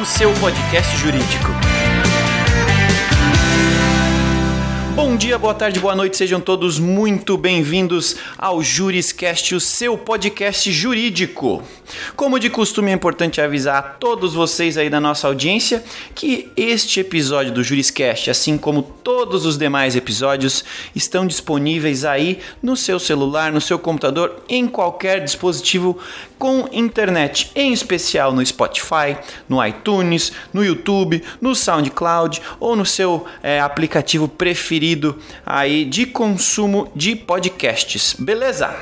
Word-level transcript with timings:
O 0.00 0.04
seu 0.04 0.32
podcast 0.34 0.96
jurídico. 0.96 1.50
Bom 5.04 5.16
dia, 5.16 5.36
boa 5.36 5.52
tarde, 5.52 5.80
boa 5.80 5.96
noite, 5.96 6.16
sejam 6.16 6.40
todos 6.40 6.78
muito 6.78 7.36
bem-vindos 7.36 8.14
ao 8.38 8.62
Juriscast, 8.62 9.52
o 9.52 9.58
seu 9.58 9.98
podcast 9.98 10.70
jurídico. 10.70 11.60
Como 12.14 12.38
de 12.38 12.48
costume, 12.48 12.92
é 12.92 12.94
importante 12.94 13.40
avisar 13.40 13.78
a 13.78 13.82
todos 13.82 14.32
vocês 14.32 14.78
aí 14.78 14.88
da 14.88 15.00
nossa 15.00 15.26
audiência 15.26 15.82
que 16.14 16.52
este 16.56 17.00
episódio 17.00 17.52
do 17.52 17.64
Juriscast, 17.64 18.30
assim 18.30 18.56
como 18.56 18.80
todos 18.80 19.44
os 19.44 19.58
demais 19.58 19.96
episódios, 19.96 20.64
estão 20.94 21.26
disponíveis 21.26 22.04
aí 22.04 22.38
no 22.62 22.76
seu 22.76 23.00
celular, 23.00 23.50
no 23.50 23.60
seu 23.60 23.80
computador, 23.80 24.44
em 24.48 24.68
qualquer 24.68 25.22
dispositivo 25.24 25.98
com 26.38 26.68
internet, 26.72 27.50
em 27.56 27.72
especial 27.72 28.32
no 28.32 28.44
Spotify, 28.46 29.16
no 29.48 29.64
iTunes, 29.64 30.32
no 30.52 30.64
YouTube, 30.64 31.22
no 31.40 31.56
SoundCloud 31.56 32.40
ou 32.60 32.76
no 32.76 32.86
seu 32.86 33.26
é, 33.42 33.60
aplicativo 33.60 34.28
preferido 34.28 34.91
aí 35.44 35.84
de 35.84 36.06
consumo 36.06 36.90
de 36.94 37.16
podcasts. 37.16 38.14
Beleza? 38.18 38.74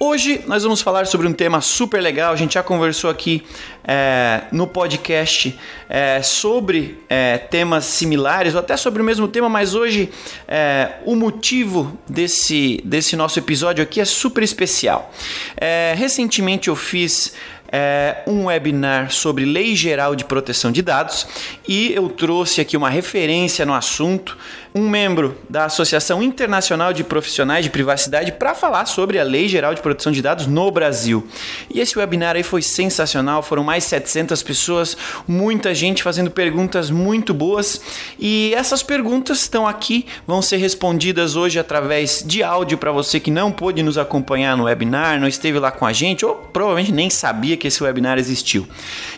Hoje 0.00 0.42
nós 0.46 0.62
vamos 0.62 0.80
falar 0.80 1.08
sobre 1.08 1.26
um 1.26 1.32
tema 1.32 1.60
super 1.60 2.00
legal. 2.00 2.32
A 2.32 2.36
gente 2.36 2.54
já 2.54 2.62
conversou 2.62 3.10
aqui 3.10 3.42
é, 3.82 4.42
no 4.52 4.64
podcast 4.64 5.58
é, 5.88 6.22
sobre 6.22 6.96
é, 7.08 7.36
temas 7.36 7.84
similares, 7.84 8.54
ou 8.54 8.60
até 8.60 8.76
sobre 8.76 9.02
o 9.02 9.04
mesmo 9.04 9.26
tema, 9.26 9.48
mas 9.48 9.74
hoje 9.74 10.08
é, 10.46 10.92
o 11.04 11.16
motivo 11.16 11.98
desse, 12.08 12.80
desse 12.84 13.16
nosso 13.16 13.40
episódio 13.40 13.82
aqui 13.82 14.00
é 14.00 14.04
super 14.04 14.44
especial. 14.44 15.12
É, 15.56 15.94
recentemente 15.96 16.68
eu 16.68 16.76
fiz 16.76 17.34
é, 17.70 18.22
um 18.26 18.46
webinar 18.46 19.10
sobre 19.10 19.44
Lei 19.44 19.74
Geral 19.74 20.14
de 20.14 20.24
Proteção 20.24 20.72
de 20.72 20.80
Dados 20.80 21.26
e 21.66 21.92
eu 21.92 22.08
trouxe 22.08 22.60
aqui 22.60 22.76
uma 22.76 22.88
referência 22.88 23.66
no 23.66 23.74
assunto, 23.74 24.38
um 24.74 24.88
membro 24.88 25.36
da 25.48 25.64
Associação 25.64 26.22
Internacional 26.22 26.92
de 26.92 27.02
Profissionais 27.02 27.64
de 27.64 27.70
Privacidade 27.70 28.32
para 28.32 28.54
falar 28.54 28.86
sobre 28.86 29.18
a 29.18 29.24
Lei 29.24 29.48
Geral 29.48 29.74
de 29.74 29.80
Proteção 29.80 30.12
de 30.12 30.22
Dados 30.22 30.46
no 30.46 30.70
Brasil. 30.70 31.26
E 31.72 31.80
esse 31.80 31.98
webinar 31.98 32.36
aí 32.36 32.42
foi 32.42 32.62
sensacional, 32.62 33.42
foram 33.42 33.64
mais 33.64 33.84
de 33.84 33.90
700 33.90 34.42
pessoas, 34.42 34.96
muita 35.26 35.74
gente 35.74 36.02
fazendo 36.02 36.30
perguntas 36.30 36.90
muito 36.90 37.32
boas 37.32 37.80
e 38.18 38.52
essas 38.54 38.82
perguntas 38.82 39.40
estão 39.40 39.66
aqui, 39.66 40.06
vão 40.26 40.42
ser 40.42 40.58
respondidas 40.58 41.36
hoje 41.36 41.58
através 41.58 42.22
de 42.24 42.42
áudio 42.42 42.78
para 42.78 42.92
você 42.92 43.18
que 43.18 43.30
não 43.30 43.50
pôde 43.50 43.82
nos 43.82 43.98
acompanhar 43.98 44.56
no 44.56 44.64
webinar, 44.64 45.20
não 45.20 45.28
esteve 45.28 45.58
lá 45.58 45.70
com 45.70 45.86
a 45.86 45.92
gente 45.92 46.24
ou 46.24 46.34
provavelmente 46.34 46.92
nem 46.92 47.10
sabia 47.10 47.56
que 47.56 47.68
esse 47.68 47.82
webinar 47.82 48.18
existiu. 48.18 48.66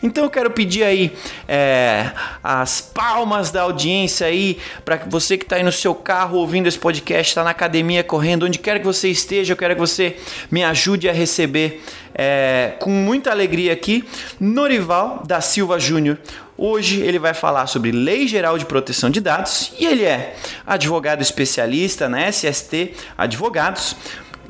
Então 0.02 0.24
eu 0.24 0.30
quero 0.30 0.50
pedir 0.50 0.84
aí 0.84 1.12
é, 1.48 2.10
as 2.42 2.80
palmas 2.80 3.50
da 3.50 3.62
audiência 3.62 4.26
aí 4.26 4.58
para 4.84 5.00
você 5.08 5.39
que 5.41 5.44
está 5.46 5.56
aí 5.56 5.62
no 5.64 5.72
seu 5.72 5.94
carro 5.94 6.38
ouvindo 6.38 6.69
esse 6.69 6.78
podcast, 6.78 7.30
está 7.30 7.42
na 7.42 7.50
academia 7.50 8.05
correndo, 8.05 8.46
onde 8.46 8.58
quer 8.58 8.78
que 8.78 8.84
você 8.84 9.08
esteja, 9.08 9.52
eu 9.52 9.56
quero 9.56 9.74
que 9.74 9.80
você 9.80 10.16
me 10.50 10.62
ajude 10.62 11.08
a 11.08 11.12
receber 11.12 11.82
é, 12.14 12.74
com 12.78 12.91
muita 12.91 13.30
alegria 13.30 13.72
aqui 13.72 14.05
Norival 14.38 15.24
da 15.27 15.41
Silva 15.41 15.80
Júnior. 15.80 16.19
Hoje 16.56 17.00
ele 17.00 17.19
vai 17.19 17.32
falar 17.32 17.66
sobre 17.66 17.91
Lei 17.91 18.28
Geral 18.28 18.58
de 18.58 18.66
Proteção 18.66 19.08
de 19.08 19.20
Dados 19.20 19.72
e 19.78 19.86
ele 19.86 20.05
é 20.05 20.36
advogado 20.66 21.22
especialista 21.22 22.08
na 22.08 22.30
SST 22.30 22.92
Advogados 23.16 23.97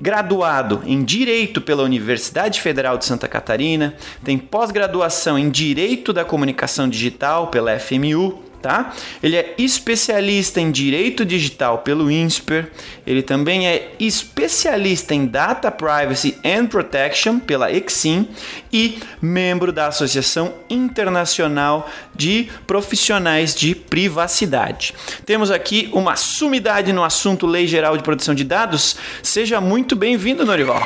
graduado 0.00 0.82
em 0.86 1.04
Direito 1.04 1.60
pela 1.60 1.82
Universidade 1.82 2.60
Federal 2.60 2.97
de 2.97 3.04
Santa 3.04 3.28
Catarina, 3.28 3.94
tem 4.25 4.38
pós-graduação 4.38 5.38
em 5.38 5.50
Direito 5.50 6.12
da 6.12 6.25
Comunicação 6.25 6.88
Digital 6.88 7.48
pela 7.48 7.78
FMU, 7.78 8.49
tá? 8.61 8.92
Ele 9.22 9.36
é 9.36 9.55
especialista 9.58 10.61
em 10.61 10.70
direito 10.70 11.25
digital 11.25 11.78
pelo 11.78 12.10
INSPER, 12.10 12.71
ele 13.06 13.22
também 13.22 13.66
é 13.66 13.93
especialista 13.98 15.15
em 15.15 15.26
Data 15.26 15.71
Privacy 15.71 16.38
and 16.44 16.66
Protection 16.66 17.38
pela 17.38 17.72
Exim 17.72 18.28
e 18.72 18.99
membro 19.20 19.72
da 19.72 19.88
Associação 19.88 20.54
Internacional 20.69 21.91
de 22.15 22.50
Profissionais 22.66 23.54
de 23.54 23.75
Privacidade. 23.75 24.94
Temos 25.25 25.50
aqui 25.50 25.88
uma 25.93 26.16
sumidade 26.16 26.93
no 26.93 27.03
assunto 27.03 27.47
Lei 27.47 27.66
Geral 27.66 27.97
de 27.97 28.03
Proteção 28.03 28.34
de 28.34 28.44
Dados. 28.44 28.97
Seja 29.22 29.60
muito 29.60 29.97
bem-vindo, 29.97 30.44
Norival. 30.44 30.82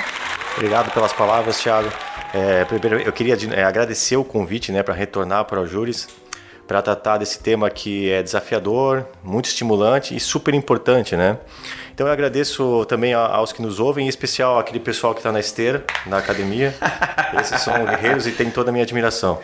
Obrigado 0.57 0.93
pelas 0.93 1.13
palavras, 1.13 1.61
Thiago. 1.61 1.91
É, 2.33 2.65
primeiro, 2.65 3.01
eu 3.01 3.13
queria 3.13 3.37
é, 3.53 3.65
agradecer 3.65 4.17
o 4.17 4.25
convite 4.25 4.73
né, 4.73 4.83
para 4.83 4.95
retornar 4.95 5.45
para 5.45 5.61
o 5.61 5.67
Júris 5.67 6.09
para 6.67 6.81
tratar 6.81 7.19
desse 7.19 7.39
tema 7.39 7.69
que 7.71 8.11
é 8.11 8.23
desafiador, 8.23 9.07
muito 9.23 9.47
estimulante 9.47 10.17
e 10.17 10.21
super 10.21 10.55
importante, 10.55 11.17
né? 11.17 11.39
Então 11.95 12.07
eu 12.07 12.13
agradeço 12.13 12.85
também 12.87 13.15
aos 13.15 13.53
que 13.53 13.63
nos 13.63 13.79
ouvem, 13.79 14.07
em 14.07 14.09
especial 14.09 14.59
aquele 14.59 14.81
pessoal 14.81 15.15
que 15.15 15.21
está 15.21 15.31
na 15.31 15.41
esteira, 15.41 15.85
na 16.07 16.19
academia. 16.19 16.75
Esses 17.41 17.61
são 17.61 17.85
guerreiros 17.85 18.27
e 18.27 18.33
tem 18.33 18.51
toda 18.51 18.71
a 18.71 18.73
minha 18.73 18.83
admiração. 18.83 19.39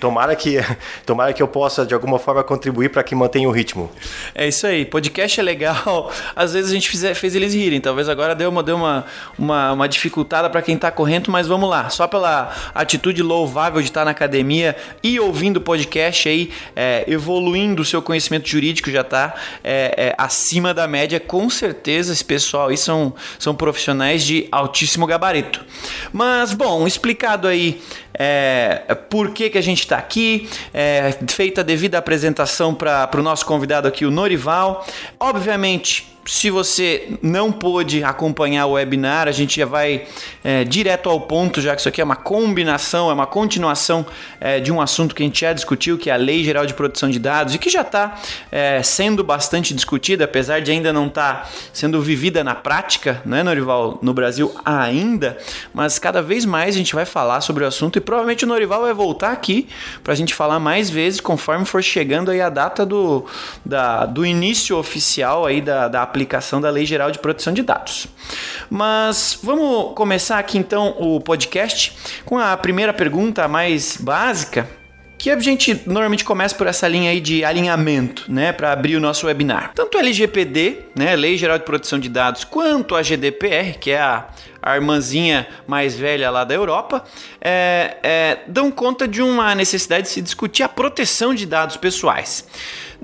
Tomara 0.00 0.34
que, 0.34 0.56
tomara 1.04 1.32
que 1.32 1.42
eu 1.42 1.46
possa, 1.46 1.84
de 1.84 1.92
alguma 1.92 2.18
forma, 2.18 2.42
contribuir 2.42 2.88
para 2.88 3.02
que 3.02 3.14
mantenha 3.14 3.46
o 3.46 3.52
ritmo. 3.52 3.90
É 4.34 4.48
isso 4.48 4.66
aí. 4.66 4.86
Podcast 4.86 5.38
é 5.38 5.42
legal. 5.42 6.10
Às 6.34 6.54
vezes 6.54 6.70
a 6.70 6.74
gente 6.74 6.88
fizer, 6.88 7.14
fez 7.14 7.36
eles 7.36 7.54
rirem. 7.54 7.80
Talvez 7.80 8.08
agora 8.08 8.34
deu 8.34 8.48
uma, 8.48 8.62
deu 8.62 8.76
uma, 8.76 9.04
uma, 9.38 9.72
uma 9.72 9.88
dificultada 9.88 10.48
para 10.48 10.62
quem 10.62 10.74
está 10.74 10.90
correndo, 10.90 11.30
mas 11.30 11.46
vamos 11.46 11.68
lá. 11.68 11.90
Só 11.90 12.06
pela 12.06 12.52
atitude 12.74 13.22
louvável 13.22 13.80
de 13.80 13.88
estar 13.88 14.00
tá 14.00 14.04
na 14.06 14.10
academia 14.12 14.74
e 15.02 15.20
ouvindo 15.20 15.60
podcast 15.60 16.28
aí, 16.28 16.50
é, 16.74 17.04
evoluindo 17.06 17.82
o 17.82 17.84
seu 17.84 18.00
conhecimento 18.00 18.48
jurídico 18.48 18.90
já 18.90 19.02
está 19.02 19.34
é, 19.62 19.94
é, 19.96 20.14
acima 20.16 20.72
da 20.72 20.88
média. 20.88 21.20
Com 21.20 21.50
certeza, 21.50 22.12
esse 22.12 22.24
pessoal 22.24 22.68
aí 22.68 22.76
são, 22.78 23.12
são 23.38 23.54
profissionais 23.54 24.24
de 24.24 24.48
altíssimo 24.50 25.06
gabarito. 25.06 25.62
Mas, 26.10 26.54
bom, 26.54 26.86
explicado 26.86 27.46
aí 27.46 27.82
é, 28.22 28.94
por 29.08 29.30
que, 29.30 29.48
que 29.48 29.56
a 29.56 29.62
gente 29.62 29.78
está 29.78 29.96
aqui, 29.96 30.46
é, 30.74 31.10
feita 31.26 31.62
a 31.62 31.64
devida 31.64 31.96
apresentação 31.96 32.74
para 32.74 33.08
o 33.14 33.22
nosso 33.22 33.46
convidado 33.46 33.88
aqui, 33.88 34.04
o 34.04 34.10
Norival. 34.10 34.86
Obviamente, 35.18 36.09
se 36.26 36.50
você 36.50 37.14
não 37.22 37.50
pôde 37.50 38.04
acompanhar 38.04 38.66
o 38.66 38.72
webinar, 38.72 39.26
a 39.26 39.32
gente 39.32 39.58
já 39.58 39.66
vai 39.66 40.06
é, 40.44 40.64
direto 40.64 41.08
ao 41.08 41.20
ponto, 41.20 41.60
já 41.60 41.74
que 41.74 41.80
isso 41.80 41.88
aqui 41.88 42.00
é 42.00 42.04
uma 42.04 42.16
combinação, 42.16 43.10
é 43.10 43.12
uma 43.12 43.26
continuação 43.26 44.04
é, 44.40 44.60
de 44.60 44.70
um 44.70 44.80
assunto 44.80 45.14
que 45.14 45.22
a 45.22 45.26
gente 45.26 45.40
já 45.40 45.52
discutiu, 45.52 45.96
que 45.96 46.10
é 46.10 46.12
a 46.12 46.16
Lei 46.16 46.44
Geral 46.44 46.66
de 46.66 46.74
Proteção 46.74 47.10
de 47.10 47.18
Dados, 47.18 47.54
e 47.54 47.58
que 47.58 47.70
já 47.70 47.80
está 47.80 48.18
é, 48.52 48.82
sendo 48.82 49.24
bastante 49.24 49.74
discutida, 49.74 50.24
apesar 50.24 50.60
de 50.60 50.70
ainda 50.70 50.92
não 50.92 51.06
estar 51.06 51.44
tá 51.44 51.50
sendo 51.72 52.00
vivida 52.02 52.44
na 52.44 52.54
prática, 52.54 53.22
né, 53.24 53.42
Norival, 53.42 53.98
no 54.02 54.12
Brasil 54.12 54.54
ainda, 54.64 55.38
mas 55.72 55.98
cada 55.98 56.22
vez 56.22 56.44
mais 56.44 56.74
a 56.74 56.78
gente 56.78 56.94
vai 56.94 57.04
falar 57.04 57.40
sobre 57.40 57.64
o 57.64 57.66
assunto 57.66 57.96
e 57.96 58.00
provavelmente 58.00 58.44
o 58.44 58.48
Norival 58.48 58.82
vai 58.82 58.92
voltar 58.92 59.32
aqui 59.32 59.68
para 60.04 60.12
a 60.12 60.16
gente 60.16 60.34
falar 60.34 60.58
mais 60.58 60.90
vezes 60.90 61.20
conforme 61.20 61.64
for 61.64 61.82
chegando 61.82 62.30
aí 62.30 62.40
a 62.40 62.48
data 62.48 62.84
do, 62.84 63.24
da, 63.64 64.04
do 64.06 64.24
início 64.24 64.76
oficial 64.76 65.46
aí 65.46 65.60
da, 65.60 65.88
da 65.88 66.02
aplicação 66.10 66.60
da 66.60 66.68
Lei 66.68 66.84
Geral 66.84 67.10
de 67.10 67.18
Proteção 67.18 67.52
de 67.52 67.62
Dados. 67.62 68.08
Mas 68.68 69.38
vamos 69.42 69.94
começar 69.94 70.38
aqui 70.38 70.58
então 70.58 70.94
o 70.98 71.20
podcast 71.20 71.96
com 72.24 72.38
a 72.38 72.56
primeira 72.56 72.92
pergunta 72.92 73.46
mais 73.48 73.96
básica, 73.96 74.68
que 75.20 75.30
a 75.30 75.38
gente 75.38 75.82
normalmente 75.86 76.24
começa 76.24 76.54
por 76.54 76.66
essa 76.66 76.88
linha 76.88 77.10
aí 77.10 77.20
de 77.20 77.44
alinhamento, 77.44 78.24
né, 78.26 78.52
para 78.52 78.72
abrir 78.72 78.96
o 78.96 79.00
nosso 79.00 79.26
webinar. 79.26 79.72
Tanto 79.74 79.98
a 79.98 80.00
LGPD, 80.00 80.78
né, 80.96 81.14
Lei 81.14 81.36
Geral 81.36 81.58
de 81.58 81.64
Proteção 81.64 81.98
de 81.98 82.08
Dados, 82.08 82.42
quanto 82.42 82.96
a 82.96 83.02
GDPR, 83.02 83.78
que 83.78 83.90
é 83.90 84.00
a, 84.00 84.28
a 84.62 84.76
irmãzinha 84.76 85.46
mais 85.66 85.94
velha 85.94 86.30
lá 86.30 86.42
da 86.42 86.54
Europa, 86.54 87.04
é, 87.38 87.98
é, 88.02 88.38
dão 88.46 88.70
conta 88.70 89.06
de 89.06 89.20
uma 89.20 89.54
necessidade 89.54 90.04
de 90.04 90.08
se 90.08 90.22
discutir 90.22 90.62
a 90.62 90.68
proteção 90.70 91.34
de 91.34 91.44
dados 91.44 91.76
pessoais. 91.76 92.46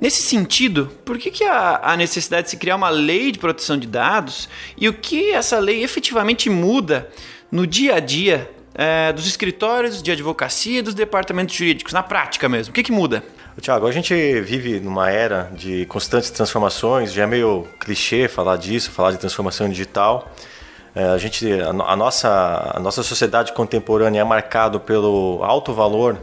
Nesse 0.01 0.23
sentido, 0.23 0.91
por 1.05 1.17
que, 1.17 1.31
que 1.31 1.45
há 1.45 1.81
a 1.83 1.97
necessidade 1.97 2.45
de 2.45 2.51
se 2.51 2.57
criar 2.59 2.77
uma 2.77 2.91
lei 2.91 3.33
de 3.33 3.39
proteção 3.39 3.79
de 3.79 3.87
dados 3.87 4.49
e 4.77 4.89
o 4.89 4.93
que 4.93 5.31
essa 5.31 5.59
lei 5.59 5.83
efetivamente 5.83 6.51
muda 6.51 7.09
no 7.51 7.67
dia 7.67 7.95
a 7.95 8.01
dia 8.01 8.51
é, 8.75 9.11
dos 9.11 9.27
escritórios 9.27 10.03
de 10.03 10.13
advocacia 10.13 10.81
e 10.81 10.83
dos 10.83 10.93
departamentos 10.93 11.55
jurídicos, 11.55 11.95
na 11.95 12.03
prática 12.03 12.47
mesmo? 12.47 12.73
O 12.73 12.75
que, 12.75 12.83
que 12.83 12.93
muda? 12.93 13.25
Tiago, 13.59 13.87
a 13.87 13.93
gente 13.93 14.15
vive 14.43 14.79
numa 14.81 15.11
era 15.11 15.51
de 15.55 15.87
constantes 15.87 16.29
transformações, 16.29 17.11
já 17.11 17.23
é 17.23 17.27
meio 17.27 17.67
clichê 17.81 18.29
falar 18.29 18.59
disso, 18.59 18.91
falar 18.91 19.13
de 19.13 19.19
transformação 19.19 19.67
digital. 19.67 20.31
É, 20.95 21.05
a, 21.05 21.17
gente, 21.17 21.51
a, 21.53 21.71
a, 21.71 21.97
nossa, 21.97 22.73
a 22.75 22.79
nossa 22.79 23.03
sociedade 23.03 23.55
contemporânea 23.55 24.21
é 24.21 24.25
marcada 24.25 24.79
pelo 24.79 25.41
alto 25.43 25.73
valor 25.73 26.21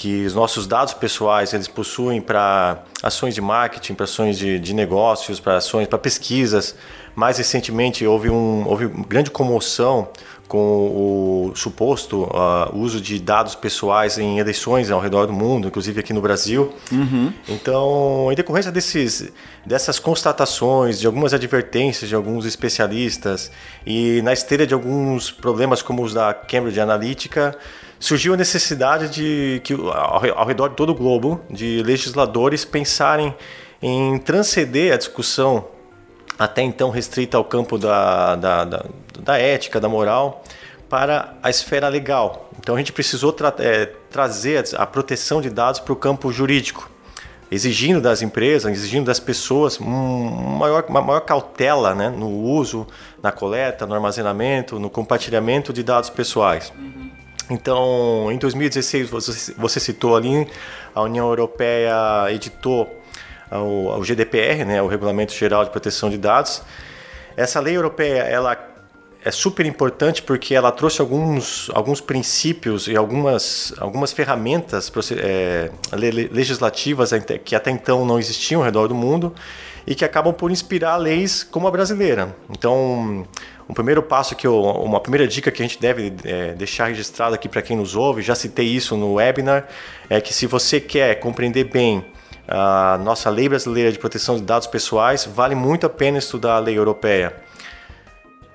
que 0.00 0.24
os 0.24 0.34
nossos 0.34 0.66
dados 0.66 0.94
pessoais 0.94 1.52
eles 1.52 1.68
possuem 1.68 2.22
para 2.22 2.84
ações 3.02 3.34
de 3.34 3.40
marketing, 3.42 3.92
para 3.92 4.04
ações 4.04 4.38
de, 4.38 4.58
de 4.58 4.72
negócios, 4.72 5.38
para 5.38 5.58
ações, 5.58 5.86
para 5.86 5.98
pesquisas. 5.98 6.74
Mais 7.14 7.36
recentemente 7.36 8.06
houve, 8.06 8.30
um, 8.30 8.66
houve 8.66 8.88
grande 8.88 9.30
comoção 9.30 10.08
com 10.48 10.58
o 10.58 11.52
suposto 11.54 12.22
uh, 12.22 12.74
uso 12.74 12.98
de 12.98 13.20
dados 13.20 13.54
pessoais 13.54 14.16
em 14.16 14.38
eleições 14.38 14.90
ao 14.90 15.00
redor 15.00 15.26
do 15.26 15.34
mundo, 15.34 15.68
inclusive 15.68 16.00
aqui 16.00 16.14
no 16.14 16.22
Brasil. 16.22 16.72
Uhum. 16.90 17.30
Então, 17.46 18.32
em 18.32 18.34
decorrência 18.34 18.72
desses, 18.72 19.30
dessas 19.66 19.98
constatações, 19.98 20.98
de 20.98 21.06
algumas 21.06 21.34
advertências 21.34 22.08
de 22.08 22.14
alguns 22.14 22.46
especialistas 22.46 23.52
e 23.86 24.22
na 24.22 24.32
esteira 24.32 24.66
de 24.66 24.72
alguns 24.72 25.30
problemas 25.30 25.82
como 25.82 26.02
os 26.02 26.14
da 26.14 26.32
Cambridge 26.32 26.80
Analytica, 26.80 27.54
surgiu 28.00 28.32
a 28.34 28.36
necessidade 28.36 29.10
de 29.10 29.60
que 29.62 29.74
ao 29.74 30.46
redor 30.46 30.70
de 30.70 30.74
todo 30.74 30.90
o 30.90 30.94
globo 30.94 31.40
de 31.50 31.82
legisladores 31.82 32.64
pensarem 32.64 33.34
em 33.80 34.18
transcender 34.18 34.92
a 34.92 34.96
discussão 34.96 35.66
até 36.38 36.62
então 36.62 36.88
restrita 36.88 37.36
ao 37.36 37.44
campo 37.44 37.76
da, 37.76 38.34
da, 38.34 38.64
da, 38.64 38.86
da 39.18 39.38
ética, 39.38 39.78
da 39.78 39.90
moral, 39.90 40.42
para 40.88 41.34
a 41.42 41.50
esfera 41.50 41.86
legal. 41.88 42.48
Então 42.58 42.74
a 42.74 42.78
gente 42.78 42.94
precisou 42.94 43.30
tra 43.30 43.54
é, 43.58 43.84
trazer 44.10 44.64
a 44.76 44.86
proteção 44.86 45.42
de 45.42 45.50
dados 45.50 45.80
para 45.80 45.92
o 45.92 45.96
campo 45.96 46.32
jurídico, 46.32 46.90
exigindo 47.50 48.00
das 48.00 48.22
empresas, 48.22 48.72
exigindo 48.72 49.04
das 49.04 49.20
pessoas 49.20 49.78
um 49.78 49.86
maior, 49.86 50.86
uma 50.88 51.02
maior 51.02 51.20
cautela 51.20 51.94
né, 51.94 52.08
no 52.08 52.30
uso, 52.30 52.86
na 53.22 53.30
coleta, 53.30 53.86
no 53.86 53.94
armazenamento, 53.94 54.78
no 54.78 54.88
compartilhamento 54.88 55.74
de 55.74 55.82
dados 55.82 56.08
pessoais. 56.08 56.72
Uhum. 56.74 57.10
Então, 57.50 58.30
em 58.30 58.38
2016, 58.38 59.10
você, 59.10 59.52
você 59.58 59.80
citou 59.80 60.16
ali, 60.16 60.46
a 60.94 61.02
União 61.02 61.28
Europeia 61.28 61.92
editou 62.30 62.88
ao, 63.50 63.90
ao 63.90 64.02
GDPR, 64.02 64.64
né, 64.64 64.80
o 64.80 64.86
Regulamento 64.86 65.34
Geral 65.34 65.64
de 65.64 65.70
Proteção 65.70 66.08
de 66.08 66.16
Dados. 66.16 66.62
Essa 67.36 67.58
lei 67.58 67.76
europeia, 67.76 68.22
ela 68.22 68.56
é 69.24 69.30
super 69.30 69.66
importante 69.66 70.22
porque 70.22 70.54
ela 70.54 70.72
trouxe 70.72 71.00
alguns, 71.00 71.70
alguns 71.74 72.00
princípios 72.00 72.88
e 72.88 72.96
algumas, 72.96 73.74
algumas 73.78 74.12
ferramentas 74.12 74.90
é, 75.12 75.70
legislativas 75.92 77.10
que 77.44 77.54
até 77.54 77.70
então 77.70 78.06
não 78.06 78.18
existiam 78.18 78.60
ao 78.60 78.64
redor 78.64 78.88
do 78.88 78.94
mundo 78.94 79.34
e 79.86 79.94
que 79.94 80.04
acabam 80.04 80.32
por 80.32 80.50
inspirar 80.50 80.96
leis 80.96 81.42
como 81.42 81.66
a 81.68 81.70
brasileira. 81.70 82.34
Então, 82.48 83.26
um 83.70 83.72
primeiro 83.72 84.02
passo 84.02 84.34
que 84.34 84.44
eu, 84.44 84.60
uma 84.60 84.98
primeira 84.98 85.28
dica 85.28 85.48
que 85.48 85.62
a 85.62 85.64
gente 85.64 85.80
deve 85.80 86.12
é, 86.24 86.54
deixar 86.54 86.86
registrado 86.86 87.36
aqui 87.36 87.48
para 87.48 87.62
quem 87.62 87.76
nos 87.76 87.94
ouve, 87.94 88.20
já 88.20 88.34
citei 88.34 88.66
isso 88.66 88.96
no 88.96 89.14
webinar, 89.14 89.68
é 90.08 90.20
que 90.20 90.34
se 90.34 90.44
você 90.44 90.80
quer 90.80 91.14
compreender 91.20 91.64
bem 91.64 92.04
a 92.48 92.98
nossa 93.00 93.30
lei 93.30 93.48
brasileira 93.48 93.92
de 93.92 93.98
proteção 93.98 94.34
de 94.34 94.42
dados 94.42 94.66
pessoais, 94.66 95.24
vale 95.24 95.54
muito 95.54 95.86
a 95.86 95.88
pena 95.88 96.18
estudar 96.18 96.56
a 96.56 96.58
lei 96.58 96.76
europeia. 96.76 97.32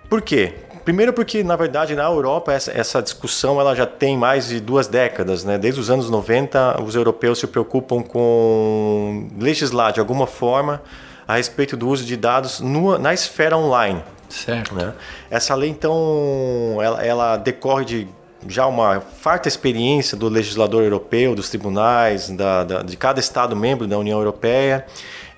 Por 0.09 0.21
quê? 0.21 0.53
Primeiro 0.83 1.13
porque, 1.13 1.45
na 1.45 1.55
verdade, 1.55 1.95
na 1.95 2.03
Europa 2.03 2.51
essa, 2.51 2.77
essa, 2.77 3.01
discussão 3.01 3.59
ela 3.59 3.73
já 3.73 3.85
tem 3.85 4.17
mais 4.17 4.49
de 4.49 4.59
duas 4.59 4.85
décadas. 4.85 5.45
Né? 5.45 5.57
Desde 5.57 5.79
os 5.79 5.89
anos 5.89 6.09
90, 6.09 6.83
os 6.83 6.93
europeus 6.93 7.39
se 7.39 7.47
preocupam 7.47 8.03
com 8.03 9.29
legislar 9.39 9.93
de 9.93 10.01
alguma 10.01 10.27
forma 10.27 10.81
a 11.25 11.37
respeito 11.37 11.77
do 11.77 11.87
uso 11.87 12.03
de 12.03 12.17
dados 12.17 12.59
na 12.99 13.13
esfera 13.13 13.57
online. 13.57 14.03
Certo. 14.29 14.73
Né? 14.75 14.93
Essa 15.29 15.55
lei, 15.55 15.69
então, 15.69 16.77
ela, 16.81 17.05
ela 17.05 17.37
decorre 17.37 17.85
de 17.85 18.07
já 18.47 18.67
uma 18.67 19.01
farta 19.01 19.47
experiência 19.47 20.17
do 20.17 20.29
legislador 20.29 20.83
europeu, 20.83 21.35
dos 21.35 21.49
tribunais, 21.49 22.29
da, 22.29 22.63
da, 22.63 22.81
de 22.81 22.95
cada 22.95 23.19
Estado 23.19 23.55
membro 23.55 23.87
da 23.87 23.97
União 23.97 24.19
Europeia, 24.19 24.85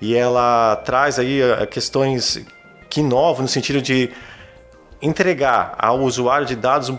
e 0.00 0.14
ela 0.14 0.76
traz 0.84 1.18
aí 1.18 1.40
eh, 1.40 1.66
questões 1.66 2.44
que 2.88 3.00
inovam 3.00 3.42
no 3.42 3.48
sentido 3.48 3.80
de 3.80 4.10
entregar 5.00 5.74
ao 5.78 6.00
usuário 6.00 6.46
de 6.46 6.56
dados 6.56 6.92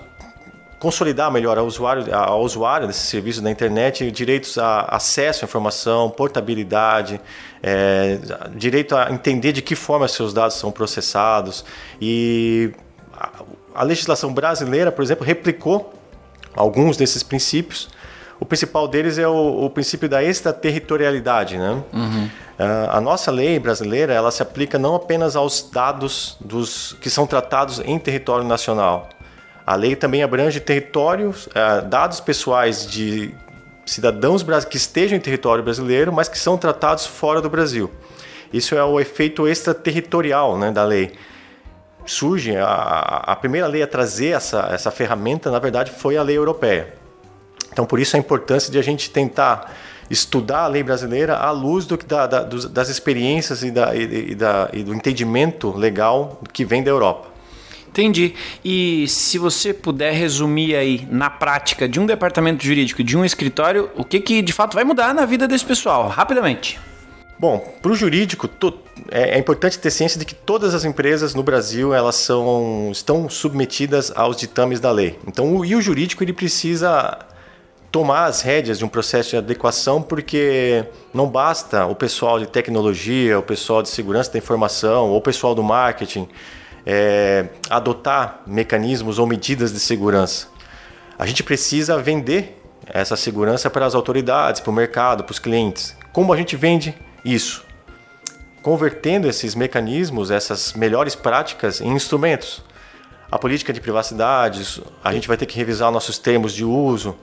consolidar 0.80 1.30
melhor 1.31 1.58
ao 1.58 1.66
usuário, 1.66 2.06
ao 2.16 2.42
usuário 2.42 2.88
desse 2.88 3.06
serviço 3.08 3.42
da 3.42 3.52
internet 3.52 4.10
direitos 4.12 4.58
a 4.58 4.81
acesso 4.90 5.44
à 5.44 5.46
informação, 5.46 6.10
portabilidade, 6.10 7.20
é, 7.62 8.18
direito 8.56 8.96
a 8.96 9.12
entender 9.12 9.52
de 9.52 9.62
que 9.62 9.76
forma 9.76 10.08
seus 10.08 10.34
dados 10.34 10.56
são 10.56 10.72
processados 10.72 11.66
e 12.02 12.72
a 13.76 13.84
legislação 13.84 14.34
brasileira, 14.34 14.92
por 14.92 15.04
exemplo, 15.04 15.26
replicou 15.26 15.94
alguns 16.56 16.98
desses 16.98 17.22
princípios. 17.22 17.90
O 18.40 18.46
principal 18.46 18.88
deles 18.88 19.18
é 19.18 19.28
o, 19.28 19.66
o 19.66 19.70
princípio 19.70 20.08
da 20.08 20.24
extraterritorialidade. 20.24 21.58
Né? 21.58 21.84
Uhum. 21.92 22.25
Uh, 22.25 22.90
a 22.90 23.02
nossa 23.02 23.30
lei 23.32 23.60
brasileira 23.60 24.14
ela 24.14 24.32
se 24.32 24.42
aplica 24.42 24.80
não 24.80 24.96
apenas 24.96 25.36
aos 25.36 25.62
dados 25.62 26.38
dos, 26.40 26.94
que 27.02 27.10
são 27.10 27.28
tratados 27.28 27.80
em 27.80 28.00
território 28.00 28.46
nacional. 28.46 29.10
A 29.69 29.75
lei 29.75 29.95
também 29.95 30.24
abrange 30.24 30.60
territórios, 30.60 31.45
uh, 31.45 31.86
dados 31.88 32.19
pessoais 32.19 32.88
de 32.88 33.31
cidadãos 33.86 34.44
que 34.68 34.77
estejam 34.77 35.16
em 35.16 35.21
território 35.21 35.63
brasileiro, 35.63 36.12
mas 36.12 36.27
que 36.27 36.39
são 36.39 36.57
tratados 36.57 37.06
fora 37.06 37.39
do 37.39 37.51
Brasil. 37.51 37.92
Isso 38.51 38.74
é 38.74 38.83
o 38.83 39.00
efeito 39.00 39.48
extraterritorial 39.48 40.57
né, 40.57 40.71
da 40.71 40.83
lei 40.83 41.12
surge, 42.04 42.57
a, 42.57 43.21
a 43.27 43.36
primeira 43.36 43.68
lei 43.68 43.83
a 43.83 43.88
trazer 43.88 44.30
essa, 44.30 44.69
essa 44.71 44.89
ferramenta, 44.89 45.51
na 45.51 45.60
verdade, 45.60 45.92
foi 45.92 46.18
a 46.18 46.24
lei 46.24 46.36
europeia. 46.36 46.95
Então, 47.72 47.86
por 47.86 48.00
isso 48.00 48.15
a 48.15 48.19
importância 48.19 48.72
de 48.72 48.80
a 48.80 48.81
gente 48.81 49.12
tentar 49.12 49.72
estudar 50.10 50.62
a 50.62 50.68
lei 50.68 50.81
brasileira 50.81 51.38
à 51.38 51.51
luz 51.51 51.86
do, 51.86 51.95
da, 51.95 52.25
da, 52.25 52.42
das 52.42 52.89
experiências 52.89 53.62
e, 53.62 53.69
da, 53.69 53.95
e, 53.95 54.31
e, 54.31 54.38
e 54.74 54.83
do 54.83 54.95
entendimento 54.95 55.69
legal 55.77 56.42
que 56.51 56.65
vem 56.65 56.81
da 56.81 56.89
Europa. 56.89 57.29
Entendi. 57.89 58.36
E 58.63 59.07
se 59.07 59.38
você 59.38 59.74
puder 59.74 60.13
resumir 60.13 60.75
aí 60.75 61.07
na 61.09 61.30
prática 61.30 61.89
de 61.89 62.00
um 62.00 62.06
departamento 62.06 62.63
jurídico, 62.63 63.03
de 63.03 63.18
um 63.18 63.25
escritório, 63.25 63.89
o 63.95 64.03
que, 64.03 64.19
que 64.19 64.41
de 64.41 64.53
fato 64.53 64.75
vai 64.75 64.83
mudar 64.83 65.13
na 65.13 65.25
vida 65.25 65.47
desse 65.47 65.65
pessoal? 65.65 66.07
Rapidamente. 66.07 66.80
Bom, 67.39 67.57
para 67.81 67.91
o 67.91 67.95
jurídico, 67.95 68.50
é, 69.09 69.36
é, 69.36 69.39
importante 69.39 69.80
ter 69.80 69.89
ciência 69.89 70.19
de 70.19 70.25
que 70.25 70.36
todas 70.36 70.75
as 70.75 70.83
empresas 70.83 71.33
no 71.33 71.41
Brasil 71.41 71.94
elas 71.94 72.15
são, 72.15 72.89
estão 72.91 73.30
submetidas 73.30 74.12
aos 74.13 74.36
ditames 74.36 74.80
da 74.80 74.91
lei. 74.91 75.18
Então, 75.25 75.56
o, 75.56 75.65
e 75.65 75.74
o 75.74 75.81
jurídico 75.81 76.21
ele 76.21 76.33
precisa 76.33 77.18
tomar 77.91 78.25
as 78.25 78.41
rédeas 78.41 78.77
de 78.77 78.86
um 78.86 78.89
processo 78.89 79.31
de 79.31 79.38
adequação, 79.38 80.01
porque 80.01 80.86
não 81.13 81.27
basta 81.27 81.86
o 81.86 81.95
pessoal 81.95 82.39
de 82.39 82.45
tecnologia, 82.45 83.39
o 83.39 83.44
pessoal 83.44 83.81
de 83.81 83.89
segurança 83.89 84.31
da 84.31 84.38
informação, 84.38 85.09
ou 85.09 85.18
o 85.18 85.21
pessoal 85.21 85.56
do 85.56 85.63
marketing 85.63 86.27
é, 86.86 87.46
adotar 87.70 88.42
mecanismos 88.46 89.20
ou 89.20 89.28
medidas 89.28 89.72
de 89.72 89.80
segurança. 89.80 90.48
A 91.18 91.26
gente 91.26 91.44
precisa 91.44 91.98
vender 91.98 92.62
essa 92.86 93.16
segurança 93.16 93.70
para 93.70 93.86
as 93.86 93.94
autoridades, 93.94 94.62
para 94.62 94.72
o 94.72 94.74
mercado, 94.74 95.24
para 95.24 95.32
os 95.32 95.39
clientes. 95.39 95.96
Como 96.12 96.34
a 96.34 96.38
gente 96.38 96.56
vende 96.56 96.98
isso, 97.24 97.63
convertendo 98.62 99.27
esses 99.27 99.56
mecanismos, 99.56 100.32
essas 100.32 100.74
melhores 100.74 101.15
práticas 101.15 101.82
em 101.82 101.94
instrumentos. 101.94 102.63
A 103.32 103.38
política 103.38 103.72
de 103.72 103.80
privacidade, 103.80 104.82
a 105.03 105.13
gente 105.13 105.27
vai 105.27 105.38
ter 105.38 105.46
que 105.46 105.56
revisar 105.58 105.92
nossos 105.92 106.18
termos 106.18 106.53
de 106.53 106.65
uso, 106.65 107.15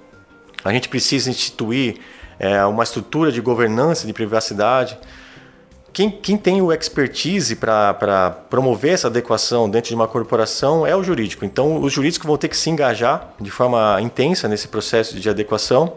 a 0.65 0.73
gente 0.73 0.89
precisa 0.89 1.31
instituir 1.31 2.01
é, 2.39 2.65
uma 2.65 2.83
estrutura 2.83 3.31
de 3.31 3.41
governança 3.41 4.07
de 4.07 4.13
privacidade. 4.13 4.99
Quem, 5.97 6.11
quem 6.11 6.37
tem 6.37 6.61
o 6.61 6.71
expertise 6.71 7.57
para 7.57 8.31
promover 8.51 8.93
essa 8.93 9.07
adequação 9.07 9.67
dentro 9.67 9.89
de 9.89 9.95
uma 9.95 10.07
corporação 10.07 10.87
é 10.87 10.95
o 10.95 11.03
jurídico. 11.03 11.43
Então, 11.43 11.81
os 11.81 11.91
jurídicos 11.91 12.27
vão 12.27 12.37
ter 12.37 12.49
que 12.49 12.57
se 12.59 12.69
engajar 12.69 13.33
de 13.41 13.51
forma 13.51 13.99
intensa 14.03 14.47
nesse 14.47 14.69
processo 14.69 15.19
de 15.19 15.31
adequação. 15.31 15.95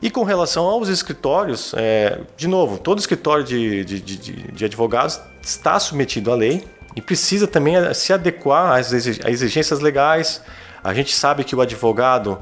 E 0.00 0.10
com 0.10 0.22
relação 0.22 0.64
aos 0.64 0.88
escritórios, 0.88 1.74
é, 1.76 2.20
de 2.36 2.46
novo, 2.46 2.78
todo 2.78 3.00
escritório 3.00 3.42
de, 3.42 3.84
de, 3.84 4.00
de, 4.00 4.16
de, 4.52 4.64
advogados 4.64 5.20
está 5.42 5.80
submetido 5.80 6.30
à 6.30 6.36
lei 6.36 6.64
e 6.94 7.02
precisa 7.02 7.48
também 7.48 7.74
se 7.92 8.12
adequar 8.12 8.78
às 8.78 8.92
exigências 8.92 9.80
legais. 9.80 10.40
A 10.84 10.94
gente 10.94 11.12
sabe 11.16 11.42
que 11.42 11.56
o 11.56 11.60
advogado, 11.60 12.38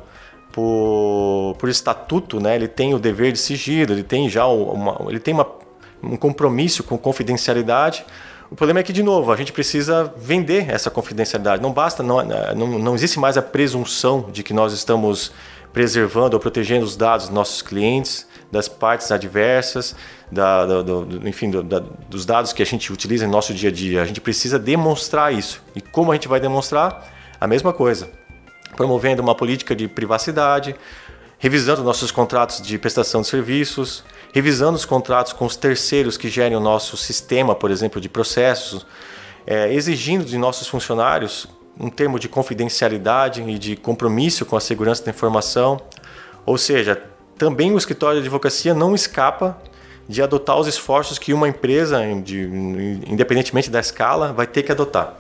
por, 0.53 1.57
por 1.59 1.71
estatuto, 1.71 2.39
né, 2.39 2.57
ele 2.57 2.69
tem 2.69 2.93
o 2.93 2.99
dever 2.99 3.33
de 3.33 3.39
sigilo, 3.39 3.95
ele 3.95 4.03
tem 4.03 4.29
já 4.29 4.47
uma, 4.47 5.07
ele 5.09 5.19
tem 5.19 5.33
uma, 5.33 5.47
um 6.03 6.17
compromisso 6.17 6.83
com 6.83 6.97
confidencialidade. 6.97 8.05
O 8.51 8.57
problema 8.57 8.81
é 8.81 8.83
que, 8.83 8.93
de 8.93 9.03
novo, 9.03 9.31
a 9.31 9.37
gente 9.37 9.53
precisa 9.53 10.13
vender 10.17 10.71
essa 10.71 10.91
confidencialidade. 10.91 11.63
Não 11.63 11.73
basta, 11.73 12.03
não, 12.03 12.25
não, 12.25 12.79
não 12.79 12.95
existe 12.95 13.19
mais 13.19 13.37
a 13.37 13.43
presunção 13.43 14.29
de 14.33 14.43
que 14.43 14.55
nós 14.55 14.73
estamos 14.73 15.33
preservando 15.73 16.35
ou 16.35 16.41
protegendo 16.41 16.85
os 16.85 16.97
dados 16.97 17.27
dos 17.27 17.35
nossos 17.35 17.63
clientes, 17.63 18.27
das 18.51 18.67
partes 18.67 19.13
adversas, 19.13 19.95
da, 20.33 20.65
do, 20.65 21.05
do, 21.05 21.29
enfim, 21.29 21.51
do, 21.51 21.63
da, 21.63 21.81
dos 22.09 22.25
dados 22.25 22.53
que 22.53 22.63
a 22.63 22.67
gente 22.67 22.91
utiliza 22.93 23.27
em 23.27 23.29
nosso 23.29 23.53
dia 23.53 23.69
a 23.69 23.73
dia. 23.73 24.03
A 24.03 24.07
gente 24.07 24.21
precisa 24.21 24.59
demonstrar 24.59 25.33
isso. 25.33 25.63
E 25.77 25.81
como 25.81 26.11
a 26.11 26.15
gente 26.15 26.29
vai 26.29 26.41
demonstrar? 26.41 27.07
A 27.39 27.47
mesma 27.47 27.73
coisa. 27.73 28.11
Promovendo 28.75 29.23
uma 29.23 29.35
política 29.35 29.77
de 29.77 29.87
privacidade, 29.87 30.75
revisando 31.39 31.83
nossos 31.83 32.11
contratos 32.11 32.63
de 32.63 32.79
prestação 32.79 33.21
de 33.21 33.29
serviços, 33.29 34.03
revisando 34.33 34.77
os 34.77 34.85
contratos 34.85 35.33
com 35.33 35.47
os 35.47 35.57
terceiros 35.57 36.17
que 36.17 36.29
gerem 36.29 36.57
o 36.57 36.61
nosso 36.61 36.97
sistema, 36.97 37.55
por 37.55 37.71
exemplo, 37.71 38.01
de 38.01 38.09
processos, 38.09 38.87
é, 39.47 39.73
exigindo 39.73 40.25
de 40.25 40.37
nossos 40.37 40.69
funcionários 40.69 41.49
um 41.81 41.89
termo 41.89 42.19
de 42.19 42.29
confidencialidade 42.29 43.41
e 43.43 43.59
de 43.59 43.77
compromisso 43.77 44.45
com 44.45 44.57
a 44.57 44.61
segurança 44.61 45.05
da 45.05 45.11
informação. 45.11 45.81
Ou 46.45 46.59
seja, 46.59 47.01
também 47.37 47.73
o 47.73 47.79
escritório 47.79 48.21
de 48.21 48.27
advocacia 48.27 48.75
não 48.75 48.95
escapa 48.95 49.57
de 50.09 50.23
adotar 50.23 50.59
os 50.59 50.67
esforços 50.67 51.19
que 51.19 51.33
uma 51.33 51.49
empresa, 51.49 52.01
de, 52.23 52.41
independentemente 53.07 53.71
da 53.71 53.79
escala, 53.79 54.33
vai 54.33 54.47
ter 54.47 54.63
que 54.63 54.73
adotar. 54.73 55.15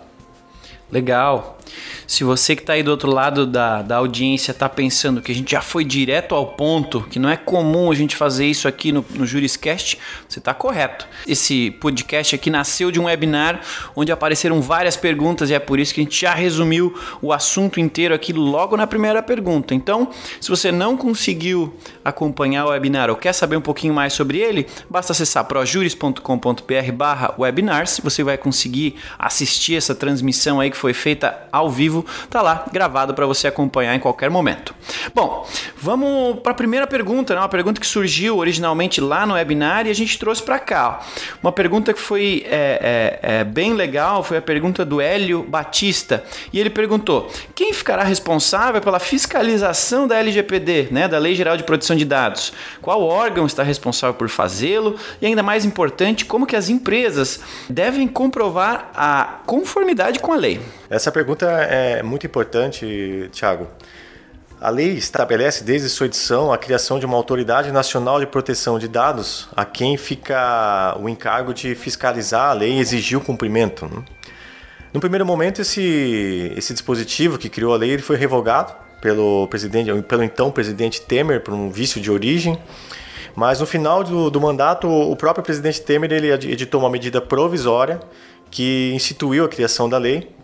Legal. 0.90 1.57
Se 2.06 2.24
você 2.24 2.56
que 2.56 2.62
está 2.62 2.72
aí 2.74 2.82
do 2.82 2.90
outro 2.90 3.10
lado 3.10 3.46
da, 3.46 3.82
da 3.82 3.96
audiência 3.96 4.52
está 4.52 4.68
pensando 4.68 5.20
que 5.20 5.32
a 5.32 5.34
gente 5.34 5.50
já 5.50 5.60
foi 5.60 5.84
direto 5.84 6.34
ao 6.34 6.46
ponto, 6.46 7.02
que 7.10 7.18
não 7.18 7.28
é 7.28 7.36
comum 7.36 7.90
a 7.90 7.94
gente 7.94 8.16
fazer 8.16 8.46
isso 8.46 8.66
aqui 8.66 8.92
no, 8.92 9.04
no 9.10 9.26
Juriscast, 9.26 9.98
você 10.28 10.38
está 10.38 10.54
correto. 10.54 11.06
Esse 11.26 11.70
podcast 11.72 12.34
aqui 12.34 12.50
nasceu 12.50 12.90
de 12.90 13.00
um 13.00 13.04
webinar 13.04 13.60
onde 13.94 14.12
apareceram 14.12 14.60
várias 14.60 14.96
perguntas 14.96 15.50
e 15.50 15.54
é 15.54 15.58
por 15.58 15.78
isso 15.78 15.94
que 15.94 16.00
a 16.00 16.04
gente 16.04 16.20
já 16.20 16.34
resumiu 16.34 16.98
o 17.20 17.32
assunto 17.32 17.80
inteiro 17.80 18.14
aqui 18.14 18.32
logo 18.32 18.76
na 18.76 18.86
primeira 18.86 19.22
pergunta. 19.22 19.74
Então, 19.74 20.10
se 20.40 20.48
você 20.48 20.72
não 20.72 20.96
conseguiu 20.96 21.74
acompanhar 22.04 22.66
o 22.66 22.68
webinar 22.70 23.10
ou 23.10 23.16
quer 23.16 23.32
saber 23.32 23.56
um 23.56 23.60
pouquinho 23.60 23.94
mais 23.94 24.12
sobre 24.12 24.38
ele, 24.38 24.66
basta 24.88 25.12
acessar 25.12 25.44
projuris.com.br 25.44 26.92
barra 26.94 27.34
webinars. 27.38 28.00
Você 28.02 28.22
vai 28.22 28.38
conseguir 28.38 28.96
assistir 29.18 29.76
essa 29.76 29.94
transmissão 29.94 30.60
aí 30.60 30.70
que 30.70 30.76
foi 30.76 30.92
feita 30.92 31.48
ao 31.58 31.70
vivo, 31.70 32.04
tá 32.30 32.42
lá 32.42 32.66
gravado 32.72 33.14
para 33.14 33.26
você 33.26 33.48
acompanhar 33.48 33.94
em 33.94 34.00
qualquer 34.00 34.30
momento. 34.30 34.74
Bom, 35.14 35.46
vamos 35.76 36.40
para 36.40 36.52
a 36.52 36.54
primeira 36.54 36.86
pergunta, 36.86 37.34
né? 37.34 37.40
uma 37.40 37.48
pergunta 37.48 37.80
que 37.80 37.86
surgiu 37.86 38.38
originalmente 38.38 39.00
lá 39.00 39.26
no 39.26 39.34
webinar 39.34 39.86
e 39.86 39.90
a 39.90 39.94
gente 39.94 40.18
trouxe 40.18 40.42
para 40.42 40.58
cá. 40.58 41.00
Uma 41.42 41.52
pergunta 41.52 41.92
que 41.92 42.00
foi 42.00 42.44
é, 42.46 43.18
é, 43.22 43.38
é, 43.40 43.44
bem 43.44 43.74
legal 43.74 44.22
foi 44.22 44.38
a 44.38 44.42
pergunta 44.42 44.84
do 44.84 45.00
Hélio 45.00 45.42
Batista 45.42 46.24
e 46.52 46.58
ele 46.58 46.70
perguntou: 46.70 47.30
quem 47.54 47.72
ficará 47.72 48.02
responsável 48.02 48.80
pela 48.80 48.98
fiscalização 48.98 50.06
da 50.06 50.18
LGPD, 50.18 50.88
né, 50.90 51.08
da 51.08 51.18
Lei 51.18 51.34
Geral 51.34 51.56
de 51.56 51.64
Proteção 51.64 51.96
de 51.96 52.04
Dados? 52.04 52.52
Qual 52.80 53.02
órgão 53.02 53.46
está 53.46 53.62
responsável 53.62 54.14
por 54.14 54.28
fazê-lo? 54.28 54.96
E 55.20 55.26
ainda 55.26 55.42
mais 55.42 55.64
importante, 55.64 56.24
como 56.24 56.46
que 56.46 56.56
as 56.56 56.68
empresas 56.68 57.40
devem 57.68 58.06
comprovar 58.06 58.90
a 58.94 59.40
conformidade 59.46 60.18
com 60.18 60.32
a 60.32 60.36
lei? 60.36 60.60
Essa 60.90 61.12
pergunta 61.12 61.46
é 61.46 62.02
muito 62.02 62.24
importante, 62.26 63.28
Tiago. 63.30 63.66
A 64.58 64.70
lei 64.70 64.94
estabelece 64.94 65.62
desde 65.62 65.86
sua 65.88 66.06
edição 66.06 66.50
a 66.50 66.56
criação 66.56 66.98
de 66.98 67.04
uma 67.04 67.16
autoridade 67.16 67.70
nacional 67.70 68.18
de 68.18 68.26
proteção 68.26 68.78
de 68.78 68.88
dados, 68.88 69.48
a 69.54 69.66
quem 69.66 69.98
fica 69.98 70.96
o 70.98 71.06
encargo 71.06 71.52
de 71.52 71.74
fiscalizar 71.74 72.50
a 72.50 72.52
lei 72.54 72.72
e 72.72 72.80
exigir 72.80 73.18
o 73.18 73.20
cumprimento. 73.20 73.84
Né? 73.84 74.02
No 74.92 74.98
primeiro 74.98 75.26
momento, 75.26 75.60
esse, 75.60 76.52
esse 76.56 76.72
dispositivo 76.72 77.36
que 77.36 77.50
criou 77.50 77.74
a 77.74 77.76
lei 77.76 77.90
ele 77.90 78.02
foi 78.02 78.16
revogado 78.16 78.74
pelo, 79.02 79.46
presidente, 79.48 79.92
pelo 80.02 80.24
então 80.24 80.50
presidente 80.50 81.02
Temer 81.02 81.42
por 81.42 81.52
um 81.52 81.70
vício 81.70 82.00
de 82.00 82.10
origem. 82.10 82.58
Mas 83.36 83.60
no 83.60 83.66
final 83.66 84.02
do, 84.02 84.30
do 84.30 84.40
mandato, 84.40 84.88
o 84.88 85.14
próprio 85.14 85.44
presidente 85.44 85.82
Temer 85.82 86.10
ele 86.10 86.32
editou 86.32 86.80
uma 86.80 86.90
medida 86.90 87.20
provisória 87.20 88.00
que 88.50 88.90
instituiu 88.94 89.44
a 89.44 89.48
criação 89.48 89.86
da 89.86 89.98
lei 89.98 90.38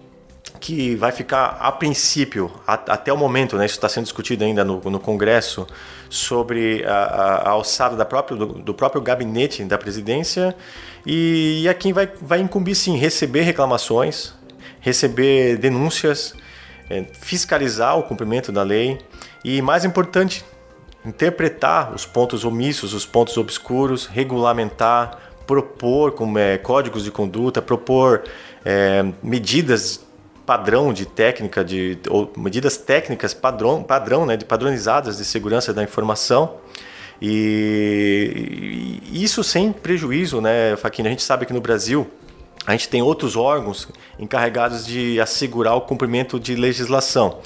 que 0.60 0.94
vai 0.96 1.12
ficar, 1.12 1.56
a 1.60 1.70
princípio, 1.72 2.50
a, 2.66 2.74
até 2.74 3.12
o 3.12 3.16
momento, 3.16 3.56
né, 3.56 3.66
isso 3.66 3.74
está 3.74 3.88
sendo 3.88 4.04
discutido 4.04 4.44
ainda 4.44 4.64
no, 4.64 4.80
no 4.80 5.00
Congresso, 5.00 5.66
sobre 6.08 6.84
a, 6.84 6.92
a, 6.94 7.34
a 7.36 7.50
alçada 7.50 7.96
da 7.96 8.04
própria, 8.04 8.36
do, 8.36 8.46
do, 8.46 8.74
próprio 8.74 9.02
gabinete 9.02 9.64
da 9.64 9.76
presidência. 9.76 10.54
E, 11.04 11.62
e 11.62 11.68
a 11.68 11.74
quem 11.74 11.92
vai, 11.92 12.08
vai 12.20 12.40
incumbir, 12.40 12.74
sim, 12.74 12.96
receber 12.96 13.42
reclamações, 13.42 14.32
receber 14.80 15.56
denúncias, 15.58 16.34
é, 16.88 17.04
fiscalizar 17.12 17.98
o 17.98 18.02
cumprimento 18.02 18.52
da 18.52 18.62
lei 18.62 18.98
e, 19.44 19.60
mais 19.60 19.84
importante, 19.84 20.44
interpretar 21.04 21.92
os 21.94 22.06
pontos 22.06 22.44
omissos, 22.44 22.94
os 22.94 23.04
pontos 23.04 23.36
obscuros, 23.36 24.06
regulamentar, 24.06 25.18
propor 25.46 26.12
como 26.12 26.38
é, 26.38 26.56
códigos 26.56 27.04
de 27.04 27.10
conduta, 27.10 27.60
propor 27.60 28.22
é, 28.64 29.04
medidas 29.22 30.00
padrão 30.46 30.92
de 30.92 31.06
técnica, 31.06 31.64
de, 31.64 31.98
ou 32.08 32.32
medidas 32.36 32.76
técnicas 32.76 33.32
padrão, 33.32 33.82
padrão 33.82 34.26
né, 34.26 34.36
de 34.36 34.44
padronizadas 34.44 35.16
de 35.16 35.24
segurança 35.24 35.72
da 35.72 35.82
informação. 35.82 36.56
E, 37.20 39.00
e 39.10 39.24
isso 39.24 39.42
sem 39.42 39.72
prejuízo, 39.72 40.40
né, 40.40 40.76
Faquinha? 40.76 41.08
A 41.08 41.10
gente 41.10 41.22
sabe 41.22 41.46
que 41.46 41.52
no 41.52 41.60
Brasil 41.60 42.06
a 42.66 42.72
gente 42.72 42.88
tem 42.88 43.02
outros 43.02 43.36
órgãos 43.36 43.88
encarregados 44.18 44.86
de 44.86 45.20
assegurar 45.20 45.74
o 45.74 45.82
cumprimento 45.82 46.40
de 46.40 46.54
legislação. 46.54 47.40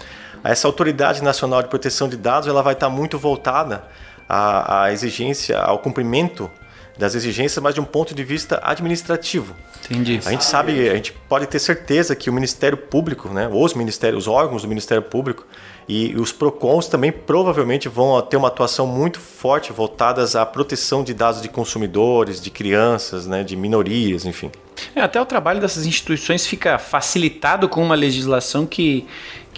Essa 0.45 0.69
Autoridade 0.69 1.23
Nacional 1.23 1.63
de 1.63 1.69
Proteção 1.69 2.09
de 2.09 2.17
Dados 2.17 2.49
ela 2.49 2.63
vai 2.63 2.75
estar 2.75 2.89
muito 2.89 3.19
voltada 3.19 3.85
à, 4.29 4.85
à 4.85 4.93
exigência, 4.93 5.59
ao 5.59 5.79
cumprimento 5.81 6.51
das 6.99 7.15
exigências, 7.15 7.63
mas 7.63 7.75
de 7.75 7.81
um 7.81 7.85
ponto 7.85 8.15
de 8.15 8.25
vista 8.25 8.61
administrativo. 8.63 9.55
Entendi. 9.85 10.21
A 10.27 10.31
gente 10.31 10.45
sabe, 10.45 10.91
a 10.91 10.95
gente 10.95 11.13
pode 11.13 11.47
ter 11.47 11.59
certeza 11.59 12.15
que 12.17 12.29
o 12.29 12.33
Ministério 12.33 12.77
Público, 12.77 13.29
né, 13.29 13.49
os 13.51 13.73
ministérios, 13.73 14.27
os 14.27 14.29
órgãos 14.29 14.63
do 14.63 14.69
Ministério 14.69 15.03
Público 15.03 15.47
e 15.89 16.15
os 16.17 16.33
PROCONs 16.33 16.89
também 16.89 17.11
provavelmente 17.11 17.89
vão 17.89 18.21
ter 18.21 18.37
uma 18.37 18.49
atuação 18.49 18.87
muito 18.87 19.19
forte 19.19 19.73
voltadas 19.73 20.37
à 20.37 20.45
proteção 20.45 21.03
de 21.03 21.15
dados 21.15 21.41
de 21.41 21.49
consumidores, 21.49 22.41
de 22.41 22.51
crianças, 22.51 23.27
né, 23.27 23.43
de 23.43 23.57
minorias, 23.57 24.27
enfim. 24.27 24.51
É, 24.95 25.01
até 25.01 25.21
o 25.21 25.27
trabalho 25.27 25.61
dessas 25.61 25.87
instituições 25.87 26.47
fica 26.47 26.79
facilitado 26.79 27.69
com 27.69 27.83
uma 27.83 27.95
legislação 27.95 28.67
que, 28.67 29.07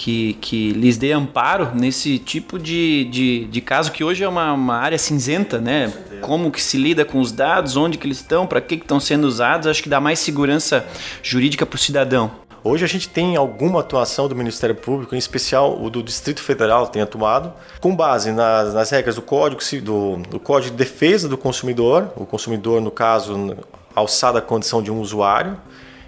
que, 0.00 0.32
que 0.40 0.72
lhes 0.72 0.96
dê 0.96 1.12
amparo 1.12 1.72
nesse 1.74 2.18
tipo 2.18 2.58
de, 2.58 3.04
de, 3.10 3.44
de 3.44 3.60
caso 3.60 3.92
que 3.92 4.02
hoje 4.02 4.24
é 4.24 4.28
uma, 4.28 4.50
uma 4.54 4.76
área 4.76 4.96
cinzenta, 4.96 5.58
né? 5.58 5.92
Como 6.22 6.50
que 6.50 6.62
se 6.62 6.78
lida 6.78 7.04
com 7.04 7.20
os 7.20 7.30
dados, 7.30 7.76
onde 7.76 7.98
que 7.98 8.06
eles 8.06 8.16
estão, 8.16 8.46
para 8.46 8.62
que, 8.62 8.78
que 8.78 8.84
estão 8.84 8.98
sendo 8.98 9.26
usados, 9.26 9.66
acho 9.66 9.82
que 9.82 9.90
dá 9.90 10.00
mais 10.00 10.18
segurança 10.18 10.86
jurídica 11.22 11.66
para 11.66 11.76
o 11.76 11.78
cidadão. 11.78 12.30
Hoje 12.64 12.82
a 12.82 12.88
gente 12.88 13.10
tem 13.10 13.36
alguma 13.36 13.80
atuação 13.80 14.26
do 14.26 14.34
Ministério 14.34 14.74
Público, 14.74 15.14
em 15.14 15.18
especial 15.18 15.78
o 15.78 15.90
do 15.90 16.02
Distrito 16.02 16.40
Federal 16.40 16.86
tem 16.86 17.02
atuado, 17.02 17.52
com 17.78 17.94
base 17.94 18.32
nas, 18.32 18.72
nas 18.72 18.88
regras 18.88 19.16
do 19.16 19.22
Código, 19.22 19.60
do, 19.82 20.16
do 20.16 20.40
Código 20.40 20.70
de 20.70 20.78
Defesa 20.78 21.28
do 21.28 21.36
Consumidor, 21.36 22.10
o 22.16 22.24
consumidor, 22.24 22.80
no 22.80 22.90
caso, 22.90 23.54
alçada 23.94 24.38
a 24.38 24.42
condição 24.42 24.82
de 24.82 24.90
um 24.90 24.98
usuário, 24.98 25.58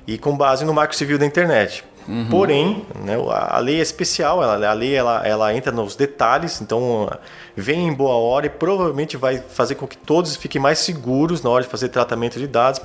e 0.06 0.16
com 0.16 0.34
base 0.34 0.64
no 0.64 0.72
Marco 0.72 0.96
Civil 0.96 1.18
da 1.18 1.26
Internet. 1.26 1.84
Uhum. 2.08 2.28
Porém, 2.28 2.86
né, 3.04 3.16
a 3.28 3.58
lei 3.58 3.78
é 3.78 3.82
especial, 3.82 4.42
ela, 4.42 4.68
a 4.68 4.72
lei 4.72 4.94
ela, 4.94 5.26
ela 5.26 5.54
entra 5.54 5.70
nos 5.70 5.94
detalhes, 5.94 6.60
então 6.60 7.10
vem 7.56 7.88
em 7.88 7.92
boa 7.92 8.14
hora 8.14 8.46
e 8.46 8.50
provavelmente 8.50 9.16
vai 9.16 9.38
fazer 9.38 9.76
com 9.76 9.86
que 9.86 9.96
todos 9.96 10.34
fiquem 10.36 10.60
mais 10.60 10.78
seguros 10.78 11.42
na 11.42 11.50
hora 11.50 11.62
de 11.62 11.70
fazer 11.70 11.88
tratamento 11.90 12.38
de 12.38 12.46
dados 12.46 12.80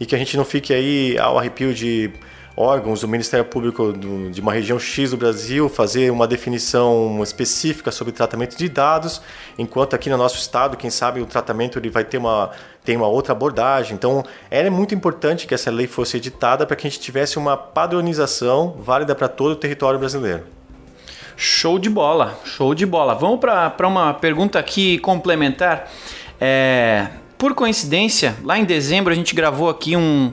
e 0.00 0.06
que 0.06 0.14
a 0.14 0.18
gente 0.18 0.36
não 0.36 0.44
fique 0.44 0.72
aí 0.72 1.18
ao 1.18 1.38
arrepio 1.38 1.74
de 1.74 2.10
órgãos 2.56 3.00
do 3.00 3.08
Ministério 3.08 3.44
Público 3.44 3.92
do, 3.92 4.30
de 4.30 4.40
uma 4.40 4.52
região 4.52 4.78
X 4.78 5.10
do 5.10 5.16
Brasil 5.16 5.68
fazer 5.68 6.10
uma 6.10 6.26
definição 6.26 7.22
específica 7.22 7.90
sobre 7.90 8.12
tratamento 8.12 8.56
de 8.56 8.68
dados, 8.68 9.22
enquanto 9.58 9.94
aqui 9.94 10.10
no 10.10 10.16
nosso 10.16 10.36
estado, 10.36 10.76
quem 10.76 10.90
sabe 10.90 11.20
o 11.20 11.26
tratamento 11.26 11.78
ele 11.78 11.88
vai 11.88 12.04
ter 12.04 12.18
uma, 12.18 12.50
tem 12.84 12.96
uma 12.96 13.06
outra 13.06 13.32
abordagem. 13.32 13.94
Então, 13.94 14.24
era 14.50 14.70
muito 14.70 14.94
importante 14.94 15.46
que 15.46 15.54
essa 15.54 15.70
lei 15.70 15.86
fosse 15.86 16.16
editada 16.16 16.66
para 16.66 16.76
que 16.76 16.86
a 16.86 16.90
gente 16.90 17.00
tivesse 17.00 17.38
uma 17.38 17.56
padronização 17.56 18.76
válida 18.78 19.14
para 19.14 19.28
todo 19.28 19.52
o 19.52 19.56
território 19.56 19.98
brasileiro. 19.98 20.44
Show 21.36 21.78
de 21.78 21.88
bola, 21.88 22.38
show 22.44 22.74
de 22.74 22.84
bola. 22.84 23.14
Vamos 23.14 23.40
para 23.40 23.86
uma 23.86 24.12
pergunta 24.14 24.58
aqui 24.58 24.98
complementar. 24.98 25.90
É, 26.40 27.08
por 27.38 27.54
coincidência, 27.54 28.36
lá 28.44 28.58
em 28.58 28.64
dezembro 28.64 29.12
a 29.12 29.16
gente 29.16 29.34
gravou 29.34 29.68
aqui 29.68 29.96
um, 29.96 30.32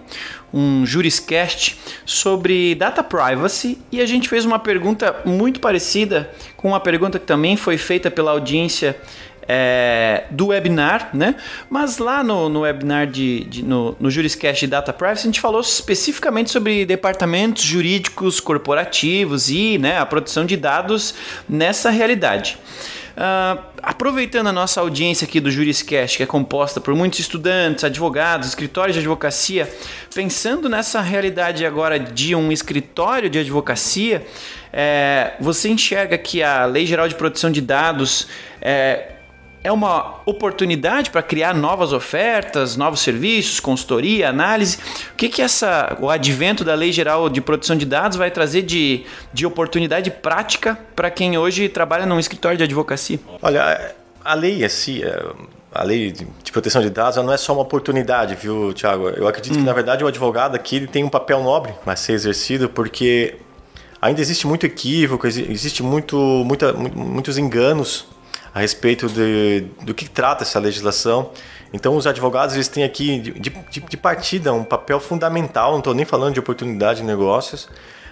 um 0.54 0.86
Juriscast 0.86 1.80
sobre 2.06 2.76
data 2.76 3.04
privacy 3.04 3.80
e 3.92 4.02
a 4.02 4.06
gente 4.06 4.28
fez 4.28 4.46
uma 4.46 4.60
pergunta 4.60 5.16
muito 5.26 5.60
parecida 5.60 6.32
com 6.58 6.70
uma 6.70 6.80
pergunta 6.80 7.18
que 7.18 7.26
também 7.26 7.56
foi 7.56 7.78
feita 7.78 8.12
pela 8.12 8.32
audiência 8.32 8.96
é, 9.52 10.26
do 10.30 10.48
webinar, 10.50 11.10
né? 11.12 11.34
Mas 11.68 11.98
lá 11.98 12.24
no, 12.24 12.48
no 12.50 12.62
webinar 12.62 13.08
de, 13.08 13.46
de 13.46 13.66
no, 13.66 13.98
no 14.00 14.12
Juriscast 14.12 14.64
de 14.64 14.70
Data 14.70 14.94
Privacy, 14.94 15.22
a 15.24 15.26
gente 15.26 15.42
falou 15.42 15.60
especificamente 15.60 16.52
sobre 16.52 16.86
departamentos 16.86 17.64
jurídicos 17.64 18.40
corporativos 18.40 19.50
e 19.50 19.80
né, 19.80 19.98
a 19.98 20.06
proteção 20.06 20.46
de 20.46 20.56
dados 20.56 21.16
nessa 21.50 21.90
realidade. 21.90 22.60
Uh, 23.18 23.60
aproveitando 23.82 24.48
a 24.48 24.52
nossa 24.52 24.82
audiência 24.82 25.26
aqui 25.26 25.40
do 25.40 25.50
Juriscast, 25.50 26.16
que 26.16 26.24
é 26.24 26.28
composta 26.28 26.80
por 26.80 26.94
muitos 26.94 27.20
estudantes, 27.20 27.84
advogados, 27.84 28.50
escritórios 28.50 28.94
de 28.94 29.00
advocacia, 29.00 29.68
pensando 30.14 30.70
nessa 30.70 31.02
realidade 31.02 31.66
agora 31.66 32.00
de 32.00 32.36
um 32.36 32.52
escritório 32.52 33.32
de 33.32 33.40
advocacia, 33.40 34.26
é, 34.72 35.34
você 35.40 35.70
enxerga 35.70 36.20
que 36.20 36.44
a 36.44 36.66
Lei 36.66 36.86
Geral 36.86 37.08
de 37.08 37.16
Proteção 37.16 37.52
de 37.52 37.62
Dados 37.62 38.28
é, 38.62 39.16
é 39.64 39.72
uma 39.72 40.22
oportunidade 40.26 41.10
para 41.10 41.22
criar 41.22 41.54
novas 41.54 41.92
ofertas, 41.92 42.78
novos 42.78 43.02
serviços, 43.02 43.60
consultoria, 43.60 44.30
análise. 44.30 44.78
O 45.12 45.16
que, 45.16 45.28
que 45.28 45.42
essa, 45.42 45.98
o 46.00 46.10
advento 46.10 46.64
da 46.64 46.74
Lei 46.74 46.92
Geral 46.92 47.30
de 47.30 47.42
Proteção 47.42 47.76
de 47.76 47.86
Dados 47.86 48.18
vai 48.18 48.32
trazer 48.32 48.62
de, 48.62 49.04
de 49.34 49.46
oportunidade 49.46 50.10
prática 50.12 50.80
para 50.96 51.12
quem 51.12 51.38
hoje 51.38 51.68
trabalha 51.68 52.06
num 52.06 52.20
escritório 52.20 52.58
de 52.58 52.64
advocacia? 52.64 53.20
Olha, 53.42 53.94
a 54.24 54.34
lei 54.34 54.64
assim, 54.64 55.02
a 55.74 55.84
lei 55.84 56.12
de 56.12 56.52
proteção 56.52 56.82
de 56.82 56.90
dados 56.90 57.18
não 57.18 57.34
é 57.34 57.38
só 57.38 57.54
uma 57.54 57.62
oportunidade, 57.62 58.36
viu, 58.36 58.74
Tiago? 58.74 59.10
Eu 59.10 59.28
acredito 59.28 59.56
hum. 59.56 59.60
que, 59.60 59.66
na 59.66 59.74
verdade, 59.74 60.04
o 60.04 60.08
advogado 60.08 60.56
aqui 60.56 60.78
ele 60.78 60.88
tem 60.88 61.04
um 61.04 61.10
papel 61.10 61.44
nobre 61.44 61.74
a 61.86 61.96
ser 61.96 62.14
exercido, 62.14 62.70
porque 62.70 63.36
ainda 64.02 64.22
existe 64.22 64.48
muito 64.48 64.66
equívoco, 64.66 65.28
existe 65.28 65.84
muito, 65.84 66.16
muita, 66.18 66.72
muitos 66.74 67.38
enganos 67.38 68.08
a 68.54 68.60
respeito 68.60 69.08
de, 69.08 69.66
do 69.82 69.94
que 69.94 70.10
trata 70.10 70.44
essa 70.44 70.60
legislação. 70.60 71.32
Então, 71.72 71.96
os 71.96 72.08
advogados 72.08 72.56
eles 72.56 72.68
têm 72.68 72.84
aqui, 72.84 73.20
de, 73.20 73.32
de, 73.32 73.80
de 73.80 73.98
partida, 73.98 74.52
um 74.54 74.64
papel 74.64 75.00
fundamental, 75.00 75.72
não 75.72 75.80
estou 75.80 75.94
nem 75.94 76.06
falando 76.06 76.34
de 76.34 76.40
oportunidade 76.40 77.02
de 77.02 77.06
negócios, 77.06 77.70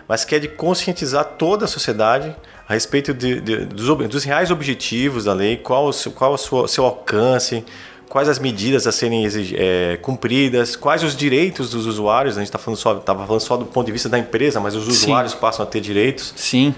mas 0.08 0.24
que 0.24 0.36
é 0.36 0.40
de 0.40 0.48
conscientizar 0.48 1.26
toda 1.38 1.66
a 1.66 1.68
sociedade 1.68 2.36
a 2.68 2.74
respeito 2.74 3.14
de, 3.14 3.42
de, 3.42 3.66
dos, 3.66 4.10
dos, 4.10 4.24
reais 4.24 4.52
objetivos 4.52 5.24
da 5.24 5.34
lei, 5.34 5.58
qual 5.58 5.90
qual 6.16 6.34
o 6.34 6.38
seu, 6.38 6.68
seu 6.68 6.86
alcance, 6.86 7.66
quais 8.10 8.30
as 8.30 8.40
medidas 8.40 8.88
a 8.88 8.92
serem 8.92 9.28
é, 9.56 9.98
cumpridas, 10.02 10.76
quais 10.76 11.04
os 11.04 11.16
direitos 11.16 11.70
dos 11.70 11.86
usuários. 11.86 12.38
A 12.38 12.40
gente 12.40 12.48
está 12.48 12.58
falando 12.58 12.78
só, 12.78 12.98
estava 12.98 13.26
falando 13.26 13.42
só 13.42 13.58
do 13.58 13.66
ponto 13.66 13.86
de 13.86 13.92
vista 13.92 14.10
da 14.10 14.18
empresa, 14.18 14.60
mas 14.60 14.76
os 14.76 14.86
Sim. 14.86 15.06
usuários 15.06 15.34
passam 15.34 15.64
a 15.64 15.68
ter 15.68 15.82
direitos. 15.82 16.34
Sim. 16.36 16.74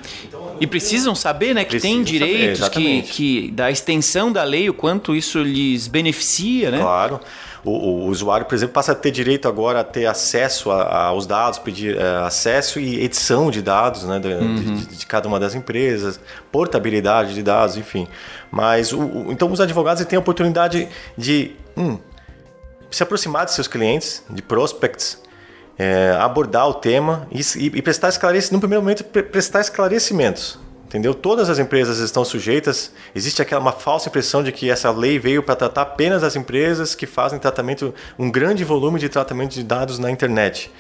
e 0.60 0.68
precisam 0.68 1.16
saber, 1.16 1.54
né, 1.54 1.64
que 1.64 1.80
tem 1.80 2.04
direitos, 2.04 2.60
saber, 2.60 2.74
que, 2.74 3.02
que 3.04 3.52
da 3.52 3.72
extensão 3.72 4.32
da 4.32 4.44
lei, 4.44 4.70
o 4.70 4.74
quanto 4.74 5.16
isso 5.16 5.42
lhes 5.42 5.88
beneficia, 5.88 6.72
né? 6.72 6.80
Claro. 6.80 7.20
O, 7.64 7.72
o, 7.72 8.06
usuário, 8.08 8.46
por 8.46 8.56
exemplo, 8.56 8.74
passa 8.74 8.94
a 8.94 8.96
ter 8.96 9.12
direito 9.12 9.48
agora 9.48 9.82
a 9.82 9.84
ter 9.84 10.06
acesso 10.06 10.72
a, 10.72 10.82
a, 10.82 11.04
aos 11.06 11.26
dados, 11.28 11.60
pedir 11.60 11.98
é, 11.98 12.18
acesso 12.26 12.80
e 12.80 13.04
edição 13.04 13.52
de 13.52 13.62
dados 13.62 14.04
né, 14.04 14.20
de, 14.20 14.28
uhum. 14.30 14.56
de, 14.56 14.86
de, 14.98 15.06
cada 15.06 15.28
uma 15.28 15.40
das 15.40 15.56
empresas, 15.56 16.20
portabilidade 16.52 17.34
de 17.34 17.44
dados, 17.44 17.76
enfim. 17.76 18.08
Mas 18.50 18.94
o, 18.94 19.30
então 19.30 19.52
os 19.52 19.60
advogados 19.60 20.04
têm 20.06 20.18
a 20.18 20.20
oportunidade 20.20 20.88
de 21.18 21.52
hum, 21.76 21.98
se 22.90 23.04
aproximar 23.04 23.46
de 23.46 23.54
seus 23.54 23.68
clientes, 23.68 24.24
de 24.30 24.42
prospects, 24.42 25.22
é, 25.78 26.16
abordar 26.20 26.68
o 26.68 26.74
tema 26.74 27.28
e, 27.32 27.40
e, 27.40 27.66
e 27.78 27.82
prestar 27.82 28.10
esclarecimentos, 28.10 28.52
no 28.52 28.60
primeiro 28.60 28.82
momento, 28.82 29.04
prestar 29.04 29.62
esclarecimentos 29.62 30.60
Entendeu? 30.90 31.14
Todas 31.14 31.52
as 31.52 31.60
empresas 31.60 32.00
estão 32.00 32.26
sujeitas. 32.26 32.92
Existe 33.14 33.44
aquela 33.44 33.62
uma 33.62 33.72
falsa 33.72 34.10
impressão 34.10 34.42
de 34.42 34.52
que 34.52 34.72
essa 34.72 34.90
lei 34.90 35.20
veio 35.20 35.44
para 35.44 35.56
tratar 35.56 35.84
apenas 35.84 36.24
as 36.24 36.36
empresas 36.36 36.96
que 36.96 37.06
fazem 37.06 37.38
tratamento, 37.38 37.94
um 38.18 38.32
grande 38.32 38.64
volume 38.64 39.00
de 39.00 39.08
tratamento 39.08 39.52
de 39.52 39.64
dados 39.64 40.00
na 40.00 40.10
internet. 40.10 40.72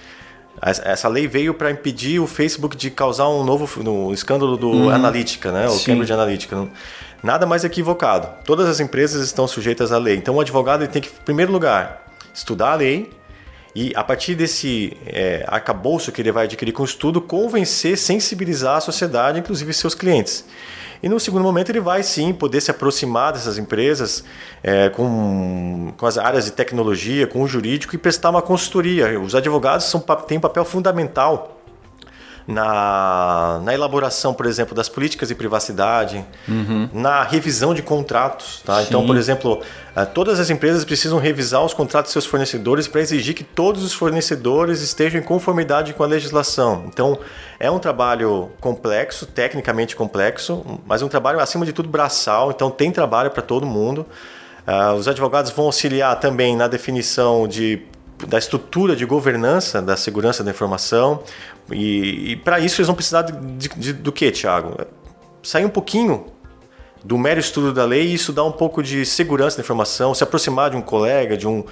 Essa 0.63 1.07
lei 1.07 1.27
veio 1.27 1.53
para 1.53 1.69
impedir 1.69 2.19
o 2.19 2.25
Facebook 2.25 2.75
de 2.75 2.89
causar 2.89 3.29
um 3.29 3.43
novo 3.43 3.69
um 3.87 4.11
escândalo 4.11 4.57
do. 4.57 4.89
Analytica, 4.89 5.51
né? 5.51 5.67
O 5.67 5.73
Sim. 5.73 5.91
Cambridge 5.91 6.11
Analytica. 6.11 6.67
Nada 7.21 7.45
mais 7.45 7.63
equivocado. 7.63 8.27
Todas 8.45 8.67
as 8.67 8.79
empresas 8.79 9.23
estão 9.23 9.47
sujeitas 9.47 9.91
à 9.91 9.99
lei. 9.99 10.15
Então 10.15 10.35
o 10.35 10.41
advogado 10.41 10.87
tem 10.87 11.03
que, 11.03 11.09
em 11.09 11.23
primeiro 11.23 11.51
lugar, 11.51 12.03
estudar 12.33 12.71
a 12.71 12.75
lei, 12.75 13.11
e 13.75 13.91
a 13.95 14.03
partir 14.03 14.35
desse 14.35 14.97
é, 15.05 15.43
arcabouço 15.47 16.11
que 16.11 16.21
ele 16.21 16.31
vai 16.31 16.45
adquirir 16.45 16.71
com 16.71 16.81
o 16.81 16.85
estudo, 16.85 17.21
convencer, 17.21 17.97
sensibilizar 17.97 18.77
a 18.77 18.81
sociedade, 18.81 19.39
inclusive 19.39 19.73
seus 19.73 19.93
clientes. 19.93 20.45
E 21.01 21.07
no 21.07 21.19
segundo 21.19 21.43
momento 21.43 21.69
ele 21.69 21.79
vai 21.79 22.03
sim 22.03 22.33
poder 22.33 22.59
se 22.59 22.71
aproximar 22.71 23.31
dessas 23.31 23.57
empresas 23.57 24.23
é, 24.61 24.89
com, 24.89 25.93
com 25.95 26.05
as 26.05 26.17
áreas 26.17 26.45
de 26.45 26.51
tecnologia, 26.51 27.25
com 27.25 27.41
o 27.41 27.47
jurídico 27.47 27.95
e 27.95 27.97
prestar 27.97 28.31
uma 28.31 28.41
consultoria. 28.41 29.19
Os 29.19 29.33
advogados 29.33 29.85
são, 29.85 30.01
têm 30.27 30.37
um 30.37 30.41
papel 30.41 30.65
fundamental 30.65 31.58
na, 32.49 33.61
na 33.63 33.75
elaboração, 33.75 34.33
por 34.33 34.47
exemplo, 34.47 34.73
das 34.73 34.89
políticas 34.89 35.29
de 35.29 35.35
privacidade, 35.35 36.25
uhum. 36.47 36.89
na 36.91 37.21
revisão 37.21 37.75
de 37.75 37.83
contratos. 37.83 38.63
Tá? 38.65 38.81
Então, 38.81 39.05
por 39.05 39.15
exemplo, 39.15 39.61
eh, 39.95 40.03
todas 40.05 40.39
as 40.39 40.49
empresas 40.49 40.83
precisam 40.83 41.19
revisar 41.19 41.63
os 41.63 41.75
contratos 41.75 42.09
de 42.09 42.13
seus 42.13 42.25
fornecedores 42.25 42.87
para 42.87 43.01
exigir 43.01 43.35
que 43.35 43.43
todos 43.43 43.83
os 43.83 43.93
fornecedores 43.93 44.81
estejam 44.81 45.21
em 45.21 45.23
conformidade 45.23 45.93
com 45.93 46.03
a 46.03 46.07
legislação. 46.07 46.85
Então, 46.87 47.19
é 47.59 47.69
um 47.69 47.77
trabalho 47.77 48.49
complexo, 48.59 49.27
tecnicamente 49.27 49.95
complexo, 49.95 50.65
mas 50.87 51.03
um 51.03 51.07
trabalho, 51.07 51.39
acima 51.39 51.67
de 51.67 51.71
tudo, 51.71 51.87
braçal. 51.87 52.49
Então, 52.49 52.71
tem 52.71 52.91
trabalho 52.91 53.29
para 53.29 53.43
todo 53.43 53.63
mundo. 53.63 54.07
Uh, 54.67 54.95
os 54.95 55.07
advogados 55.07 55.51
vão 55.51 55.65
auxiliar 55.65 56.19
também 56.19 56.55
na 56.55 56.67
definição 56.67 57.47
de 57.47 57.83
da 58.27 58.37
estrutura 58.37 58.95
de 58.95 59.05
governança 59.05 59.81
da 59.81 59.95
segurança 59.95 60.43
da 60.43 60.51
informação. 60.51 61.23
E, 61.71 62.31
e 62.31 62.35
para 62.35 62.59
isso 62.59 62.79
eles 62.79 62.87
vão 62.87 62.95
precisar 62.95 63.23
de, 63.23 63.69
de, 63.69 63.93
do 63.93 64.11
que, 64.11 64.31
Thiago? 64.31 64.75
Sair 65.43 65.65
um 65.65 65.69
pouquinho 65.69 66.25
do 67.03 67.17
mero 67.17 67.39
estudo 67.39 67.73
da 67.73 67.85
lei 67.85 68.07
e 68.07 68.13
isso 68.13 68.33
dá 68.33 68.43
um 68.43 68.51
pouco 68.51 68.83
de 68.83 69.05
segurança 69.05 69.57
da 69.57 69.63
informação, 69.63 70.13
se 70.13 70.23
aproximar 70.23 70.69
de 70.69 70.75
um 70.75 70.81
colega, 70.81 71.37
de 71.37 71.47
um, 71.47 71.63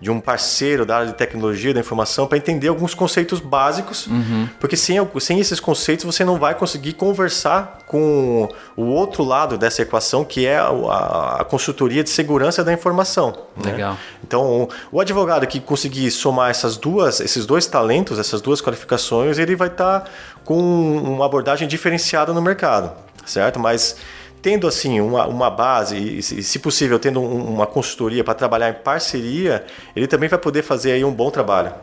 de 0.00 0.10
um 0.10 0.20
parceiro 0.20 0.84
da 0.84 0.96
área 0.96 1.08
de 1.08 1.14
tecnologia 1.14 1.72
da 1.72 1.80
informação 1.80 2.26
para 2.26 2.38
entender 2.38 2.68
alguns 2.68 2.94
conceitos 2.94 3.40
básicos, 3.40 4.06
uhum. 4.06 4.48
porque 4.60 4.76
sem, 4.76 4.96
sem 5.20 5.40
esses 5.40 5.60
conceitos 5.60 6.04
você 6.04 6.24
não 6.24 6.38
vai 6.38 6.54
conseguir 6.54 6.92
conversar 6.92 7.78
com 7.86 8.48
o 8.76 8.84
outro 8.84 9.24
lado 9.24 9.56
dessa 9.56 9.82
equação, 9.82 10.24
que 10.24 10.46
é 10.46 10.58
a, 10.58 11.38
a 11.40 11.44
consultoria 11.44 12.02
de 12.04 12.10
segurança 12.10 12.62
da 12.62 12.72
informação. 12.72 13.32
Né? 13.56 13.72
Legal. 13.72 13.92
Né? 13.92 13.98
Então, 14.22 14.68
o 14.90 15.00
advogado 15.00 15.46
que 15.46 15.60
conseguir 15.60 16.10
somar 16.10 16.50
essas 16.50 16.76
duas, 16.76 17.20
esses 17.20 17.46
dois 17.46 17.66
talentos, 17.66 18.18
essas 18.18 18.40
duas 18.40 18.60
qualificações, 18.60 19.38
ele 19.38 19.54
vai 19.54 19.68
estar 19.68 20.00
tá 20.00 20.10
com 20.44 20.58
uma 20.98 21.24
abordagem 21.26 21.66
diferenciada 21.66 22.32
no 22.32 22.42
mercado, 22.42 22.92
certo? 23.24 23.58
Mas 23.58 23.96
tendo 24.46 24.68
assim 24.68 25.00
uma, 25.00 25.26
uma 25.26 25.50
base 25.50 25.96
e, 26.18 26.22
se 26.22 26.58
possível, 26.60 27.00
tendo 27.00 27.20
um, 27.20 27.48
uma 27.48 27.66
consultoria 27.66 28.22
para 28.22 28.32
trabalhar 28.32 28.70
em 28.70 28.74
parceria, 28.74 29.66
ele 29.96 30.06
também 30.06 30.28
vai 30.28 30.38
poder 30.38 30.62
fazer 30.62 30.92
aí 30.92 31.04
um 31.04 31.12
bom 31.12 31.32
trabalho. 31.32 31.74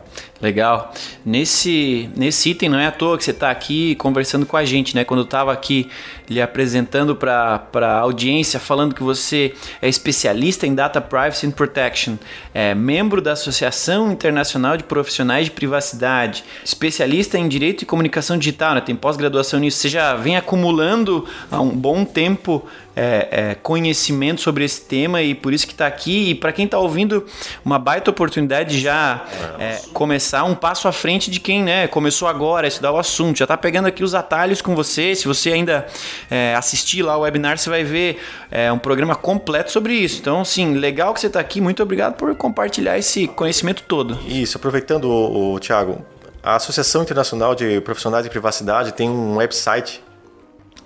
Legal. 0.44 0.92
Nesse, 1.24 2.10
nesse 2.14 2.50
item 2.50 2.68
não 2.68 2.78
é 2.78 2.86
à 2.86 2.92
toa 2.92 3.16
que 3.16 3.24
você 3.24 3.30
está 3.30 3.50
aqui 3.50 3.94
conversando 3.94 4.44
com 4.44 4.58
a 4.58 4.64
gente, 4.64 4.94
né? 4.94 5.02
Quando 5.02 5.20
eu 5.20 5.24
estava 5.24 5.50
aqui 5.50 5.88
lhe 6.28 6.38
apresentando 6.40 7.16
para 7.16 7.66
a 7.72 7.98
audiência, 8.00 8.60
falando 8.60 8.94
que 8.94 9.02
você 9.02 9.54
é 9.80 9.88
especialista 9.88 10.66
em 10.66 10.74
Data 10.74 11.00
Privacy 11.00 11.46
and 11.46 11.52
Protection, 11.52 12.16
é 12.52 12.74
membro 12.74 13.22
da 13.22 13.32
Associação 13.32 14.12
Internacional 14.12 14.76
de 14.76 14.84
Profissionais 14.84 15.46
de 15.46 15.50
Privacidade, 15.50 16.44
especialista 16.62 17.38
em 17.38 17.48
Direito 17.48 17.80
e 17.80 17.86
Comunicação 17.86 18.36
Digital, 18.36 18.74
né? 18.74 18.82
tem 18.82 18.94
pós-graduação 18.94 19.58
nisso. 19.58 19.78
Você 19.78 19.88
já 19.88 20.14
vem 20.14 20.36
acumulando 20.36 21.26
há 21.50 21.58
um 21.58 21.70
bom 21.70 22.04
tempo 22.04 22.66
é, 22.96 23.28
é, 23.30 23.54
conhecimento 23.56 24.40
sobre 24.40 24.64
esse 24.64 24.82
tema 24.82 25.22
e 25.22 25.34
por 25.34 25.52
isso 25.52 25.66
que 25.66 25.72
está 25.72 25.86
aqui. 25.86 26.30
E 26.30 26.34
para 26.34 26.52
quem 26.52 26.64
está 26.64 26.78
ouvindo, 26.78 27.24
uma 27.64 27.78
baita 27.78 28.10
oportunidade 28.10 28.76
de 28.76 28.80
já 28.80 29.24
é, 29.58 29.80
começar 29.92 30.44
um 30.44 30.54
passo 30.54 30.86
à 30.88 30.92
frente 30.92 31.30
de 31.30 31.40
quem 31.40 31.62
né, 31.62 31.86
começou 31.88 32.28
agora 32.28 32.66
a 32.66 32.68
estudar 32.68 32.92
o 32.92 32.98
assunto. 32.98 33.38
Já 33.38 33.44
está 33.44 33.56
pegando 33.56 33.86
aqui 33.86 34.04
os 34.04 34.14
atalhos 34.14 34.62
com 34.62 34.74
você. 34.74 35.14
Se 35.14 35.26
você 35.26 35.52
ainda 35.52 35.86
é, 36.30 36.54
assistir 36.54 37.02
lá 37.02 37.16
o 37.16 37.20
webinar, 37.20 37.58
você 37.58 37.68
vai 37.68 37.84
ver 37.84 38.20
é, 38.50 38.70
um 38.72 38.78
programa 38.78 39.16
completo 39.16 39.70
sobre 39.70 39.94
isso. 39.94 40.20
Então, 40.20 40.44
sim, 40.44 40.74
legal 40.74 41.12
que 41.12 41.20
você 41.20 41.26
está 41.26 41.40
aqui. 41.40 41.60
Muito 41.60 41.82
obrigado 41.82 42.14
por 42.14 42.34
compartilhar 42.36 42.98
esse 42.98 43.26
conhecimento 43.26 43.82
todo. 43.82 44.18
Isso, 44.26 44.56
aproveitando, 44.56 45.04
o, 45.04 45.54
o 45.54 45.60
Tiago, 45.60 46.04
a 46.42 46.56
Associação 46.56 47.02
Internacional 47.02 47.54
de 47.54 47.80
Profissionais 47.80 48.24
de 48.24 48.30
Privacidade 48.30 48.92
tem 48.92 49.08
um 49.08 49.36
website 49.36 50.02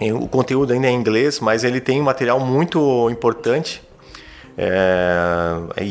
o 0.01 0.29
conteúdo 0.29 0.73
ainda 0.73 0.87
é 0.87 0.91
em 0.91 0.97
inglês, 0.97 1.41
mas 1.41 1.65
ele 1.65 1.81
tem 1.81 2.01
um 2.01 2.05
material 2.05 2.39
muito 2.39 3.09
importante. 3.11 3.83
É, 4.57 5.57
é 5.77 5.85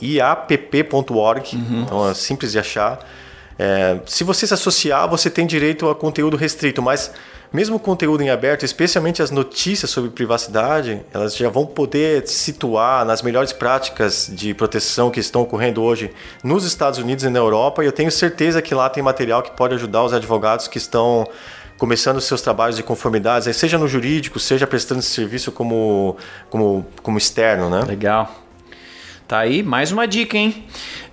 iapp.org, 0.00 1.56
uhum. 1.56 1.82
então 1.82 2.08
é 2.08 2.14
simples 2.14 2.52
de 2.52 2.58
achar. 2.58 2.98
É, 3.58 3.98
se 4.06 4.24
você 4.24 4.46
se 4.46 4.54
associar, 4.54 5.08
você 5.08 5.30
tem 5.30 5.46
direito 5.46 5.88
a 5.88 5.94
conteúdo 5.94 6.36
restrito, 6.36 6.82
mas 6.82 7.12
mesmo 7.54 7.76
o 7.76 7.78
conteúdo 7.78 8.20
em 8.20 8.30
aberto, 8.30 8.64
especialmente 8.64 9.22
as 9.22 9.30
notícias 9.30 9.88
sobre 9.88 10.10
privacidade, 10.10 11.00
elas 11.12 11.36
já 11.36 11.48
vão 11.48 11.64
poder 11.64 12.26
situar 12.26 13.04
nas 13.04 13.22
melhores 13.22 13.52
práticas 13.52 14.28
de 14.28 14.52
proteção 14.52 15.08
que 15.08 15.20
estão 15.20 15.42
ocorrendo 15.42 15.80
hoje 15.80 16.10
nos 16.42 16.64
Estados 16.64 16.98
Unidos 16.98 17.24
e 17.24 17.28
na 17.28 17.38
Europa. 17.38 17.84
E 17.84 17.86
eu 17.86 17.92
tenho 17.92 18.10
certeza 18.10 18.60
que 18.60 18.74
lá 18.74 18.90
tem 18.90 19.04
material 19.04 19.40
que 19.40 19.52
pode 19.52 19.74
ajudar 19.74 20.02
os 20.02 20.12
advogados 20.12 20.66
que 20.66 20.78
estão 20.78 21.28
começando 21.78 22.20
seus 22.20 22.40
trabalhos 22.40 22.76
de 22.76 22.82
conformidade, 22.82 23.52
seja 23.52 23.78
no 23.78 23.88
jurídico, 23.88 24.38
seja 24.38 24.66
prestando 24.66 25.00
esse 25.00 25.10
serviço 25.10 25.52
como, 25.52 26.16
como, 26.50 26.86
como 27.02 27.18
externo, 27.18 27.68
né? 27.68 27.82
Legal. 27.86 28.42
Tá 29.26 29.38
aí 29.38 29.62
mais 29.62 29.90
uma 29.90 30.06
dica, 30.06 30.36
hein? 30.36 30.64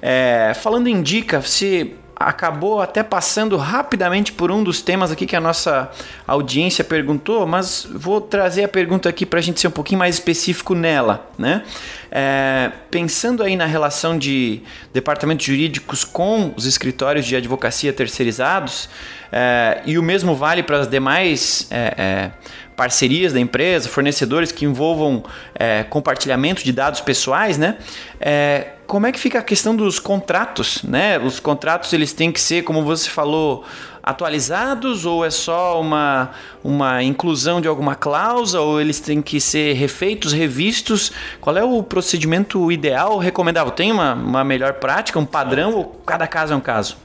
É, 0.02 0.54
falando 0.54 0.88
em 0.88 1.02
dica, 1.02 1.40
você 1.42 1.94
acabou 2.22 2.82
até 2.82 3.04
passando 3.04 3.58
rapidamente 3.58 4.32
por 4.32 4.52
um 4.52 4.64
dos 4.64 4.82
temas 4.82 5.12
aqui 5.12 5.26
que 5.26 5.36
a 5.36 5.42
nossa 5.42 5.92
audiência 6.26 6.84
perguntou, 6.84 7.46
mas 7.46 7.88
vou 7.92 8.22
trazer 8.22 8.64
a 8.64 8.68
pergunta 8.68 9.10
aqui 9.10 9.26
para 9.26 9.40
a 9.40 9.42
gente 9.42 9.60
ser 9.60 9.68
um 9.68 9.72
pouquinho 9.72 10.00
mais 10.00 10.16
específico 10.16 10.74
nela, 10.76 11.30
né? 11.38 11.64
É, 12.12 12.72
pensando 12.90 13.42
aí 13.42 13.56
na 13.56 13.66
relação 13.66 14.18
de 14.18 14.62
departamentos 14.94 15.46
jurídicos 15.46 16.04
com 16.04 16.54
os 16.58 16.66
escritórios 16.66 17.26
de 17.26 17.36
advocacia 17.36 17.94
terceirizados, 17.94 18.90
é, 19.32 19.82
e 19.86 19.98
o 19.98 20.04
mesmo 20.04 20.36
vale 20.36 20.62
para 20.62 20.80
as 20.80 20.88
demais 20.88 21.68
é, 21.72 21.94
é 21.98 22.32
parcerias 22.76 23.34
da 23.34 23.40
empresa, 23.40 23.90
fornecedores 23.90 24.52
que 24.52 24.66
envolvam 24.66 25.24
é, 25.56 25.84
compartilhamento 25.84 26.64
de 26.64 26.72
dados 26.72 27.02
pessoais, 27.02 27.58
né? 27.58 27.78
É, 28.20 28.74
como 28.88 29.08
é 29.08 29.12
que 29.12 29.20
fica 29.20 29.40
a 29.40 29.42
questão 29.42 29.76
dos 29.76 30.00
contratos, 30.00 30.84
né? 30.84 31.18
Os 31.20 31.40
contratos 31.40 31.94
eles 31.94 32.12
têm 32.12 32.32
que 32.32 32.42
ser, 32.42 32.64
como 32.64 32.84
você 32.84 33.10
falou, 33.10 33.64
atualizados 34.04 35.06
ou 35.06 35.24
é 35.24 35.30
só 35.30 35.80
uma, 35.80 36.32
uma 36.64 37.04
inclusão 37.04 37.62
de 37.62 37.68
alguma 37.68 37.96
cláusula 37.96 38.64
ou 38.64 38.82
eles 38.82 39.00
têm 39.00 39.22
que 39.22 39.40
ser 39.40 39.74
refeitos, 39.74 40.34
revistos? 40.34 41.12
Qual 41.40 41.56
é 41.56 41.64
o 41.64 41.82
procedimento 41.84 42.72
ideal, 42.72 43.18
recomendável? 43.18 43.72
Tem 43.72 43.92
uma, 43.92 44.14
uma 44.14 44.44
melhor 44.44 44.74
prática, 44.74 45.20
um 45.20 45.26
padrão 45.26 45.74
ou 45.74 45.86
cada 46.06 46.28
caso 46.28 46.54
é 46.54 46.56
um 46.56 46.62
caso? 46.62 46.98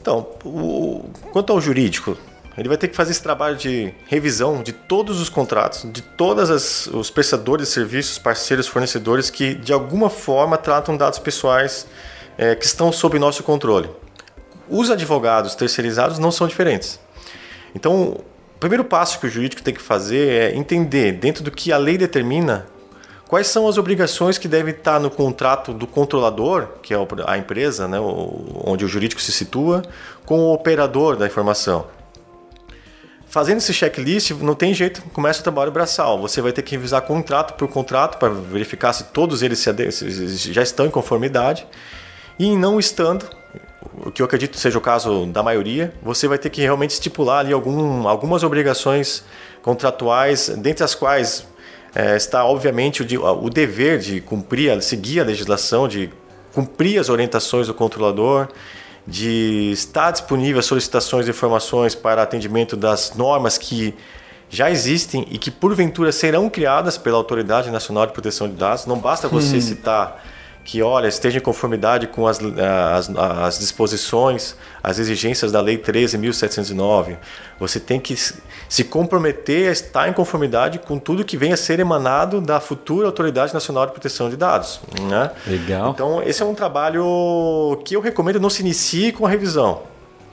Então, 0.00 0.26
o, 0.44 1.08
quanto 1.32 1.52
ao 1.52 1.60
jurídico, 1.60 2.18
ele 2.56 2.68
vai 2.68 2.76
ter 2.76 2.88
que 2.88 2.96
fazer 2.96 3.10
esse 3.10 3.22
trabalho 3.22 3.56
de 3.56 3.92
revisão 4.06 4.62
de 4.62 4.72
todos 4.72 5.20
os 5.20 5.28
contratos, 5.28 5.86
de 5.90 6.02
todos 6.02 6.86
os 6.86 7.10
prestadores 7.10 7.68
de 7.68 7.72
serviços, 7.72 8.18
parceiros, 8.18 8.68
fornecedores 8.68 9.28
que 9.28 9.54
de 9.54 9.72
alguma 9.72 10.08
forma 10.08 10.56
tratam 10.56 10.96
dados 10.96 11.18
pessoais 11.18 11.86
é, 12.38 12.54
que 12.54 12.64
estão 12.64 12.92
sob 12.92 13.18
nosso 13.18 13.42
controle. 13.42 13.90
Os 14.68 14.90
advogados 14.90 15.54
terceirizados 15.54 16.18
não 16.18 16.30
são 16.30 16.46
diferentes. 16.46 17.00
Então, 17.74 18.20
o 18.56 18.58
primeiro 18.58 18.84
passo 18.84 19.18
que 19.18 19.26
o 19.26 19.30
jurídico 19.30 19.62
tem 19.62 19.74
que 19.74 19.82
fazer 19.82 20.28
é 20.28 20.56
entender, 20.56 21.12
dentro 21.12 21.42
do 21.42 21.50
que 21.50 21.72
a 21.72 21.76
lei 21.76 21.98
determina, 21.98 22.66
quais 23.26 23.48
são 23.48 23.66
as 23.66 23.76
obrigações 23.76 24.38
que 24.38 24.46
devem 24.46 24.72
estar 24.72 25.00
no 25.00 25.10
contrato 25.10 25.72
do 25.72 25.86
controlador, 25.86 26.68
que 26.82 26.94
é 26.94 26.96
a 27.26 27.36
empresa, 27.36 27.88
né, 27.88 27.98
onde 28.00 28.84
o 28.84 28.88
jurídico 28.88 29.20
se 29.20 29.32
situa, 29.32 29.82
com 30.24 30.38
o 30.38 30.52
operador 30.52 31.16
da 31.16 31.26
informação. 31.26 31.86
Fazendo 33.34 33.58
esse 33.58 33.74
checklist, 33.74 34.30
não 34.30 34.54
tem 34.54 34.72
jeito, 34.72 35.02
começa 35.12 35.40
o 35.40 35.42
trabalho 35.42 35.72
braçal. 35.72 36.20
Você 36.20 36.40
vai 36.40 36.52
ter 36.52 36.62
que 36.62 36.76
revisar 36.76 37.02
contrato 37.02 37.54
por 37.54 37.66
contrato 37.66 38.16
para 38.16 38.28
verificar 38.28 38.92
se 38.92 39.06
todos 39.06 39.42
eles 39.42 39.60
já 40.52 40.62
estão 40.62 40.86
em 40.86 40.88
conformidade. 40.88 41.66
E 42.38 42.54
não 42.54 42.78
estando, 42.78 43.28
o 44.06 44.12
que 44.12 44.22
eu 44.22 44.26
acredito 44.26 44.56
seja 44.56 44.78
o 44.78 44.80
caso 44.80 45.26
da 45.26 45.42
maioria, 45.42 45.92
você 46.00 46.28
vai 46.28 46.38
ter 46.38 46.48
que 46.48 46.60
realmente 46.62 46.90
estipular 46.90 47.40
ali 47.40 47.52
algum, 47.52 48.06
algumas 48.06 48.44
obrigações 48.44 49.24
contratuais, 49.62 50.48
dentre 50.50 50.84
as 50.84 50.94
quais 50.94 51.44
é, 51.92 52.14
está 52.14 52.44
obviamente 52.44 53.02
o, 53.02 53.44
o 53.44 53.50
dever 53.50 53.98
de 53.98 54.20
cumprir, 54.20 54.80
seguir 54.80 55.18
a 55.18 55.24
legislação, 55.24 55.88
de 55.88 56.08
cumprir 56.52 57.00
as 57.00 57.08
orientações 57.08 57.66
do 57.66 57.74
controlador, 57.74 58.46
de 59.06 59.70
estar 59.72 60.10
disponível 60.10 60.62
solicitações 60.62 61.26
de 61.26 61.30
informações 61.30 61.94
para 61.94 62.22
atendimento 62.22 62.76
das 62.76 63.14
normas 63.14 63.58
que 63.58 63.94
já 64.48 64.70
existem 64.70 65.26
e 65.30 65.38
que 65.38 65.50
porventura 65.50 66.12
serão 66.12 66.48
criadas 66.48 66.96
pela 66.96 67.16
Autoridade 67.16 67.70
Nacional 67.70 68.06
de 68.06 68.12
Proteção 68.12 68.48
de 68.48 68.54
Dados. 68.54 68.86
Não 68.86 68.98
basta 68.98 69.28
você 69.28 69.56
hum. 69.56 69.60
citar 69.60 70.24
que, 70.64 70.82
olha, 70.82 71.06
esteja 71.06 71.38
em 71.38 71.40
conformidade 71.42 72.06
com 72.06 72.26
as, 72.26 72.40
as, 72.40 73.10
as 73.16 73.58
disposições, 73.58 74.56
as 74.82 74.98
exigências 74.98 75.52
da 75.52 75.60
Lei 75.60 75.76
13.709. 75.76 77.18
Você 77.60 77.78
tem 77.78 78.00
que 78.00 78.16
se 78.16 78.84
comprometer 78.84 79.68
a 79.68 79.72
estar 79.72 80.08
em 80.08 80.12
conformidade 80.14 80.78
com 80.78 80.98
tudo 80.98 81.22
que 81.22 81.36
venha 81.36 81.54
a 81.54 81.56
ser 81.56 81.80
emanado 81.80 82.40
da 82.40 82.60
futura 82.60 83.06
Autoridade 83.06 83.52
Nacional 83.52 83.84
de 83.86 83.92
Proteção 83.92 84.30
de 84.30 84.36
Dados. 84.36 84.80
Né? 85.02 85.30
Legal. 85.46 85.90
Então, 85.90 86.22
esse 86.22 86.42
é 86.42 86.46
um 86.46 86.54
trabalho 86.54 87.82
que 87.84 87.94
eu 87.94 88.00
recomendo 88.00 88.40
não 88.40 88.50
se 88.50 88.62
inicie 88.62 89.12
com 89.12 89.26
a 89.26 89.28
revisão. 89.28 89.82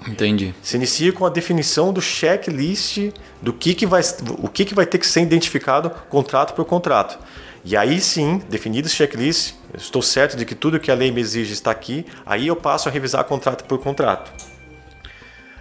Entendi. 0.08 0.56
Se 0.64 0.78
inicia 0.78 1.12
com 1.12 1.26
a 1.26 1.30
definição 1.30 1.94
do 1.94 2.02
checklist 2.02 3.12
do 3.42 3.54
que, 3.54 3.76
que 3.76 3.86
vai, 3.86 4.02
o 4.40 4.48
que, 4.48 4.66
que 4.66 4.74
vai 4.74 4.86
ter 4.86 4.98
que 4.98 5.06
ser 5.06 5.22
identificado 5.22 5.92
contrato 6.10 6.54
por 6.54 6.66
contrato. 6.66 7.20
E 7.64 7.78
aí 7.78 8.02
sim, 8.02 8.42
definido 8.50 8.88
esse 8.88 8.96
checklist, 8.96 9.54
estou 9.76 10.02
certo 10.02 10.36
de 10.38 10.46
que 10.46 10.56
tudo 10.56 10.80
que 10.80 10.92
a 10.92 10.96
lei 10.96 11.12
me 11.12 11.22
exige 11.22 11.54
está 11.54 11.72
aqui, 11.72 12.06
aí 12.26 12.48
eu 12.48 12.56
passo 12.56 12.90
a 12.90 12.92
revisar 12.92 13.24
contrato 13.26 13.64
por 13.66 13.80
contrato. 13.80 14.32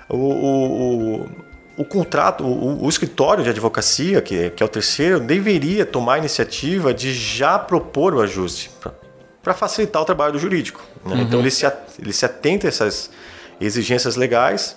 O, 0.08 0.16
o, 0.16 1.20
o, 1.22 1.30
o 1.78 1.84
contrato, 1.84 2.44
o, 2.44 2.84
o, 2.84 2.88
escritório 2.88 3.44
de 3.44 3.50
advocacia, 3.50 4.20
que, 4.20 4.50
que 4.50 4.62
é 4.62 4.66
o 4.66 4.68
terceiro, 4.68 5.20
deveria 5.20 5.86
tomar 5.86 6.14
a 6.14 6.18
iniciativa 6.18 6.92
de 6.92 7.14
já 7.14 7.58
propor 7.58 8.14
o 8.14 8.20
ajuste 8.20 8.70
para 9.42 9.54
facilitar 9.54 10.02
o 10.02 10.04
trabalho 10.04 10.32
do 10.32 10.38
jurídico. 10.38 10.82
Né? 11.04 11.14
Uhum. 11.14 11.22
Então 11.22 11.40
ele 11.40 11.50
se, 11.50 11.64
ele 11.98 12.12
se 12.12 12.24
atenta 12.24 12.66
a 12.66 12.68
essas 12.68 13.10
exigências 13.60 14.16
legais 14.16 14.76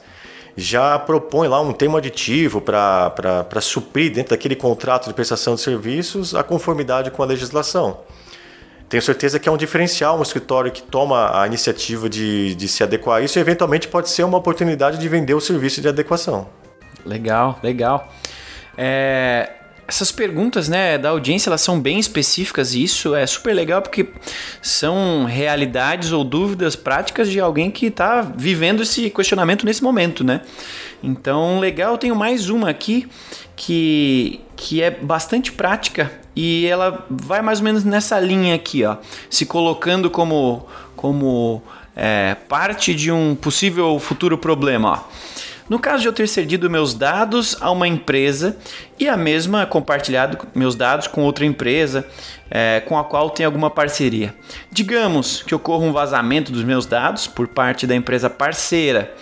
já 0.55 0.99
propõe 0.99 1.47
lá 1.47 1.59
um 1.59 1.73
termo 1.73 1.97
aditivo 1.97 2.61
para 2.61 3.61
suprir 3.61 4.13
dentro 4.13 4.31
daquele 4.31 4.55
contrato 4.55 5.07
de 5.07 5.13
prestação 5.13 5.55
de 5.55 5.61
serviços 5.61 6.35
a 6.35 6.43
conformidade 6.43 7.09
com 7.11 7.23
a 7.23 7.25
legislação. 7.25 8.01
Tenho 8.93 9.01
certeza 9.01 9.39
que 9.39 9.49
é 9.49 9.51
um 9.51 9.57
diferencial 9.57 10.19
um 10.19 10.21
escritório 10.21 10.71
que 10.71 10.83
toma 10.83 11.41
a 11.41 11.47
iniciativa 11.47 12.07
de, 12.07 12.53
de 12.53 12.67
se 12.67 12.83
adequar 12.83 13.17
a 13.17 13.21
isso 13.23 13.39
e 13.39 13.41
eventualmente 13.41 13.87
pode 13.87 14.07
ser 14.07 14.23
uma 14.23 14.37
oportunidade 14.37 14.99
de 14.99 15.09
vender 15.09 15.33
o 15.33 15.41
serviço 15.41 15.81
de 15.81 15.87
adequação. 15.87 16.47
Legal, 17.03 17.59
legal. 17.63 18.13
É, 18.77 19.49
essas 19.87 20.11
perguntas 20.11 20.69
né, 20.69 20.99
da 20.99 21.09
audiência 21.09 21.49
elas 21.49 21.61
são 21.61 21.81
bem 21.81 21.97
específicas 21.97 22.75
e 22.75 22.83
isso 22.83 23.15
é 23.15 23.25
super 23.25 23.55
legal 23.55 23.81
porque 23.81 24.09
são 24.61 25.25
realidades 25.25 26.11
ou 26.11 26.23
dúvidas 26.23 26.75
práticas 26.75 27.31
de 27.31 27.39
alguém 27.39 27.71
que 27.71 27.87
está 27.87 28.21
vivendo 28.21 28.83
esse 28.83 29.09
questionamento 29.09 29.65
nesse 29.65 29.83
momento, 29.83 30.23
né? 30.23 30.41
Então, 31.01 31.59
legal, 31.59 31.97
tenho 31.97 32.15
mais 32.15 32.47
uma 32.47 32.69
aqui 32.69 33.09
que, 33.55 34.41
que 34.55 34.81
é 34.81 34.91
bastante 34.91 35.51
prática 35.51 36.11
e 36.35 36.65
ela 36.65 37.05
vai 37.09 37.41
mais 37.41 37.59
ou 37.59 37.65
menos 37.65 37.83
nessa 37.83 38.19
linha 38.19 38.55
aqui, 38.55 38.83
ó, 38.83 38.97
se 39.29 39.45
colocando 39.45 40.09
como, 40.09 40.67
como 40.95 41.61
é, 41.95 42.35
parte 42.49 42.93
de 42.93 43.11
um 43.11 43.35
possível 43.35 43.99
futuro 43.99 44.37
problema. 44.37 44.91
Ó. 44.91 45.33
No 45.69 45.79
caso 45.79 46.01
de 46.01 46.07
eu 46.07 46.13
ter 46.13 46.27
cedido 46.27 46.69
meus 46.69 46.93
dados 46.93 47.55
a 47.61 47.71
uma 47.71 47.87
empresa 47.87 48.57
e 48.99 49.07
a 49.07 49.15
mesma 49.15 49.65
compartilhado 49.65 50.37
meus 50.53 50.75
dados 50.75 51.07
com 51.07 51.23
outra 51.23 51.45
empresa 51.45 52.05
é, 52.51 52.81
com 52.81 52.97
a 52.97 53.03
qual 53.03 53.29
tem 53.29 53.45
alguma 53.45 53.69
parceria. 53.69 54.35
Digamos 54.71 55.41
que 55.41 55.55
ocorra 55.55 55.85
um 55.85 55.93
vazamento 55.93 56.51
dos 56.51 56.63
meus 56.63 56.85
dados 56.85 57.27
por 57.27 57.47
parte 57.47 57.87
da 57.87 57.95
empresa 57.95 58.29
parceira. 58.29 59.15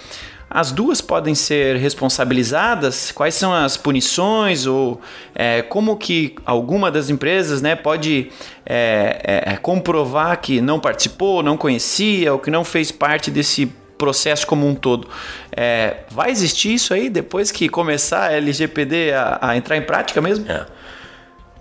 As 0.53 0.71
duas 0.71 0.99
podem 0.99 1.33
ser 1.33 1.77
responsabilizadas? 1.77 3.09
Quais 3.11 3.35
são 3.35 3.53
as 3.53 3.77
punições 3.77 4.65
ou 4.65 4.99
é, 5.33 5.61
como 5.61 5.95
que 5.95 6.35
alguma 6.45 6.91
das 6.91 7.09
empresas 7.09 7.61
né, 7.61 7.73
pode 7.73 8.29
é, 8.65 9.43
é, 9.47 9.53
é 9.53 9.57
comprovar 9.57 10.41
que 10.41 10.59
não 10.59 10.77
participou, 10.77 11.41
não 11.41 11.55
conhecia 11.55 12.33
ou 12.33 12.39
que 12.39 12.51
não 12.51 12.65
fez 12.65 12.91
parte 12.91 13.31
desse 13.31 13.65
processo 13.97 14.45
como 14.45 14.67
um 14.67 14.75
todo. 14.75 15.07
É, 15.55 15.99
vai 16.09 16.31
existir 16.31 16.73
isso 16.73 16.93
aí 16.93 17.09
depois 17.09 17.49
que 17.49 17.69
começar 17.69 18.31
a 18.31 18.33
LGPD 18.33 19.13
a, 19.13 19.39
a 19.41 19.55
entrar 19.55 19.77
em 19.77 19.83
prática 19.83 20.19
mesmo? 20.19 20.51
É. 20.51 20.65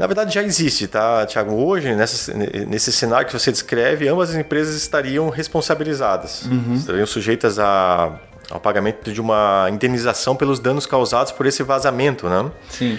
Na 0.00 0.07
verdade 0.07 0.35
já 0.35 0.42
existe, 0.42 0.88
tá, 0.88 1.26
Tiago? 1.26 1.55
Hoje, 1.55 1.94
nessa, 1.94 2.33
nesse 2.35 2.90
cenário 2.90 3.26
que 3.26 3.33
você 3.33 3.53
descreve, 3.53 4.09
ambas 4.09 4.31
as 4.31 4.37
empresas 4.37 4.74
estariam 4.74 5.29
responsabilizadas, 5.29 6.46
uhum. 6.46 6.74
estariam 6.74 7.07
sujeitas 7.07 7.59
a, 7.59 8.18
ao 8.50 8.60
pagamento 8.60 9.12
de 9.12 9.20
uma 9.20 9.68
indenização 9.70 10.34
pelos 10.34 10.58
danos 10.58 10.84
causados 10.84 11.32
por 11.32 11.46
esse 11.46 11.62
vazamento, 11.62 12.28
né? 12.28 12.50
Sim. 12.68 12.98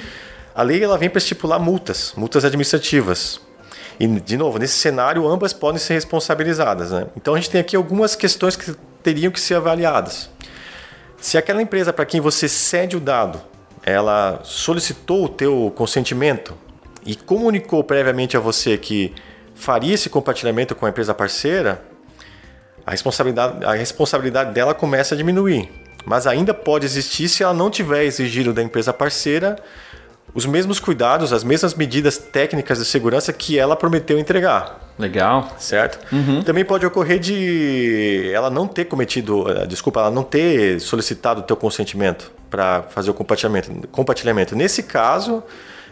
A 0.56 0.64
lei 0.64 0.84
ela 0.84 0.98
vem 0.98 1.10
para 1.10 1.18
estipular 1.18 1.60
multas, 1.60 2.14
multas 2.16 2.44
administrativas. 2.44 3.40
E, 4.00 4.08
de 4.08 4.38
novo, 4.38 4.58
nesse 4.58 4.76
cenário, 4.76 5.28
ambas 5.28 5.54
podem 5.54 5.80
ser 5.80 5.94
responsabilizadas. 5.94 6.92
Né? 6.92 7.08
Então, 7.16 7.36
a 7.36 7.38
gente 7.38 7.50
tem 7.50 7.62
aqui 7.62 7.76
algumas 7.76 8.16
questões 8.16 8.56
que 8.56 8.74
teriam 9.04 9.32
que 9.32 9.40
ser 9.40 9.56
avaliadas. 9.56 10.30
Se 11.18 11.38
aquela 11.38 11.62
empresa 11.62 11.94
para 11.94 12.06
quem 12.06 12.20
você 12.20 12.50
cede 12.50 12.98
o 12.98 13.00
dado, 13.00 13.40
ela 13.84 14.40
solicitou 14.44 15.26
o 15.26 15.30
teu 15.30 15.72
consentimento 15.76 16.56
e 17.06 17.16
comunicou 17.16 17.84
previamente 17.84 18.36
a 18.36 18.40
você 18.40 18.78
que 18.78 19.14
faria 19.54 19.94
esse 19.94 20.10
compartilhamento 20.10 20.76
com 20.76 20.86
a 20.86 20.90
empresa 20.90 21.14
parceira, 21.14 21.84
a 22.92 22.94
responsabilidade, 22.94 23.64
a 23.64 23.72
responsabilidade 23.72 24.52
dela 24.52 24.74
começa 24.74 25.16
a 25.16 25.18
diminuir. 25.18 25.72
Mas 26.06 26.28
ainda 26.28 26.54
pode 26.54 26.86
existir 26.86 27.30
se 27.30 27.42
ela 27.42 27.54
não 27.54 27.70
tiver 27.70 28.04
exigido 28.04 28.54
da 28.54 28.62
empresa 28.62 28.92
parceira 28.92 29.56
os 30.34 30.46
mesmos 30.46 30.80
cuidados, 30.80 31.32
as 31.34 31.44
mesmas 31.44 31.74
medidas 31.74 32.18
técnicas 32.18 32.80
de 32.80 32.86
segurança 32.86 33.32
que 33.32 33.58
ela 33.58 33.76
prometeu 33.76 34.18
entregar. 34.20 34.94
Legal. 34.98 35.56
Certo? 35.58 36.00
Uhum. 36.14 36.42
Também 36.44 36.64
pode 36.66 36.86
ocorrer 36.86 37.20
de 37.20 38.30
ela 38.34 38.50
não 38.50 38.68
ter 38.68 38.86
cometido, 38.86 39.50
eh, 39.50 39.66
desculpa, 39.66 40.02
ela 40.02 40.12
não 40.12 40.24
ter 40.24 40.80
solicitado 40.80 41.42
o 41.42 41.44
teu 41.44 41.56
consentimento 41.56 42.32
para 42.50 42.84
fazer 42.84 43.10
o 43.10 43.14
compartilhamento. 43.14 43.88
compartilhamento. 43.90 44.56
Nesse 44.56 44.84
caso, 44.84 45.44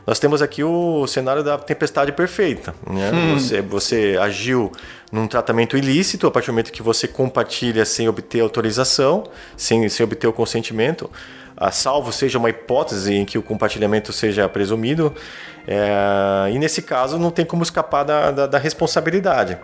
nós 0.09 0.17
temos 0.17 0.41
aqui 0.41 0.63
o 0.63 1.05
cenário 1.05 1.43
da 1.43 1.55
tempestade 1.55 2.11
perfeita. 2.11 2.73
Né? 2.89 3.11
Hum. 3.13 3.37
Você, 3.37 3.61
você 3.61 4.17
agiu 4.19 4.71
num 5.11 5.27
tratamento 5.27 5.77
ilícito 5.77 6.25
a 6.25 6.31
partir 6.31 6.47
do 6.47 6.53
momento 6.53 6.71
que 6.71 6.81
você 6.81 7.07
compartilha 7.07 7.85
sem 7.85 8.09
obter 8.09 8.39
autorização, 8.39 9.25
sem, 9.55 9.87
sem 9.87 10.03
obter 10.03 10.25
o 10.25 10.33
consentimento 10.33 11.11
a 11.55 11.71
salvo 11.71 12.11
seja 12.13 12.39
uma 12.39 12.49
hipótese 12.49 13.13
em 13.13 13.25
que 13.25 13.37
o 13.37 13.43
compartilhamento 13.43 14.13
seja 14.13 14.47
presumido, 14.47 15.13
é, 15.67 16.49
e 16.53 16.57
nesse 16.57 16.81
caso 16.81 17.19
não 17.19 17.29
tem 17.29 17.43
como 17.43 17.61
escapar 17.61 18.03
da, 18.03 18.31
da, 18.31 18.47
da, 18.47 18.57
responsabilidade. 18.57 19.57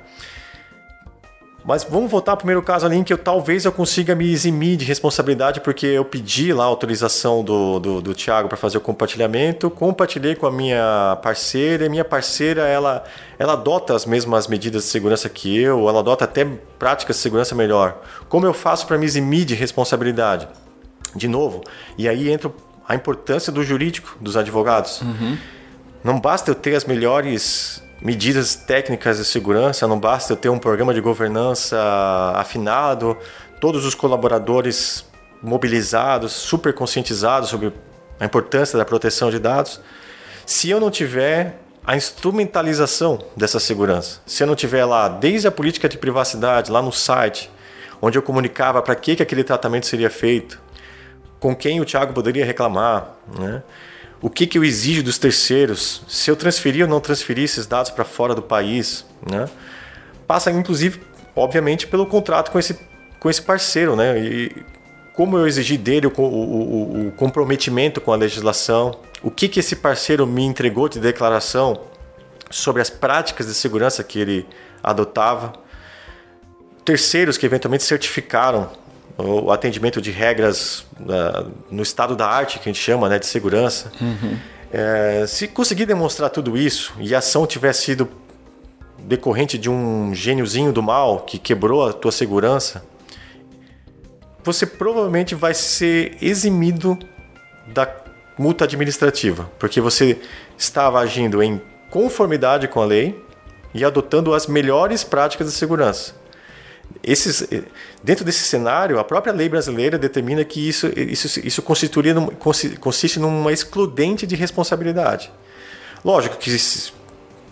Mas 1.65 1.83
vamos 1.83 2.11
voltar 2.11 2.33
ao 2.33 2.37
primeiro 2.37 2.61
caso 2.61 2.85
ali 2.85 2.95
em 2.95 3.03
que 3.03 3.11
eu 3.11 3.17
talvez 3.17 3.65
eu 3.65 3.71
consiga 3.71 4.13
me 4.13 4.31
eximir 4.31 4.77
de 4.77 4.85
responsabilidade 4.85 5.61
porque 5.61 5.87
eu 5.87 6.05
pedi 6.05 6.53
lá 6.53 6.63
a 6.63 6.67
autorização 6.67 7.43
do, 7.43 7.79
do, 7.79 8.01
do 8.01 8.13
Thiago 8.13 8.47
para 8.47 8.57
fazer 8.57 8.77
o 8.77 8.81
compartilhamento, 8.81 9.69
compartilhei 9.71 10.35
com 10.35 10.45
a 10.45 10.51
minha 10.51 11.17
parceira 11.23 11.85
e 11.85 11.89
minha 11.89 12.05
parceira 12.05 12.67
ela, 12.67 13.03
ela 13.39 13.53
adota 13.53 13.95
as 13.95 14.05
mesmas 14.05 14.47
medidas 14.47 14.83
de 14.83 14.89
segurança 14.89 15.27
que 15.27 15.57
eu, 15.59 15.89
ela 15.89 16.01
adota 16.01 16.25
até 16.25 16.45
práticas 16.77 17.15
de 17.15 17.21
segurança 17.23 17.55
melhor. 17.55 17.99
Como 18.29 18.45
eu 18.45 18.53
faço 18.53 18.85
para 18.85 18.97
me 18.97 19.05
eximir 19.05 19.45
de 19.45 19.55
responsabilidade? 19.55 20.47
de 21.15 21.27
novo. 21.27 21.63
E 21.97 22.09
aí 22.09 22.29
entra 22.29 22.51
a 22.87 22.93
importância 22.93 23.51
do 23.51 23.63
jurídico, 23.63 24.17
dos 24.19 24.35
advogados. 24.35 25.01
Uhum. 25.01 25.37
Não 26.03 26.19
basta 26.19 26.51
eu 26.51 26.55
ter 26.55 26.75
as 26.75 26.85
melhores 26.85 27.81
medidas 28.01 28.55
técnicas 28.55 29.17
de 29.17 29.25
segurança, 29.25 29.87
não 29.87 29.99
basta 29.99 30.33
eu 30.33 30.37
ter 30.37 30.49
um 30.49 30.59
programa 30.59 30.93
de 30.93 31.01
governança 31.01 31.77
afinado, 32.35 33.17
todos 33.59 33.85
os 33.85 33.95
colaboradores 33.95 35.05
mobilizados, 35.41 36.31
super 36.31 36.73
conscientizados 36.73 37.49
sobre 37.49 37.73
a 38.19 38.25
importância 38.25 38.77
da 38.77 38.85
proteção 38.85 39.29
de 39.29 39.39
dados. 39.39 39.79
Se 40.45 40.69
eu 40.69 40.79
não 40.79 40.91
tiver 40.91 41.59
a 41.85 41.95
instrumentalização 41.95 43.23
dessa 43.35 43.59
segurança, 43.59 44.19
se 44.25 44.43
eu 44.43 44.47
não 44.47 44.55
tiver 44.55 44.85
lá 44.85 45.07
desde 45.07 45.47
a 45.47 45.51
política 45.51 45.87
de 45.87 45.97
privacidade 45.97 46.71
lá 46.71 46.81
no 46.81 46.91
site, 46.91 47.51
onde 48.01 48.17
eu 48.17 48.21
comunicava 48.21 48.81
para 48.81 48.95
que, 48.95 49.15
que 49.15 49.23
aquele 49.23 49.43
tratamento 49.43 49.85
seria 49.85 50.09
feito, 50.09 50.59
com 51.39 51.55
quem 51.55 51.79
o 51.79 51.85
Thiago 51.85 52.13
poderia 52.13 52.45
reclamar, 52.45 53.13
né? 53.39 53.61
O 54.21 54.29
que, 54.29 54.47
que 54.47 54.57
eu 54.57 54.63
exijo 54.63 55.03
dos 55.03 55.17
terceiros, 55.17 56.01
se 56.07 56.29
eu 56.31 56.35
transferir 56.35 56.83
ou 56.83 56.89
não 56.89 56.99
transferir 56.99 57.43
esses 57.43 57.65
dados 57.65 57.91
para 57.91 58.03
fora 58.03 58.33
do 58.33 58.41
país. 58.41 59.05
Né? 59.29 59.47
Passa, 60.25 60.51
inclusive, 60.51 61.01
obviamente, 61.35 61.87
pelo 61.87 62.05
contrato 62.05 62.51
com 62.51 62.57
esse, 62.57 62.79
com 63.19 63.29
esse 63.29 63.41
parceiro. 63.41 63.95
Né? 63.95 64.19
E 64.19 64.65
como 65.13 65.37
eu 65.37 65.47
exigi 65.47 65.77
dele 65.77 66.07
o, 66.07 66.13
o, 66.17 67.07
o, 67.07 67.11
comprometimento 67.11 68.01
com 68.01 68.11
a 68.11 68.15
legislação, 68.15 68.99
o 69.21 69.31
que, 69.31 69.47
que 69.47 69.59
esse 69.59 69.75
parceiro 69.75 70.25
me 70.27 70.43
entregou 70.43 70.89
de 70.89 70.99
declaração 70.99 71.81
sobre 72.49 72.81
as 72.81 72.89
práticas 72.89 73.47
de 73.47 73.53
segurança 73.53 74.03
que 74.03 74.19
ele 74.19 74.45
adotava, 74.83 75.53
terceiros 76.83 77.37
que 77.37 77.45
eventualmente 77.45 77.83
certificaram 77.83 78.69
o 79.17 79.51
atendimento 79.51 80.01
de 80.01 80.11
regras 80.11 80.85
uh, 80.99 81.51
no 81.71 81.81
estado 81.81 82.15
da 82.15 82.27
arte, 82.27 82.59
que 82.59 82.69
a 82.69 82.73
gente 82.73 82.81
chama 82.81 83.07
né, 83.07 83.17
de 83.17 83.25
segurança. 83.25 83.91
Uhum. 84.01 84.37
É, 84.71 85.25
se 85.27 85.47
conseguir 85.47 85.85
demonstrar 85.85 86.29
tudo 86.29 86.57
isso 86.57 86.93
e 86.99 87.15
a 87.15 87.19
ação 87.19 87.47
tiver 87.47 87.71
sido 87.71 88.09
decorrente 88.99 89.57
de 89.57 89.69
um 89.69 90.13
gêniozinho 90.13 90.73
do 90.73 90.83
mal 90.83 91.21
que 91.21 91.37
quebrou 91.37 91.87
a 91.87 91.93
tua 91.93 92.11
segurança, 92.11 92.83
você 94.43 94.65
provavelmente 94.65 95.33
vai 95.33 95.53
ser 95.53 96.17
eximido 96.21 96.97
da 97.67 97.89
multa 98.37 98.65
administrativa, 98.65 99.49
porque 99.57 99.79
você 99.79 100.19
estava 100.57 100.99
agindo 100.99 101.41
em 101.41 101.61
conformidade 101.89 102.67
com 102.67 102.81
a 102.81 102.85
lei 102.85 103.23
e 103.73 103.85
adotando 103.85 104.33
as 104.33 104.45
melhores 104.45 105.03
práticas 105.03 105.47
de 105.47 105.53
segurança. 105.53 106.13
Esses, 107.03 107.47
dentro 108.03 108.25
desse 108.25 108.43
cenário, 108.43 108.97
a 108.97 109.03
própria 109.03 109.31
lei 109.31 109.47
brasileira 109.47 109.97
determina 109.97 110.43
que 110.43 110.67
isso, 110.67 110.87
isso, 110.95 111.39
isso 111.45 111.61
constituiria 111.61 112.15
consiste 112.79 113.19
numa 113.19 113.51
excludente 113.51 114.25
de 114.25 114.35
responsabilidade. 114.35 115.31
Lógico 116.03 116.37
que 116.37 116.49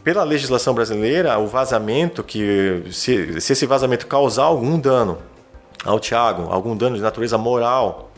pela 0.04 0.24
legislação 0.24 0.74
brasileira, 0.74 1.38
o 1.38 1.48
vazamento, 1.48 2.24
que 2.24 2.84
se, 2.92 3.40
se 3.40 3.54
esse 3.54 3.66
vazamento 3.66 4.06
causar 4.06 4.44
algum 4.44 4.80
dano 4.80 5.20
ao 5.86 6.00
Tiago, 6.00 6.52
algum 6.52 6.76
dano 6.76 6.96
de 6.96 7.02
natureza 7.02 7.38
moral, 7.38 8.12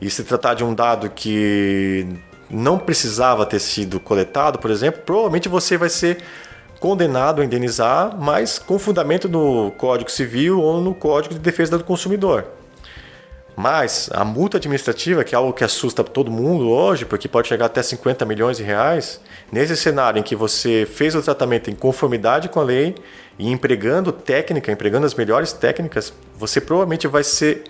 e 0.00 0.10
se 0.10 0.24
tratar 0.24 0.54
de 0.54 0.64
um 0.64 0.74
dado 0.74 1.08
que 1.10 2.06
não 2.50 2.78
precisava 2.78 3.46
ter 3.46 3.60
sido 3.60 3.98
coletado, 4.00 4.58
por 4.58 4.70
exemplo, 4.70 5.02
provavelmente 5.04 5.48
você 5.48 5.76
vai 5.76 5.88
ser 5.88 6.18
condenado 6.86 7.42
a 7.42 7.44
indenizar, 7.44 8.16
mas 8.16 8.60
com 8.60 8.78
fundamento 8.78 9.28
no 9.28 9.72
Código 9.72 10.08
Civil 10.08 10.60
ou 10.60 10.80
no 10.80 10.94
Código 10.94 11.34
de 11.34 11.40
Defesa 11.40 11.76
do 11.76 11.82
Consumidor. 11.82 12.44
Mas 13.56 14.08
a 14.12 14.24
multa 14.24 14.58
administrativa, 14.58 15.24
que 15.24 15.34
é 15.34 15.38
algo 15.38 15.52
que 15.52 15.64
assusta 15.64 16.04
todo 16.04 16.30
mundo 16.30 16.70
hoje, 16.70 17.04
porque 17.04 17.26
pode 17.26 17.48
chegar 17.48 17.66
até 17.66 17.82
50 17.82 18.24
milhões 18.24 18.58
de 18.58 18.62
reais, 18.62 19.20
nesse 19.50 19.76
cenário 19.76 20.20
em 20.20 20.22
que 20.22 20.36
você 20.36 20.86
fez 20.86 21.16
o 21.16 21.22
tratamento 21.22 21.68
em 21.68 21.74
conformidade 21.74 22.48
com 22.48 22.60
a 22.60 22.62
lei 22.62 22.94
e 23.36 23.50
empregando 23.50 24.12
técnica, 24.12 24.70
empregando 24.70 25.06
as 25.06 25.14
melhores 25.14 25.52
técnicas, 25.52 26.12
você 26.38 26.60
provavelmente 26.60 27.08
vai 27.08 27.24
ser 27.24 27.64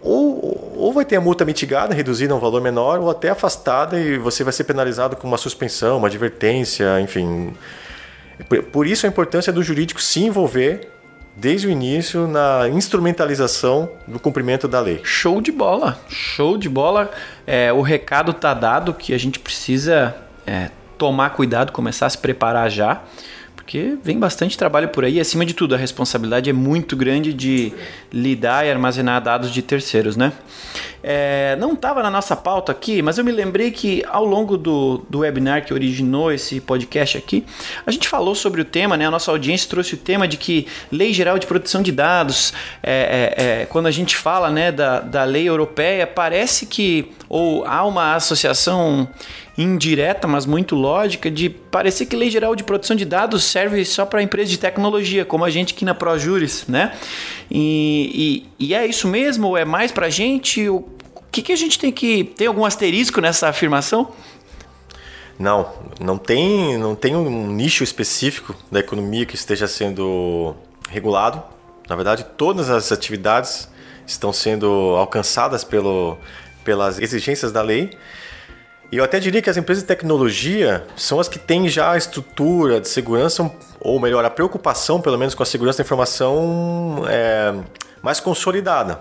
ou, 0.00 0.74
ou 0.76 0.92
vai 0.92 1.04
ter 1.04 1.14
a 1.14 1.20
multa 1.20 1.44
mitigada, 1.44 1.94
reduzida 1.94 2.34
a 2.34 2.36
um 2.36 2.40
valor 2.40 2.60
menor, 2.60 2.98
ou 2.98 3.10
até 3.10 3.30
afastada 3.30 4.00
e 4.00 4.18
você 4.18 4.42
vai 4.42 4.52
ser 4.52 4.64
penalizado 4.64 5.14
com 5.14 5.28
uma 5.28 5.38
suspensão, 5.38 5.98
uma 5.98 6.08
advertência, 6.08 7.00
enfim, 7.00 7.54
por 8.72 8.86
isso 8.86 9.06
a 9.06 9.08
importância 9.08 9.52
do 9.52 9.62
jurídico 9.62 10.00
se 10.00 10.20
envolver 10.20 10.90
desde 11.36 11.68
o 11.68 11.70
início 11.70 12.26
na 12.26 12.68
instrumentalização 12.68 13.90
do 14.06 14.18
cumprimento 14.18 14.66
da 14.66 14.80
lei. 14.80 15.00
Show 15.04 15.40
de 15.40 15.52
bola, 15.52 16.00
show 16.08 16.58
de 16.58 16.68
bola. 16.68 17.10
É, 17.46 17.72
o 17.72 17.80
recado 17.80 18.32
está 18.32 18.52
dado 18.52 18.92
que 18.92 19.14
a 19.14 19.18
gente 19.18 19.38
precisa 19.38 20.16
é, 20.46 20.70
tomar 20.96 21.30
cuidado, 21.30 21.70
começar 21.70 22.06
a 22.06 22.10
se 22.10 22.18
preparar 22.18 22.68
já 22.70 23.02
porque 23.68 23.98
vem 24.02 24.18
bastante 24.18 24.56
trabalho 24.56 24.88
por 24.88 25.04
aí 25.04 25.20
acima 25.20 25.44
de 25.44 25.52
tudo, 25.52 25.74
a 25.74 25.78
responsabilidade 25.78 26.48
é 26.48 26.54
muito 26.54 26.96
grande 26.96 27.34
de 27.34 27.70
lidar 28.10 28.66
e 28.66 28.70
armazenar 28.70 29.20
dados 29.20 29.50
de 29.50 29.60
terceiros, 29.60 30.16
né? 30.16 30.32
É, 31.02 31.54
não 31.60 31.74
estava 31.74 32.02
na 32.02 32.10
nossa 32.10 32.34
pauta 32.34 32.72
aqui, 32.72 33.02
mas 33.02 33.18
eu 33.18 33.24
me 33.24 33.30
lembrei 33.30 33.70
que 33.70 34.02
ao 34.08 34.24
longo 34.24 34.56
do, 34.56 35.04
do 35.10 35.18
webinar 35.18 35.66
que 35.66 35.74
originou 35.74 36.32
esse 36.32 36.62
podcast 36.62 37.18
aqui, 37.18 37.44
a 37.84 37.90
gente 37.90 38.08
falou 38.08 38.34
sobre 38.34 38.62
o 38.62 38.64
tema, 38.64 38.96
né? 38.96 39.06
A 39.06 39.10
nossa 39.10 39.30
audiência 39.30 39.68
trouxe 39.68 39.96
o 39.96 39.98
tema 39.98 40.26
de 40.26 40.38
que 40.38 40.66
Lei 40.90 41.12
Geral 41.12 41.38
de 41.38 41.46
Proteção 41.46 41.82
de 41.82 41.92
Dados, 41.92 42.54
é, 42.82 43.34
é, 43.36 43.44
é 43.62 43.66
quando 43.66 43.86
a 43.86 43.90
gente 43.90 44.16
fala 44.16 44.50
né, 44.50 44.72
da, 44.72 45.00
da 45.00 45.24
lei 45.24 45.46
europeia, 45.46 46.06
parece 46.06 46.64
que 46.64 47.12
ou 47.28 47.66
há 47.66 47.84
uma 47.84 48.14
associação 48.14 49.06
indireta, 49.58 50.28
mas 50.28 50.46
muito 50.46 50.76
lógica, 50.76 51.28
de 51.28 51.50
parecer 51.50 52.06
que 52.06 52.14
lei 52.14 52.30
geral 52.30 52.54
de 52.54 52.62
proteção 52.62 52.94
de 52.94 53.04
dados 53.04 53.42
serve 53.42 53.84
só 53.84 54.06
para 54.06 54.22
empresas 54.22 54.48
de 54.50 54.58
tecnologia, 54.58 55.24
como 55.24 55.44
a 55.44 55.50
gente 55.50 55.74
aqui 55.74 55.84
na 55.84 55.94
ProJuris, 55.94 56.66
né? 56.68 56.96
E, 57.50 58.46
e, 58.58 58.66
e 58.66 58.74
é 58.74 58.86
isso 58.86 59.08
mesmo? 59.08 59.56
É 59.56 59.64
mais 59.64 59.90
para 59.90 60.06
a 60.06 60.10
gente? 60.10 60.68
O 60.68 60.84
que, 61.32 61.42
que 61.42 61.52
a 61.52 61.56
gente 61.56 61.76
tem 61.76 61.90
que. 61.90 62.22
Tem 62.22 62.46
algum 62.46 62.64
asterisco 62.64 63.20
nessa 63.20 63.48
afirmação? 63.48 64.12
Não, 65.36 65.72
não 66.00 66.16
tem, 66.16 66.78
não 66.78 66.94
tem 66.94 67.16
um 67.16 67.48
nicho 67.48 67.82
específico 67.82 68.54
da 68.70 68.80
economia 68.80 69.26
que 69.26 69.34
esteja 69.34 69.66
sendo 69.66 70.54
regulado. 70.88 71.42
Na 71.88 71.96
verdade, 71.96 72.24
todas 72.36 72.70
as 72.70 72.92
atividades 72.92 73.68
estão 74.06 74.32
sendo 74.32 74.66
alcançadas 74.96 75.64
pelo, 75.64 76.16
pelas 76.64 76.98
exigências 76.98 77.50
da 77.50 77.62
lei. 77.62 77.90
E 78.90 78.96
eu 78.96 79.04
até 79.04 79.20
diria 79.20 79.42
que 79.42 79.50
as 79.50 79.56
empresas 79.56 79.82
de 79.82 79.88
tecnologia 79.88 80.86
são 80.96 81.20
as 81.20 81.28
que 81.28 81.38
têm 81.38 81.68
já 81.68 81.92
a 81.92 81.98
estrutura 81.98 82.80
de 82.80 82.88
segurança, 82.88 83.50
ou 83.78 84.00
melhor, 84.00 84.24
a 84.24 84.30
preocupação, 84.30 85.00
pelo 85.00 85.18
menos, 85.18 85.34
com 85.34 85.42
a 85.42 85.46
segurança 85.46 85.78
da 85.78 85.84
informação 85.84 87.04
é, 87.06 87.54
mais 88.02 88.18
consolidada. 88.18 89.00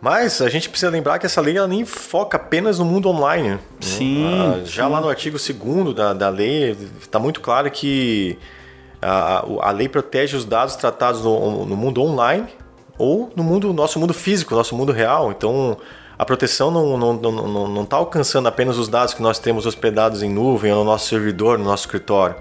Mas 0.00 0.42
a 0.42 0.50
gente 0.50 0.68
precisa 0.68 0.90
lembrar 0.90 1.18
que 1.18 1.24
essa 1.24 1.40
lei 1.40 1.56
ela 1.56 1.68
nem 1.68 1.84
foca 1.84 2.36
apenas 2.36 2.78
no 2.78 2.84
mundo 2.84 3.08
online. 3.08 3.50
Né? 3.50 3.58
Sim. 3.80 4.26
Ah, 4.26 4.60
já 4.64 4.84
sim. 4.84 4.92
lá 4.92 5.00
no 5.00 5.08
artigo 5.08 5.38
2 5.38 5.94
da, 5.94 6.12
da 6.12 6.28
lei, 6.28 6.76
está 7.00 7.18
muito 7.18 7.40
claro 7.40 7.70
que 7.70 8.36
a, 9.00 9.44
a 9.60 9.70
lei 9.70 9.88
protege 9.88 10.36
os 10.36 10.44
dados 10.44 10.76
tratados 10.76 11.22
no, 11.22 11.64
no 11.64 11.76
mundo 11.76 12.02
online 12.02 12.48
ou 12.98 13.32
no 13.34 13.42
mundo 13.42 13.72
nosso 13.72 13.98
mundo 13.98 14.12
físico, 14.12 14.54
nosso 14.54 14.74
mundo 14.76 14.92
real. 14.92 15.30
Então, 15.30 15.78
a 16.18 16.24
proteção 16.24 16.70
não 16.70 16.94
está 16.94 17.22
não, 17.22 17.32
não, 17.32 17.48
não, 17.48 17.68
não 17.68 17.84
tá 17.84 17.96
alcançando 17.96 18.46
apenas 18.46 18.78
os 18.78 18.88
dados 18.88 19.14
que 19.14 19.22
nós 19.22 19.38
temos 19.38 19.66
hospedados 19.66 20.22
em 20.22 20.30
nuvem 20.30 20.72
ou 20.72 20.78
no 20.78 20.84
nosso 20.84 21.08
servidor, 21.08 21.58
no 21.58 21.64
nosso 21.64 21.84
escritório. 21.84 22.36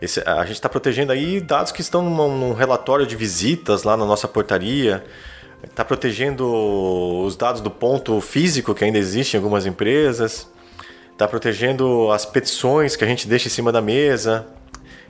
Esse, 0.00 0.20
a 0.26 0.44
gente 0.44 0.56
está 0.56 0.68
protegendo 0.68 1.12
aí 1.12 1.40
dados 1.40 1.72
que 1.72 1.80
estão 1.80 2.02
num, 2.02 2.36
num, 2.38 2.52
relatório 2.52 3.06
de 3.06 3.16
visitas 3.16 3.84
lá 3.84 3.96
na 3.96 4.04
nossa 4.04 4.26
portaria, 4.26 5.04
está 5.62 5.84
protegendo 5.84 6.46
os 7.24 7.36
dados 7.36 7.60
do 7.60 7.70
ponto 7.70 8.20
físico 8.20 8.74
que 8.74 8.84
ainda 8.84 8.98
existe 8.98 9.34
em 9.34 9.36
algumas 9.38 9.66
empresas, 9.66 10.48
está 11.12 11.28
protegendo 11.28 12.10
as 12.10 12.26
petições 12.26 12.96
que 12.96 13.04
a 13.04 13.06
gente 13.06 13.26
deixa 13.28 13.46
em 13.46 13.50
cima 13.50 13.70
da 13.70 13.80
mesa. 13.80 14.46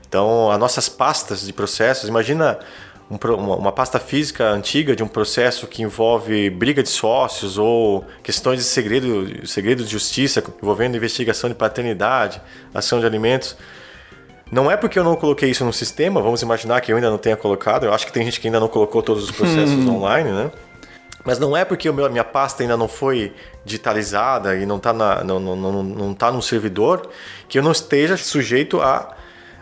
Então, 0.07 0.51
as 0.51 0.59
nossas 0.59 0.87
pastas 0.87 1.45
de 1.45 1.51
processos, 1.51 2.07
imagina 2.07 2.59
um, 3.09 3.17
uma 3.53 3.71
pasta 3.71 3.99
física 3.99 4.49
antiga 4.49 4.95
de 4.95 5.03
um 5.03 5.07
processo 5.07 5.67
que 5.67 5.83
envolve 5.83 6.49
briga 6.49 6.81
de 6.81 6.89
sócios 6.89 7.57
ou 7.57 8.03
questões 8.23 8.59
de 8.59 8.65
segredo, 8.65 9.47
segredo 9.47 9.83
de 9.83 9.91
justiça 9.91 10.43
envolvendo 10.61 10.97
investigação 10.97 11.49
de 11.49 11.55
paternidade, 11.55 12.41
ação 12.73 12.99
de 12.99 13.05
alimentos. 13.05 13.55
Não 14.51 14.69
é 14.69 14.77
porque 14.77 14.97
eu 14.97 15.03
não 15.03 15.15
coloquei 15.15 15.49
isso 15.49 15.65
no 15.65 15.73
sistema, 15.73 16.21
vamos 16.21 16.41
imaginar 16.41 16.81
que 16.81 16.91
eu 16.91 16.95
ainda 16.95 17.09
não 17.09 17.17
tenha 17.17 17.35
colocado, 17.35 17.85
eu 17.85 17.93
acho 17.93 18.05
que 18.05 18.13
tem 18.13 18.23
gente 18.23 18.39
que 18.39 18.47
ainda 18.47 18.59
não 18.59 18.67
colocou 18.67 19.01
todos 19.01 19.23
os 19.23 19.31
processos 19.31 19.85
hum. 19.85 19.95
online, 19.95 20.31
né? 20.31 20.51
Mas 21.25 21.39
não 21.39 21.57
é 21.57 21.65
porque 21.65 21.89
a 21.89 21.91
minha 21.91 22.23
pasta 22.23 22.61
ainda 22.61 22.77
não 22.77 22.87
foi 22.87 23.33
digitalizada 23.65 24.55
e 24.55 24.65
não 24.65 24.77
está 24.77 24.93
não, 24.93 25.39
não, 25.39 25.55
não, 25.55 25.83
não 25.83 26.13
tá 26.13 26.31
no 26.31 26.39
servidor 26.39 27.09
que 27.49 27.57
eu 27.57 27.63
não 27.63 27.71
esteja 27.71 28.15
sujeito 28.15 28.79
a, 28.79 29.15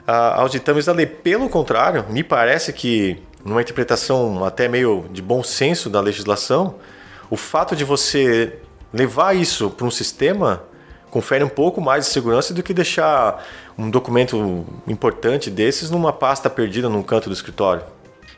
a, 0.05 0.41
aos 0.41 0.51
ditames 0.51 0.85
da 0.85 0.91
lei. 0.91 1.05
Pelo 1.05 1.47
contrário, 1.47 2.05
me 2.09 2.21
parece 2.21 2.73
que 2.73 3.23
numa 3.43 3.61
interpretação 3.61 4.43
até 4.45 4.67
meio 4.67 5.05
de 5.11 5.21
bom 5.21 5.43
senso 5.43 5.89
da 5.89 5.99
legislação, 5.99 6.75
o 7.29 7.35
fato 7.35 7.75
de 7.75 7.83
você 7.83 8.59
levar 8.93 9.35
isso 9.35 9.69
para 9.69 9.85
um 9.85 9.91
sistema 9.91 10.63
confere 11.09 11.43
um 11.43 11.49
pouco 11.49 11.79
mais 11.79 12.05
de 12.05 12.11
segurança 12.11 12.53
do 12.53 12.63
que 12.63 12.73
deixar 12.73 13.45
um 13.77 13.89
documento 13.89 14.65
importante 14.87 15.49
desses 15.49 15.91
numa 15.91 16.11
pasta 16.11 16.49
perdida 16.49 16.89
num 16.89 17.03
canto 17.03 17.29
do 17.29 17.33
escritório. 17.33 17.83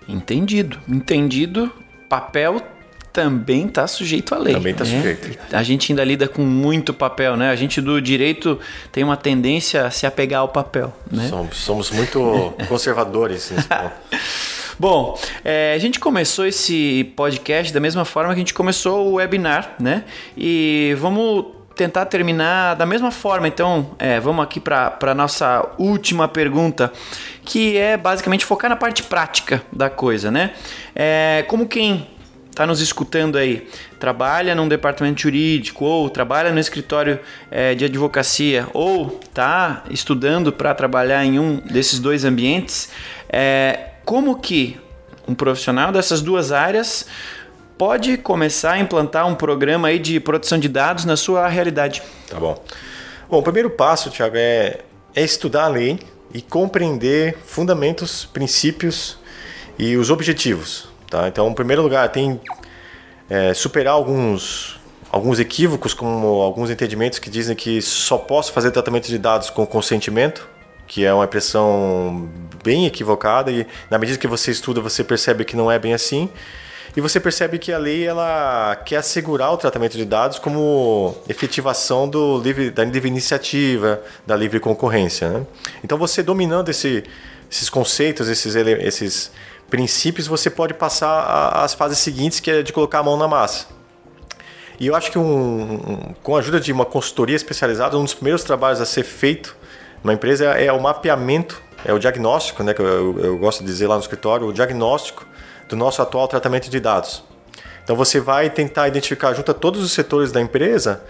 Entendido. 0.08 0.78
Entendido. 0.88 1.72
Papel 2.10 2.62
também 3.14 3.68
está 3.68 3.88
sujeito 3.88 4.36
à 4.36 4.38
lei. 4.38 4.54
Também 4.54 4.74
está 4.74 4.84
né? 4.84 4.98
sujeito. 4.98 5.40
A 5.54 5.64
gente 5.64 5.92
ainda 5.92 6.04
lida 6.04 6.28
com 6.28 6.42
muito 6.42 6.94
papel, 6.94 7.38
né? 7.38 7.50
A 7.50 7.56
gente 7.56 7.80
do 7.80 8.02
direito 8.02 8.60
tem 8.92 9.06
uma 9.06 9.16
tendência 9.16 9.86
a 9.86 9.92
se 9.92 10.06
apegar 10.06 10.42
ao 10.42 10.50
papel, 10.50 10.94
né? 11.10 11.30
Somos, 11.30 11.58
somos 11.58 11.92
muito 11.92 12.54
conservadores 12.68 13.52
nesse 13.52 13.68
ponto. 13.70 13.92
Bom, 14.78 15.18
é, 15.44 15.74
a 15.74 15.78
gente 15.78 16.02
começou 16.02 16.46
esse 16.46 17.14
podcast 17.16 17.74
da 17.74 17.80
mesma 17.80 18.04
forma 18.04 18.34
que 18.34 18.36
a 18.36 18.40
gente 18.40 18.54
começou 18.54 19.08
o 19.08 19.14
webinar, 19.14 19.74
né? 19.80 20.04
E 20.38 20.94
vamos 21.00 21.46
tentar 21.78 22.06
terminar 22.08 22.76
da 22.76 22.86
mesma 22.86 23.10
forma. 23.10 23.48
Então, 23.48 23.92
é, 23.98 24.20
vamos 24.20 24.44
aqui 24.44 24.60
para 24.60 24.98
a 25.02 25.14
nossa 25.14 25.66
última 25.78 26.28
pergunta, 26.28 26.92
que 27.46 27.78
é 27.78 27.96
basicamente 27.96 28.44
focar 28.44 28.70
na 28.70 28.76
parte 28.76 29.04
prática 29.04 29.64
da 29.72 29.90
coisa, 29.90 30.30
né? 30.30 30.52
É, 30.94 31.46
como 31.48 31.68
quem 31.68 32.10
está 32.52 32.66
nos 32.66 32.82
escutando 32.82 33.38
aí, 33.38 33.70
trabalha 33.98 34.54
num 34.56 34.68
departamento 34.68 35.22
jurídico 35.22 35.86
ou 35.86 36.10
trabalha 36.10 36.52
no 36.52 36.60
escritório 36.60 37.20
é, 37.50 37.76
de 37.76 37.86
advocacia 37.86 38.68
ou 38.74 39.20
está 39.24 39.84
estudando 39.90 40.52
para 40.52 40.74
trabalhar 40.74 41.24
em 41.26 41.40
um 41.40 41.58
desses 41.58 42.00
dois 42.00 42.26
ambientes, 42.26 42.90
é, 43.30 43.95
como 44.06 44.40
que 44.40 44.80
um 45.28 45.34
profissional 45.34 45.92
dessas 45.92 46.22
duas 46.22 46.52
áreas 46.52 47.08
pode 47.78 48.18
começar 48.18 48.74
a 48.74 48.80
implantar 48.80 49.28
um 49.28 49.36
programa 49.36 49.88
aí 49.90 50.00
de 50.00 50.20
proteção 50.20 50.60
de 50.60 50.70
dados 50.70 51.04
na 51.04 51.18
sua 51.18 51.48
realidade? 51.48 52.02
Tá 52.30 52.40
bom. 52.40 52.64
Bom, 53.28 53.40
o 53.40 53.44
primeiro 53.44 53.72
passo, 53.72 54.12
Thiago, 54.12 54.38
é, 54.38 54.82
é 55.16 55.22
estudar 55.24 55.66
a 55.66 55.68
lei 55.68 56.00
e 56.32 56.42
compreender 56.42 57.38
fundamentos, 57.46 58.26
princípios 58.26 59.18
e 59.80 59.98
os 59.98 60.12
objetivos. 60.12 60.88
Tá? 61.10 61.28
Então, 61.28 61.50
em 61.50 61.54
primeiro 61.54 61.82
lugar, 61.82 62.08
tem 62.10 62.40
é, 63.28 63.54
superar 63.54 63.94
alguns, 63.94 64.80
alguns 65.10 65.40
equívocos, 65.40 65.94
como 65.94 66.42
alguns 66.42 66.70
entendimentos 66.70 67.18
que 67.18 67.30
dizem 67.30 67.56
que 67.56 67.82
só 67.82 68.18
posso 68.18 68.54
fazer 68.54 68.70
tratamento 68.72 69.08
de 69.08 69.18
dados 69.18 69.50
com 69.50 69.66
consentimento, 69.66 70.48
que 70.88 71.06
é 71.06 71.14
uma 71.14 71.26
impressão 71.26 72.30
bem 72.64 72.86
equivocada 72.86 73.52
e 73.52 73.66
na 73.90 73.98
medida 73.98 74.18
que 74.18 74.28
você 74.28 74.52
estuda 74.52 74.82
você 74.82 75.04
percebe 75.04 75.46
que 75.46 75.56
não 75.56 75.72
é 75.72 75.78
bem 75.80 75.94
assim 75.94 76.30
e 76.96 77.02
você 77.02 77.20
percebe 77.20 77.60
que 77.60 77.74
a 77.74 77.78
lei 77.78 78.06
ela 78.06 78.76
quer 78.86 78.98
assegurar 78.98 79.52
o 79.52 79.58
tratamento 79.58 79.98
de 79.98 80.06
dados 80.06 80.40
como 80.40 81.14
efetivação 81.28 82.08
do 82.08 82.40
livre, 82.40 82.72
da 82.72 82.86
livre 82.86 83.10
iniciativa, 83.10 84.02
da 84.26 84.34
livre 84.34 84.62
concorrência. 84.62 85.30
Né? 85.30 85.46
Então 85.84 85.98
você 85.98 86.24
dominando 86.24 86.70
esse, 86.70 87.04
esses 87.52 87.70
conceitos, 87.70 88.30
esses, 88.30 88.56
esses 88.56 89.32
princípios, 89.70 90.26
você 90.26 90.50
pode 90.50 90.74
passar 90.74 91.52
às 91.54 91.74
fases 91.74 91.98
seguintes, 91.98 92.40
que 92.40 92.50
é 92.50 92.64
de 92.64 92.72
colocar 92.72 93.00
a 93.00 93.04
mão 93.04 93.18
na 93.18 93.28
massa. 93.28 93.68
E 94.80 94.88
eu 94.88 94.96
acho 94.96 95.12
que 95.12 95.20
um, 95.20 95.74
um, 95.74 96.14
com 96.24 96.36
a 96.36 96.40
ajuda 96.40 96.62
de 96.62 96.72
uma 96.72 96.86
consultoria 96.86 97.36
especializada, 97.36 97.98
um 97.98 98.04
dos 98.04 98.14
primeiros 98.14 98.44
trabalhos 98.44 98.80
a 98.80 98.86
ser 98.86 99.04
feito 99.04 99.56
numa 100.06 100.14
empresa 100.14 100.56
é, 100.56 100.66
é 100.66 100.72
o 100.72 100.80
mapeamento, 100.80 101.60
é 101.84 101.92
o 101.92 101.98
diagnóstico, 101.98 102.62
né, 102.62 102.76
que 102.76 102.82
eu, 102.82 102.86
eu, 102.86 103.26
eu 103.26 103.38
gosto 103.40 103.62
de 103.62 103.66
dizer 103.66 103.88
lá 103.88 103.96
no 103.96 104.02
escritório, 104.02 104.46
o 104.46 104.54
diagnóstico 104.54 105.26
do 105.68 105.76
nosso 105.76 106.00
atual 106.00 106.28
tratamento 106.28 106.70
de 106.70 106.80
dados. 106.80 107.24
Então 107.84 107.96
você 107.96 108.20
vai 108.20 108.52
tentar 108.52 108.88
identificar 108.88 109.34
junto 109.34 109.50
a 109.50 109.54
todos 109.54 109.84
os 109.84 109.92
setores 109.92 110.32
da 110.32 110.40
empresa 110.40 111.04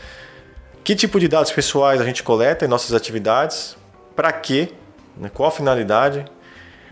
que 0.82 0.96
tipo 0.96 1.20
de 1.20 1.28
dados 1.28 1.52
pessoais 1.52 2.00
a 2.00 2.06
gente 2.06 2.24
coleta 2.24 2.64
em 2.64 2.70
nossas 2.70 2.94
atividades, 2.94 3.76
para 4.16 4.32
quê, 4.32 4.72
né, 5.18 5.30
qual 5.34 5.50
a 5.50 5.52
finalidade, 5.52 6.24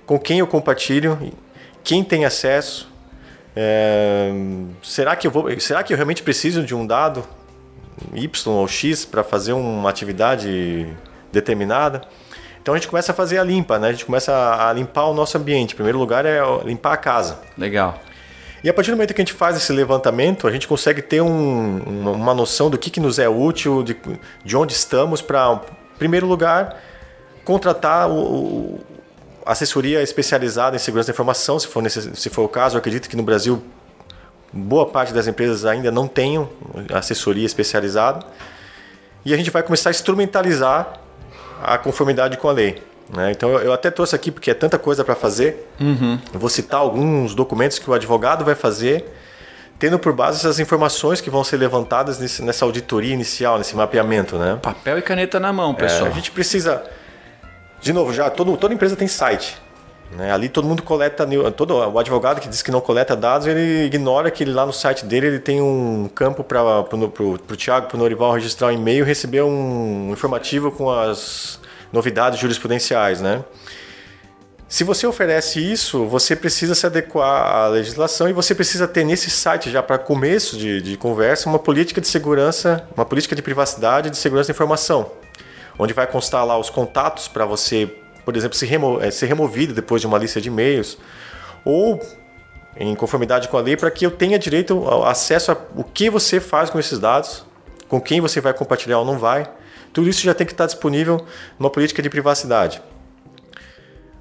com 0.06 0.20
quem 0.20 0.40
eu 0.40 0.48
compartilho 0.48 1.18
quem 1.86 2.04
tem 2.04 2.26
acesso. 2.26 2.92
É, 3.56 4.30
será, 4.82 5.16
que 5.16 5.26
eu 5.26 5.32
vou, 5.32 5.58
será 5.58 5.84
que 5.84 5.94
eu 5.94 5.98
realmente 5.98 6.22
preciso 6.22 6.64
de 6.64 6.76
um 6.76 6.86
dado 6.86 7.24
Y 8.14 8.54
ou 8.54 8.68
X 8.68 9.06
para 9.06 9.24
fazer 9.24 9.54
uma 9.54 9.90
atividade 9.90 10.94
determinada? 11.34 12.02
Então 12.62 12.74
a 12.74 12.78
gente 12.78 12.88
começa 12.88 13.12
a 13.12 13.16
fazer 13.16 13.38
a 13.38 13.44
limpa, 13.44 13.78
né? 13.78 13.90
A 13.90 13.92
gente 13.92 14.06
começa 14.06 14.32
a, 14.32 14.72
limpar 14.72 15.08
o 15.08 15.14
nosso 15.14 15.38
ambiente. 15.38 15.74
Em 15.74 15.76
primeiro 15.76 16.00
lugar 16.00 16.26
é 16.26 16.40
limpar 16.64 16.94
a 16.94 16.98
casa. 16.98 17.40
Legal. 17.58 18.00
E 18.64 18.70
a 18.70 18.74
partir 18.74 18.92
do 18.92 18.96
momento 18.96 19.14
que 19.14 19.22
a 19.22 19.26
gente 19.26 19.34
faz 19.34 19.58
esse 19.58 19.74
levantamento, 19.74 20.48
a 20.48 20.52
gente 20.52 20.66
consegue 20.66 21.02
ter 21.02 21.20
um, 21.20 22.12
uma 22.14 22.34
noção 22.34 22.70
do 22.70 22.78
que, 22.78 22.90
que 22.90 23.02
nos 23.02 23.20
é 23.20 23.28
útil, 23.28 23.84
de, 23.84 23.98
de 24.46 24.56
onde 24.56 24.72
estamos, 24.72 25.22
para, 25.22 25.60
em 25.96 25.98
primeiro 25.98 26.26
lugar, 26.26 26.82
contratar 27.44 28.10
o, 28.10 28.80
assessoria 29.46 30.02
especializada 30.02 30.78
em 30.78 30.80
segurança 30.80 31.08
da 31.08 31.14
informação, 31.14 31.60
se 31.60 31.68
for, 31.68 31.84
se 31.90 32.30
for 32.30 32.44
o 32.44 32.48
caso. 32.48 32.76
Eu 32.76 32.80
acredito 32.80 33.10
que 33.10 33.18
no 33.18 33.24
Brasil 33.24 33.62
boa 34.54 34.86
parte 34.86 35.14
das 35.14 35.28
empresas 35.28 35.66
ainda 35.66 35.92
não 35.92 36.08
tenham 36.08 36.50
assessoria 36.94 37.46
especializada. 37.46 38.26
E 39.26 39.34
a 39.34 39.38
gente 39.38 39.50
vai 39.50 39.64
começar 39.64 39.90
a 39.90 39.92
instrumentalizar 39.92 41.03
a 41.62 41.78
conformidade 41.78 42.38
com 42.38 42.48
a 42.48 42.52
lei. 42.52 42.82
Né? 43.14 43.32
Então 43.32 43.52
eu 43.60 43.74
até 43.74 43.92
trouxe 43.92 44.16
aqui 44.16 44.32
porque 44.32 44.50
é 44.50 44.54
tanta 44.54 44.80
coisa 44.80 45.04
para 45.04 45.16
fazer. 45.16 45.70
Uhum. 45.80 46.20
vou 46.34 46.50
citar 46.50 46.80
alguns 46.80 47.36
documentos 47.36 47.80
que 47.80 47.90
o 47.90 47.94
advogado 47.94 48.46
vai 48.46 48.56
fazer, 48.56 49.06
tendo 49.78 50.00
por 50.00 50.14
base 50.14 50.40
essas 50.40 50.60
informações 50.60 51.22
que 51.22 51.30
vão 51.30 51.44
ser 51.44 51.58
levantadas 51.58 52.20
nesse, 52.20 52.42
nessa 52.42 52.66
auditoria 52.66 53.14
inicial, 53.14 53.58
nesse 53.58 53.76
mapeamento. 53.76 54.38
Né? 54.38 54.58
Papel 54.62 54.98
e 54.98 55.02
caneta 55.02 55.40
na 55.40 55.52
mão, 55.52 55.74
pessoal. 55.74 56.08
É, 56.08 56.10
a 56.10 56.14
gente 56.14 56.32
precisa 56.32 56.84
de 57.84 57.92
novo, 57.92 58.14
já 58.14 58.30
todo, 58.30 58.56
toda 58.56 58.74
empresa 58.74 58.96
tem 58.96 59.08
site. 59.08 59.62
Né? 60.16 60.32
Ali 60.32 60.50
todo 60.50 60.68
mundo 60.68 60.84
coleta, 60.84 61.28
todo 61.56 61.76
o 61.76 62.00
advogado 62.00 62.40
que 62.40 62.48
diz 62.48 62.62
que 62.62 62.72
não 62.72 62.82
coleta 62.82 63.16
dados, 63.16 63.48
ele 63.48 63.86
ignora 63.86 64.30
que 64.30 64.46
lá 64.46 64.66
no 64.66 64.74
site 64.74 65.06
dele 65.06 65.28
ele 65.28 65.40
tem 65.40 65.62
um 65.62 66.10
campo 66.14 66.44
para 66.44 66.64
o 66.64 67.56
Thiago, 67.58 67.88
para 67.88 67.96
o 67.96 68.00
Norival 68.00 68.34
registrar 68.34 68.68
um 68.68 68.72
e-mail 68.72 69.04
e 69.04 69.08
receber 69.08 69.42
um 69.44 70.12
informativo 70.12 70.72
com 70.72 70.90
as 70.90 71.60
novidades 71.92 72.40
jurisprudenciais, 72.40 73.22
né? 73.22 73.44
Se 74.68 74.84
você 74.84 75.06
oferece 75.06 75.60
isso, 75.60 76.08
você 76.08 76.36
precisa 76.36 76.74
se 76.74 76.84
adequar 76.86 77.46
à 77.46 77.68
legislação 77.68 78.28
e 78.28 78.34
você 78.34 78.56
precisa 78.56 78.88
ter 78.88 79.04
nesse 79.04 79.30
site, 79.30 79.70
já 79.70 79.84
para 79.84 80.00
começo 80.00 80.58
de, 80.58 80.82
de 80.82 80.98
conversa, 80.98 81.48
uma 81.48 81.60
política 81.60 82.02
de 82.02 82.08
segurança, 82.08 82.88
uma 82.96 83.06
política 83.06 83.36
de 83.36 83.42
privacidade 83.44 84.08
e 84.08 84.12
de 84.12 84.18
segurança 84.18 84.48
da 84.48 84.56
informação 84.56 85.12
onde 85.78 85.94
vai 85.94 86.08
constar 86.08 86.46
lá 86.46 86.58
os 86.58 86.70
contatos 86.70 87.28
para 87.28 87.46
você, 87.46 87.90
por 88.26 88.36
exemplo, 88.36 88.58
se 88.58 88.66
remo 88.66 89.00
eh, 89.02 89.12
ser 89.12 89.28
removido 89.28 89.74
depois 89.74 90.02
de 90.02 90.08
uma 90.08 90.18
lista 90.18 90.40
de 90.40 90.50
e-mails, 90.50 90.98
ou 91.66 92.00
em 92.76 92.96
conformidade 92.96 93.48
com 93.48 93.58
a 93.58 93.62
lei, 93.62 93.78
para 93.78 93.92
que 93.92 94.06
eu 94.06 94.12
tenha 94.12 94.38
direito 94.40 94.74
ao 94.88 95.06
acesso 95.06 95.52
a 95.52 95.58
o 95.76 95.84
que 95.84 96.10
você 96.10 96.40
faz 96.40 96.70
com 96.70 96.80
esses 96.80 97.00
dados, 97.00 97.46
com 97.88 98.02
quem 98.02 98.20
você 98.20 98.42
vai 98.42 98.54
compartilhar 98.54 99.00
ou 99.00 99.06
não 99.06 99.18
vai. 99.18 99.50
Tudo 99.92 100.10
isso 100.10 100.24
já 100.24 100.34
tem 100.34 100.46
que 100.48 100.54
estar 100.54 100.66
disponível 100.66 101.24
numa 101.60 101.70
política 101.70 102.02
de 102.02 102.10
privacidade. 102.10 102.82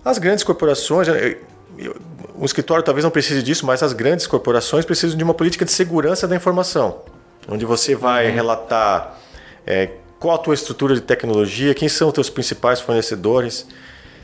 As 0.04 0.18
grandes 0.18 0.44
corporações, 0.44 1.08
o 2.34 2.44
escritório 2.44 2.84
talvez 2.84 3.04
não 3.04 3.10
precise 3.10 3.42
disso, 3.42 3.64
mas 3.64 3.82
as 3.82 3.92
grandes 3.92 4.26
corporações 4.26 4.84
precisam 4.84 5.16
de 5.16 5.24
uma 5.24 5.32
política 5.32 5.64
de 5.64 5.72
segurança 5.72 6.28
da 6.28 6.36
informação. 6.36 7.02
onde 7.48 7.64
você 7.64 7.94
vai 7.94 8.28
uhum. 8.28 8.34
relatar 8.34 9.18
é, 9.66 9.90
qual 10.18 10.34
a 10.34 10.38
tua 10.38 10.54
estrutura 10.54 10.94
de 10.94 11.00
tecnologia, 11.00 11.74
quem 11.74 11.88
são 11.88 12.08
os 12.08 12.14
teus 12.14 12.30
principais 12.30 12.80
fornecedores, 12.80 13.66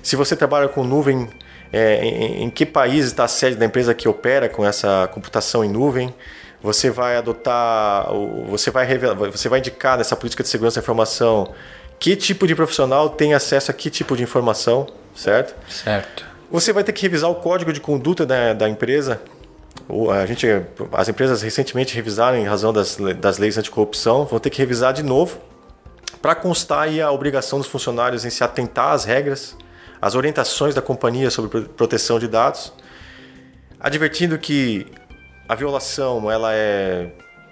se 0.03 0.17
você 0.17 0.37
trabalha 0.37 0.69
com 0.69 0.85
nuvem, 0.85 1.29
é, 1.73 2.05
em, 2.05 2.45
em, 2.45 2.51
que 2.51 2.65
país 2.65 3.07
está 3.07 3.25
a 3.25 3.29
sede 3.29 3.57
da 3.57 3.65
empresa 3.65 3.95
que 3.95 4.09
opera 4.09 4.49
com 4.49 4.65
essa 4.65 5.09
computação 5.13 5.65
em 5.65 5.69
nuvem. 5.69 6.15
Você 6.63 6.91
vai 6.91 7.17
adotar, 7.17 8.09
você 8.49 8.71
vai, 8.71 8.85
revelar, 8.85 9.15
você 9.15 9.49
vai 9.49 9.61
indicar 9.61 9.97
nessa 9.97 10.17
política 10.17 10.43
de 10.43 10.49
segurança 10.49 10.81
da 10.81 10.83
informação 10.83 11.53
que 11.99 12.17
tipo 12.17 12.47
de 12.47 12.55
profissional 12.55 13.11
tem 13.11 13.35
acesso 13.35 13.71
a 13.71 13.75
que 13.75 13.91
tipo 13.91 14.17
de 14.17 14.23
informação, 14.23 14.87
certo? 15.15 15.55
Certo. 15.69 16.25
Você 16.51 16.73
vai 16.73 16.83
ter 16.83 16.93
que 16.93 17.03
revisar 17.03 17.31
o 17.31 17.37
código 17.37 17.73
de 17.73 17.81
conduta 17.81 18.25
da, 18.25 18.55
da 18.55 18.69
empresa. 18.69 19.21
A 20.11 20.27
gente, 20.27 20.47
as 20.93 21.09
empresas 21.09 21.43
recentemente 21.43 21.95
revisaram 21.95 22.39
em 22.39 22.45
razão 22.45 22.73
das, 22.73 22.97
das 23.17 23.39
leis 23.39 23.59
anticorrupção, 23.59 24.25
vão 24.25 24.39
ter 24.39 24.51
que 24.51 24.59
revisar 24.59 24.93
de 24.93 25.03
novo 25.03 25.39
para 26.21 26.35
constar 26.35 26.83
aí 26.83 27.01
a 27.01 27.11
obrigação 27.11 27.59
dos 27.59 27.69
funcionários 27.69 28.25
em 28.25 28.31
se 28.31 28.43
atentar 28.43 28.93
às 28.93 29.05
regras, 29.05 29.57
às 30.01 30.15
orientações 30.15 30.75
da 30.75 30.83
companhia 30.83 31.31
sobre 31.31 31.63
proteção 31.63 32.19
de 32.19 32.29
dados, 32.29 32.73
advertindo 33.81 34.39
que 34.39 34.87
a 35.49 35.55
violação 35.55 36.31
ela 36.31 36.55
é 36.55 37.11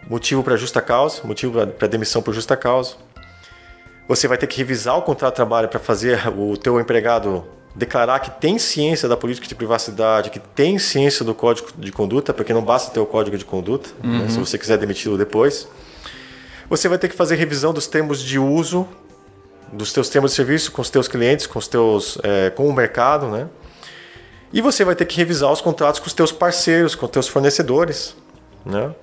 motivo 0.08 0.42
para 0.42 0.56
justa 0.56 0.80
causa, 0.80 1.22
motivo 1.24 1.66
para 1.66 1.88
demissão 1.88 2.22
por 2.22 2.34
justa 2.34 2.56
causa. 2.56 2.96
Você 4.08 4.28
vai 4.28 4.38
ter 4.38 4.46
que 4.46 4.58
revisar 4.58 4.96
o 4.96 5.02
contrato 5.02 5.32
de 5.32 5.36
trabalho 5.36 5.68
para 5.68 5.80
fazer 5.80 6.28
o 6.36 6.56
teu 6.56 6.78
empregado 6.78 7.44
declarar 7.76 8.20
que 8.20 8.30
tem 8.40 8.58
ciência 8.58 9.08
da 9.08 9.16
política 9.16 9.46
de 9.46 9.54
privacidade, 9.54 10.30
que 10.30 10.38
tem 10.38 10.78
ciência 10.78 11.24
do 11.24 11.34
código 11.34 11.68
de 11.76 11.92
conduta, 11.92 12.32
porque 12.32 12.52
não 12.54 12.62
basta 12.62 12.90
ter 12.90 13.00
o 13.00 13.06
código 13.06 13.36
de 13.36 13.44
conduta, 13.44 13.90
né, 14.02 14.10
uhum. 14.10 14.18
né, 14.22 14.28
se 14.30 14.38
você 14.38 14.56
quiser 14.56 14.78
demiti-lo 14.78 15.18
depois. 15.18 15.68
Você 16.70 16.88
vai 16.88 16.98
ter 16.98 17.08
que 17.08 17.14
fazer 17.14 17.36
revisão 17.36 17.74
dos 17.74 17.86
termos 17.86 18.22
de 18.22 18.38
uso, 18.38 18.88
dos 19.72 19.92
teus 19.92 20.08
termos 20.08 20.32
de 20.32 20.36
serviço 20.36 20.72
com 20.72 20.82
os 20.82 20.90
teus 20.90 21.08
clientes, 21.08 21.46
com 21.46 21.58
os 21.58 21.68
teus, 21.68 22.18
é, 22.22 22.50
com 22.50 22.68
o 22.68 22.72
mercado, 22.72 23.28
né? 23.28 23.48
E 24.52 24.60
você 24.60 24.84
vai 24.84 24.94
ter 24.94 25.04
que 25.04 25.16
revisar 25.16 25.50
os 25.50 25.60
contratos 25.60 26.00
com 26.00 26.06
os 26.06 26.12
teus 26.12 26.32
parceiros, 26.32 26.94
com 26.94 27.06
os 27.06 27.12
teus 27.12 27.28
fornecedores, 27.28 28.16
né? 28.64 28.94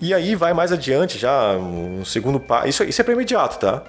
E 0.00 0.12
aí 0.12 0.34
vai 0.34 0.52
mais 0.52 0.72
adiante 0.72 1.18
já 1.18 1.56
um 1.56 2.04
segundo 2.04 2.40
passo. 2.40 2.68
Isso, 2.68 2.84
isso 2.84 3.00
é 3.00 3.04
para 3.04 3.14
imediato, 3.14 3.58
tá? 3.58 3.84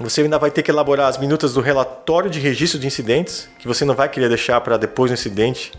Você 0.00 0.22
ainda 0.22 0.38
vai 0.38 0.50
ter 0.50 0.62
que 0.62 0.70
elaborar 0.70 1.08
as 1.08 1.18
minutas 1.18 1.52
do 1.52 1.60
relatório 1.60 2.30
de 2.30 2.40
registro 2.40 2.80
de 2.80 2.86
incidentes, 2.86 3.48
que 3.58 3.68
você 3.68 3.84
não 3.84 3.94
vai 3.94 4.08
querer 4.08 4.28
deixar 4.28 4.58
para 4.62 4.78
depois 4.78 5.10
do 5.10 5.14
incidente 5.14 5.72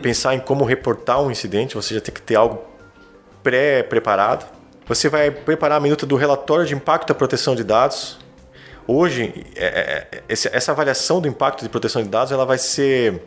pensar 0.00 0.34
em 0.34 0.40
como 0.40 0.64
reportar 0.64 1.20
um 1.20 1.30
incidente, 1.30 1.74
você 1.74 1.94
já 1.94 2.00
tem 2.00 2.14
que 2.14 2.22
ter 2.22 2.36
algo 2.36 2.62
pré-preparado. 3.42 4.46
Você 4.86 5.08
vai 5.08 5.30
preparar 5.30 5.78
a 5.78 5.80
minuta 5.80 6.06
do 6.06 6.16
relatório 6.16 6.66
de 6.66 6.74
impacto 6.74 7.08
da 7.08 7.14
proteção 7.14 7.54
de 7.54 7.62
dados. 7.62 8.18
Hoje, 8.92 9.46
é, 9.54 9.66
é, 9.66 10.08
é, 10.12 10.22
essa 10.28 10.72
avaliação 10.72 11.20
do 11.20 11.28
impacto 11.28 11.62
de 11.62 11.68
proteção 11.68 12.02
de 12.02 12.08
dados 12.08 12.32
ela 12.32 12.44
vai 12.44 12.58
ser 12.58 13.22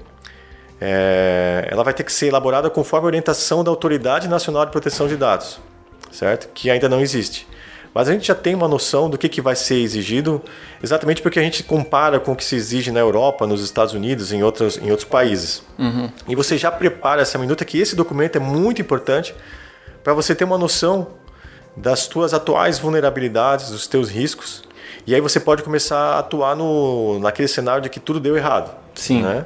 é, 0.82 1.70
ela 1.72 1.86
vai 1.86 1.93
ter 1.93 2.03
que 2.03 2.11
ser 2.11 2.28
elaborada 2.28 2.70
conforme 2.70 3.05
a 3.05 3.07
orientação 3.07 3.64
da 3.64 3.72
Autoridade 3.72 4.28
Nacional 4.28 4.66
de 4.66 4.74
Proteção 4.74 5.07
de 5.07 5.16
Dados, 5.16 5.61
certo? 6.11 6.49
Que 6.53 6.70
ainda 6.70 6.89
não 6.89 6.99
existe. 6.99 7.47
Mas 7.93 8.09
a 8.09 8.11
gente 8.11 8.28
já 8.28 8.36
tem 8.36 8.53
uma 8.53 8.68
noção 8.68 9.09
do 9.09 9.18
que, 9.18 9.30
que 9.30 9.39
vai 9.39 9.55
ser 9.55 9.76
exigido, 9.76 10.41
exatamente 10.84 11.22
porque 11.22 11.39
a 11.39 11.43
gente 11.43 11.64
compara 11.64 12.20
com 12.20 12.34
o 12.34 12.36
que 12.36 12.43
se 12.43 12.57
exige 12.57 12.91
na 12.91 12.99
Europa, 12.99 13.47
nos 13.47 13.64
Estados 13.64 13.93
Unidos, 13.93 14.34
em 14.34 14.43
outros, 14.43 14.78
em 14.78 14.91
outros 14.91 15.07
países. 15.07 15.64
Uhum. 15.80 16.11
E 16.28 16.36
você 16.36 16.57
já 16.57 16.72
prepara 16.72 17.22
essa 17.22 17.38
minuta 17.38 17.64
que 17.64 17.80
esse 17.80 17.95
documento 17.95 18.36
é 18.36 18.39
muito 18.39 18.82
importante 18.82 19.34
para 20.03 20.14
você 20.14 20.36
ter 20.36 20.43
uma 20.43 20.57
noção 20.57 21.07
das 21.78 22.05
tuas 22.05 22.34
atuais 22.34 22.80
vulnerabilidades, 22.80 23.70
dos 23.70 23.88
teus 23.88 24.09
riscos. 24.09 24.73
E 25.06 25.14
aí 25.14 25.22
você 25.22 25.39
pode 25.39 25.64
começar 25.64 25.97
a 25.97 26.20
atuar 26.20 26.56
no, 26.56 27.20
naquele 27.20 27.47
cenário 27.47 27.82
de 27.82 27.89
que 27.89 27.99
tudo 27.99 28.20
deu 28.20 28.38
errado. 28.38 28.74
Sim. 28.95 29.22
Né? 29.22 29.45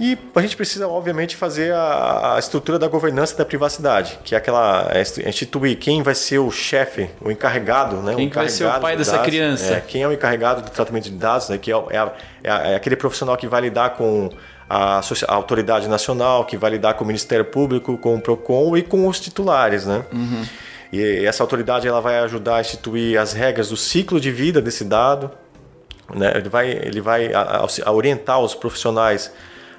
E 0.00 0.16
a 0.34 0.40
gente 0.40 0.56
precisa, 0.56 0.88
obviamente, 0.88 1.36
fazer 1.36 1.74
a, 1.74 2.36
a, 2.36 2.38
estrutura 2.38 2.78
da 2.78 2.88
governança 2.88 3.36
da 3.36 3.44
privacidade, 3.44 4.18
que 4.24 4.34
é 4.34 4.38
aquela 4.38 4.90
é 4.94 5.28
instituir 5.28 5.76
quem 5.76 6.02
vai 6.02 6.14
ser 6.14 6.38
o 6.38 6.50
chefe, 6.50 7.10
o 7.20 7.30
encarregado, 7.30 7.96
né? 7.96 8.14
Quem 8.14 8.28
o 8.28 8.30
vai 8.32 8.48
ser 8.48 8.64
o 8.64 8.80
pai 8.80 8.96
dessa 8.96 9.12
dados, 9.12 9.26
criança? 9.26 9.74
É, 9.74 9.80
quem 9.82 10.02
é 10.02 10.08
o 10.08 10.12
encarregado 10.12 10.62
do 10.62 10.70
tratamento 10.70 11.04
de 11.04 11.10
dados, 11.10 11.50
né? 11.50 11.58
que 11.58 11.70
é, 11.70 11.74
é, 11.74 11.98
é, 12.42 12.72
é 12.72 12.74
aquele 12.76 12.96
profissional 12.96 13.36
que 13.36 13.46
vai 13.46 13.60
lidar 13.60 13.90
com 13.90 14.30
a, 14.70 15.00
a, 15.00 15.34
autoridade 15.34 15.86
nacional, 15.86 16.46
que 16.46 16.56
vai 16.56 16.70
lidar 16.70 16.94
com 16.94 17.04
o 17.04 17.06
Ministério 17.06 17.44
Público, 17.44 17.98
com 17.98 18.14
o 18.14 18.20
Procon 18.22 18.74
e 18.78 18.82
com 18.82 19.06
os 19.06 19.20
titulares, 19.20 19.84
né? 19.84 20.02
Uhum. 20.10 20.44
E 20.92 21.24
essa 21.24 21.42
autoridade 21.42 21.86
ela 21.86 22.00
vai 22.00 22.18
ajudar 22.20 22.56
a 22.56 22.60
instituir 22.60 23.18
as 23.18 23.32
regras 23.32 23.68
do 23.68 23.76
ciclo 23.76 24.20
de 24.20 24.30
vida 24.30 24.60
desse 24.60 24.84
dado, 24.84 25.30
né? 26.14 26.32
Ele 26.34 26.48
vai, 26.48 26.70
ele 26.70 27.00
vai 27.00 27.32
a, 27.32 27.66
a 27.84 27.92
orientar 27.92 28.40
os 28.40 28.54
profissionais 28.54 29.32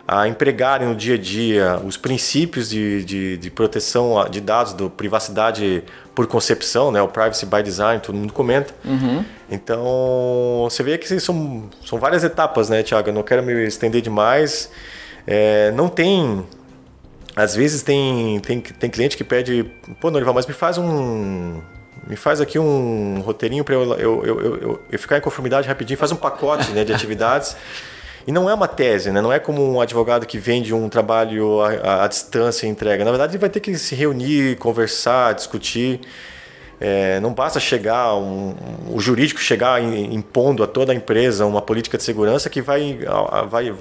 a 0.07 0.27
empregarem 0.27 0.87
no 0.87 0.95
dia 0.95 1.15
a 1.15 1.17
dia 1.17 1.79
os 1.85 1.95
princípios 1.95 2.69
de, 2.69 3.03
de, 3.05 3.37
de, 3.37 3.49
proteção 3.51 4.27
de 4.29 4.41
dados, 4.41 4.73
do 4.73 4.89
privacidade 4.89 5.83
por 6.13 6.27
concepção, 6.27 6.91
né? 6.91 7.01
o 7.01 7.07
privacy 7.07 7.45
by 7.45 7.63
design, 7.63 8.01
todo 8.01 8.15
mundo 8.15 8.33
comenta. 8.33 8.73
Uhum. 8.83 9.23
Então, 9.49 10.67
você 10.69 10.83
vê 10.83 10.97
que 10.97 11.19
são, 11.19 11.69
são 11.85 11.99
várias 11.99 12.23
etapas, 12.23 12.69
né, 12.69 12.83
Tiago? 12.83 13.09
Eu 13.09 13.13
não 13.13 13.23
quero 13.23 13.43
me 13.43 13.65
estender 13.65 14.01
demais. 14.01 14.69
É, 15.25 15.71
não 15.71 15.87
tem. 15.87 16.45
Às 17.35 17.55
vezes 17.55 17.81
tem, 17.81 18.39
tem, 18.39 18.59
tem 18.59 18.89
cliente 18.89 19.15
que 19.15 19.23
pede, 19.23 19.69
pô, 19.99 20.11
Norival, 20.11 20.33
mas 20.33 20.45
me 20.45 20.53
faz 20.53 20.77
um. 20.77 21.61
Me 22.07 22.15
faz 22.15 22.41
aqui 22.41 22.57
um 22.57 23.21
roteirinho 23.21 23.63
para 23.63 23.75
eu, 23.75 23.83
eu, 23.93 24.25
eu, 24.25 24.41
eu, 24.41 24.81
eu 24.91 24.99
ficar 24.99 25.17
em 25.17 25.21
conformidade 25.21 25.67
rapidinho, 25.67 25.97
faz 25.97 26.11
um 26.11 26.15
pacote 26.15 26.71
né, 26.71 26.83
de 26.83 26.93
atividades. 26.93 27.55
E 28.27 28.31
não 28.31 28.49
é 28.49 28.53
uma 28.53 28.67
tese, 28.67 29.11
né? 29.11 29.21
não 29.21 29.33
é 29.33 29.39
como 29.39 29.67
um 29.67 29.81
advogado 29.81 30.25
que 30.25 30.37
vende 30.37 30.73
um 30.73 30.87
trabalho 30.87 31.59
à, 31.61 32.03
à 32.03 32.07
distância 32.07 32.67
e 32.67 32.69
entrega. 32.69 33.03
Na 33.03 33.09
verdade, 33.09 33.31
ele 33.31 33.39
vai 33.39 33.49
ter 33.49 33.59
que 33.59 33.75
se 33.77 33.95
reunir, 33.95 34.57
conversar, 34.57 35.33
discutir. 35.33 36.01
É, 36.79 37.19
não 37.19 37.33
basta 37.33 37.59
chegar, 37.59 38.15
um, 38.15 38.55
um, 38.89 38.95
o 38.95 38.99
jurídico 38.99 39.39
chegar 39.39 39.81
impondo 39.83 40.63
a 40.63 40.67
toda 40.67 40.91
a 40.91 40.95
empresa 40.95 41.45
uma 41.45 41.61
política 41.61 41.97
de 41.97 42.03
segurança 42.03 42.49
que 42.49 42.61
vai, 42.61 42.99
vai, 43.49 43.73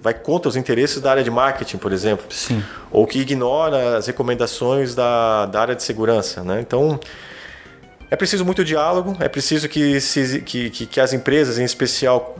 vai 0.00 0.14
contra 0.14 0.48
os 0.48 0.56
interesses 0.56 1.00
da 1.00 1.10
área 1.10 1.24
de 1.24 1.30
marketing, 1.30 1.76
por 1.78 1.92
exemplo. 1.92 2.26
Sim. 2.30 2.62
Ou 2.90 3.06
que 3.06 3.18
ignora 3.20 3.98
as 3.98 4.06
recomendações 4.06 4.94
da, 4.94 5.46
da 5.46 5.60
área 5.60 5.74
de 5.74 5.82
segurança. 5.82 6.42
Né? 6.42 6.60
Então, 6.60 6.98
é 8.10 8.16
preciso 8.16 8.44
muito 8.44 8.64
diálogo, 8.64 9.16
é 9.20 9.28
preciso 9.28 9.68
que, 9.68 10.00
se, 10.00 10.40
que, 10.40 10.70
que, 10.70 10.86
que 10.86 11.00
as 11.00 11.12
empresas, 11.12 11.58
em 11.58 11.64
especial, 11.64 12.36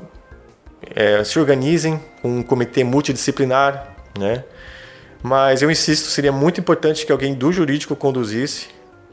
é, 0.95 1.23
se 1.25 1.39
organizem 1.39 2.01
com 2.23 2.39
um 2.39 2.43
comitê 2.43 2.83
multidisciplinar, 2.85 3.95
né? 4.19 4.45
Mas 5.23 5.63
eu 5.63 5.71
insisto, 5.71 6.07
seria 6.07 6.31
muito 6.31 6.61
importante 6.61 7.05
que 7.05 7.11
alguém 7.11 7.35
do 7.35 7.53
jurídico 7.53 7.97
conduzisse, 7.97 8.69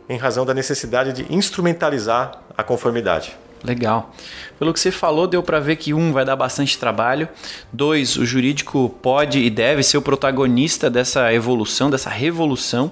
em 0.07 0.17
razão 0.17 0.45
da 0.45 0.53
necessidade 0.53 1.11
de 1.11 1.33
instrumentalizar 1.33 2.39
a 2.55 2.63
conformidade. 2.63 3.35
Legal. 3.65 4.13
Pelo 4.59 4.71
que 4.71 4.79
você 4.79 4.91
falou, 4.91 5.25
deu 5.27 5.41
para 5.41 5.59
ver 5.59 5.75
que 5.77 5.93
um 5.93 6.13
vai 6.13 6.23
dar 6.23 6.35
bastante 6.35 6.77
trabalho, 6.77 7.27
dois, 7.73 8.15
o 8.15 8.25
jurídico 8.25 8.89
pode 9.01 9.39
e 9.39 9.49
deve 9.49 9.81
ser 9.81 9.97
o 9.97 10.01
protagonista 10.01 10.89
dessa 10.89 11.33
evolução, 11.33 11.89
dessa 11.89 12.09
revolução, 12.09 12.91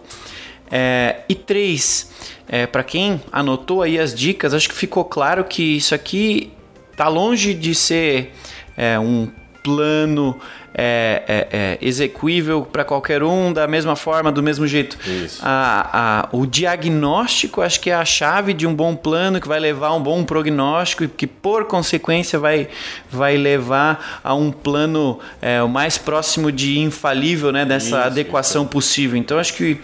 é, 0.71 1.21
e 1.30 1.36
três, 1.36 2.11
é, 2.47 2.65
para 2.65 2.84
quem 2.84 3.21
anotou 3.32 3.84
aí 3.84 3.99
as 3.99 4.15
dicas, 4.15 4.53
acho 4.53 4.67
que 4.67 4.76
ficou 4.76 5.05
claro 5.05 5.43
que 5.43 5.78
isso 5.78 5.93
aqui 5.93 6.51
tá 6.97 7.07
longe 7.07 7.53
de 7.53 7.76
ser 7.76 8.34
é, 8.76 8.97
um 8.97 9.30
plano 9.63 10.39
é, 10.74 11.24
é, 11.28 11.47
é, 11.51 11.78
execuível 11.82 12.63
para 12.63 12.84
qualquer 12.84 13.21
um, 13.24 13.53
da 13.53 13.67
mesma 13.67 13.95
forma, 13.95 14.32
do 14.32 14.41
mesmo 14.41 14.67
jeito. 14.67 14.97
A, 15.41 15.89
a, 15.93 16.30
o 16.32 16.45
diagnóstico 16.45 17.61
acho 17.61 17.80
que 17.80 17.89
é 17.89 17.95
a 17.95 18.05
chave 18.05 18.53
de 18.53 18.65
um 18.65 18.74
bom 18.74 18.95
plano 18.95 19.39
que 19.39 19.47
vai 19.47 19.59
levar 19.59 19.88
a 19.88 19.95
um 19.95 20.01
bom 20.01 20.24
prognóstico 20.24 21.03
e 21.03 21.07
que, 21.07 21.28
por 21.28 21.65
consequência, 21.65 22.39
vai, 22.39 22.67
vai 23.09 23.38
levar 23.38 24.21
a 24.24 24.34
um 24.34 24.51
plano 24.51 25.19
é, 25.41 25.61
o 25.61 25.69
mais 25.69 25.97
próximo 25.97 26.51
de 26.51 26.80
infalível 26.80 27.51
né, 27.51 27.65
dessa 27.65 27.86
isso, 27.88 27.95
adequação 27.95 28.63
isso. 28.63 28.71
possível. 28.71 29.17
Então, 29.17 29.38
acho 29.38 29.53
que 29.53 29.80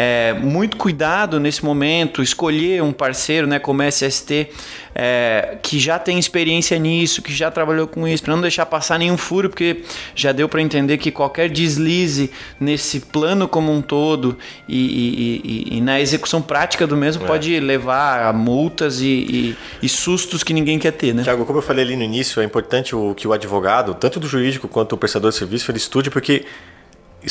é, 0.00 0.32
muito 0.32 0.76
cuidado 0.76 1.40
nesse 1.40 1.64
momento, 1.64 2.22
escolher 2.22 2.80
um 2.84 2.92
parceiro 2.92 3.48
né, 3.48 3.58
como 3.58 3.82
SST 3.82 4.48
é, 4.94 5.58
que 5.60 5.76
já 5.80 5.98
tem 5.98 6.20
experiência 6.20 6.78
nisso, 6.78 7.20
que 7.20 7.34
já 7.34 7.50
trabalhou 7.50 7.88
com 7.88 8.06
isso, 8.06 8.22
para 8.22 8.32
não 8.32 8.40
deixar 8.40 8.64
passar 8.66 8.96
nenhum 8.96 9.16
furo, 9.16 9.48
porque 9.48 9.82
já 10.14 10.30
deu 10.30 10.48
para 10.48 10.62
entender 10.62 10.98
que 10.98 11.10
qualquer 11.10 11.50
deslize 11.50 12.30
nesse 12.60 13.00
plano 13.00 13.48
como 13.48 13.72
um 13.72 13.82
todo 13.82 14.38
e, 14.68 14.76
e, 14.76 15.72
e, 15.72 15.78
e 15.78 15.80
na 15.80 16.00
execução 16.00 16.40
prática 16.40 16.86
do 16.86 16.96
mesmo 16.96 17.24
é. 17.24 17.26
pode 17.26 17.58
levar 17.58 18.22
a 18.22 18.32
multas 18.32 19.00
e, 19.00 19.56
sustos 19.88 20.44
que 20.44 20.54
ninguém 20.54 20.78
quer 20.78 20.92
ter. 20.92 21.12
Né? 21.12 21.24
Tiago, 21.24 21.44
como 21.44 21.58
eu 21.58 21.62
falei 21.62 21.84
ali 21.84 21.96
no 21.96 22.04
início, 22.04 22.40
é 22.40 22.44
importante 22.44 22.94
o, 22.94 23.16
que 23.16 23.26
o 23.26 23.32
advogado, 23.32 23.94
tanto 23.94 24.20
do 24.20 24.28
jurídico 24.28 24.68
quanto 24.68 24.92
o 24.92 24.96
prestador 24.96 25.32
de 25.32 25.36
serviço, 25.36 25.68
ele 25.68 25.78
estude, 25.78 26.08
porque 26.08 26.44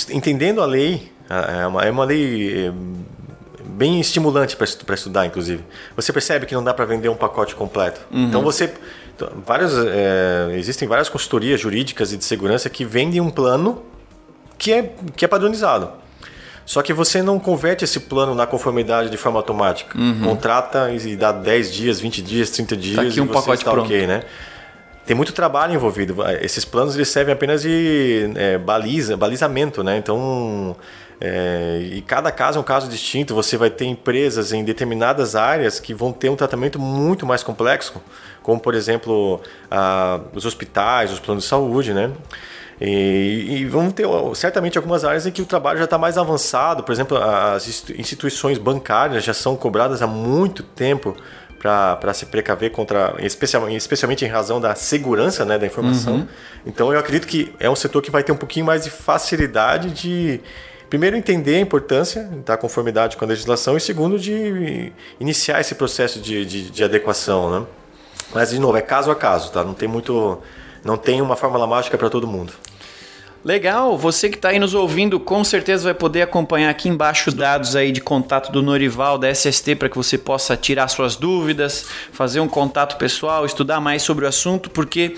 entendendo 0.10 0.62
a 0.62 0.66
lei, 0.66 1.12
é 1.30 1.68
uma, 1.68 1.82
é 1.84 1.92
uma 1.92 2.06
lei 2.06 2.72
bem 3.64 4.00
estimulante 4.00 4.56
para 4.56 4.96
estudar, 4.96 5.26
inclusive. 5.26 5.64
Você 5.96 6.12
percebe 6.12 6.46
que 6.46 6.56
não 6.56 6.64
dá 6.64 6.74
para 6.74 6.86
vender 6.86 7.10
um 7.10 7.16
pacote 7.16 7.56
completo. 7.56 8.02
Uhum. 8.12 8.26
Então 8.28 8.42
você 8.42 8.74
é, 9.92 10.56
existem 10.56 10.88
várias 10.88 11.10
consultorias 11.10 11.60
jurídicas 11.60 12.12
e 12.12 12.18
de 12.18 12.26
segurança 12.26 12.70
que 12.70 12.86
vendem 12.86 13.22
um 13.22 13.30
plano 13.30 13.84
que 14.58 14.72
é, 14.72 14.94
que 15.16 15.26
é 15.26 15.28
padronizado. 15.28 15.92
Só 16.66 16.82
que 16.82 16.92
você 16.92 17.22
não 17.22 17.40
converte 17.40 17.86
esse 17.86 18.02
plano 18.02 18.36
na 18.36 18.46
conformidade 18.46 19.10
de 19.10 19.16
forma 19.16 19.40
automática. 19.40 19.98
Uhum. 19.98 20.22
Contrata 20.22 20.92
e 20.92 21.16
dá 21.16 21.32
10 21.32 21.74
dias, 21.74 22.00
20 22.00 22.22
dias, 22.22 22.50
30 22.50 22.76
dias 22.76 22.96
tá 22.96 23.02
aqui 23.04 23.22
um 23.22 23.24
e 23.24 23.28
você 23.28 23.34
pacote 23.34 23.58
está 23.60 23.72
pronto. 23.72 23.86
ok, 23.86 24.06
né? 24.06 24.24
Tem 25.08 25.16
muito 25.16 25.32
trabalho 25.32 25.74
envolvido. 25.74 26.18
Esses 26.42 26.66
planos 26.66 26.94
eles 26.94 27.08
servem 27.08 27.34
apenas 27.34 27.62
de 27.62 28.30
é, 28.36 28.58
baliza, 28.58 29.16
balizamento, 29.16 29.82
né? 29.82 29.96
Então, 29.96 30.76
é, 31.22 31.80
e 31.94 32.02
cada 32.02 32.30
caso 32.30 32.58
é 32.58 32.62
um 32.62 32.64
caso 32.64 32.90
distinto. 32.90 33.34
Você 33.34 33.56
vai 33.56 33.70
ter 33.70 33.86
empresas 33.86 34.52
em 34.52 34.66
determinadas 34.66 35.34
áreas 35.34 35.80
que 35.80 35.94
vão 35.94 36.12
ter 36.12 36.28
um 36.28 36.36
tratamento 36.36 36.78
muito 36.78 37.26
mais 37.26 37.42
complexo, 37.42 38.04
como 38.44 38.60
por 38.60 38.76
exemplo 38.76 39.40
a, 39.72 40.20
os 40.34 40.46
hospitais, 40.46 41.10
os 41.10 41.22
planos 41.22 41.46
de 41.46 41.50
saúde, 41.50 41.94
né? 41.94 42.12
E, 42.82 43.62
e 43.62 43.66
vamos 43.66 43.94
ter 43.94 44.06
certamente 44.36 44.78
algumas 44.78 45.06
áreas 45.06 45.26
em 45.26 45.32
que 45.32 45.42
o 45.42 45.46
trabalho 45.46 45.80
já 45.80 45.86
está 45.86 45.98
mais 45.98 46.18
avançado. 46.18 46.84
Por 46.84 46.92
exemplo, 46.92 47.18
as 47.18 47.66
instituições 47.92 48.58
bancárias 48.58 49.24
já 49.24 49.34
são 49.34 49.56
cobradas 49.56 50.02
há 50.02 50.08
muito 50.08 50.64
tempo 50.64 51.16
para 51.60 52.14
se 52.14 52.26
precaver 52.28 52.72
contra, 52.72 53.16
especialmente, 53.20 53.78
especialmente 53.78 54.24
em 54.24 54.28
razão 54.28 54.62
da 54.62 54.76
segurança 54.76 55.44
né, 55.44 55.58
da 55.58 55.66
informação. 55.66 56.16
Uhum. 56.16 56.28
Então 56.66 56.94
eu 56.94 57.00
acredito 57.00 57.28
que 57.28 57.54
é 57.60 57.70
um 57.70 57.76
setor 57.76 58.02
que 58.02 58.12
vai 58.12 58.24
ter 58.24 58.32
um 58.32 58.38
pouquinho 58.38 58.66
mais 58.66 58.84
de 58.84 58.90
facilidade 58.90 59.90
de 59.92 60.40
primeiro 60.90 61.18
entender 61.18 61.56
a 61.56 61.60
importância 61.60 62.30
da 62.46 62.56
conformidade 62.56 63.18
com 63.18 63.26
a 63.26 63.28
legislação 63.28 63.76
e 63.76 63.82
segundo 63.82 64.20
de 64.20 64.92
iniciar 65.20 65.60
esse 65.60 65.76
processo 65.76 66.20
de, 66.20 66.46
de, 66.46 66.70
de 66.70 66.84
adequação, 66.84 67.60
né? 67.60 67.66
Mas 68.34 68.50
de 68.50 68.60
novo 68.60 68.78
é 68.78 68.82
caso 68.82 69.10
a 69.10 69.16
caso, 69.16 69.52
tá? 69.52 69.64
Não 69.64 69.74
tem 69.74 69.88
muito, 69.88 70.40
não 70.84 70.98
tem 70.98 71.22
uma 71.22 71.36
fórmula 71.36 71.66
mágica 71.66 71.98
para 71.98 72.10
todo 72.10 72.28
mundo. 72.28 72.54
Legal, 73.48 73.98
você 73.98 74.30
que 74.30 74.36
está 74.36 74.50
aí 74.50 74.60
nos 74.60 74.74
ouvindo, 74.74 75.22
com 75.22 75.42
certeza 75.42 75.86
vai 75.86 75.94
poder 75.94 76.22
acompanhar 76.22 76.70
aqui 76.70 76.90
embaixo 76.90 77.32
dados 77.32 77.78
aí 77.78 77.94
de 77.94 78.02
contato 78.02 78.52
do 78.52 78.62
Norival 78.62 79.18
da 79.18 79.34
SST 79.34 79.74
para 79.76 79.88
que 79.88 79.96
você 79.96 80.18
possa 80.18 80.58
tirar 80.58 80.90
suas 80.90 81.16
dúvidas, 81.16 81.86
fazer 82.12 82.42
um 82.42 82.48
contato 82.50 82.98
pessoal, 82.98 83.46
estudar 83.46 83.80
mais 83.80 84.02
sobre 84.02 84.26
o 84.26 84.28
assunto, 84.28 84.70
porque 84.70 85.16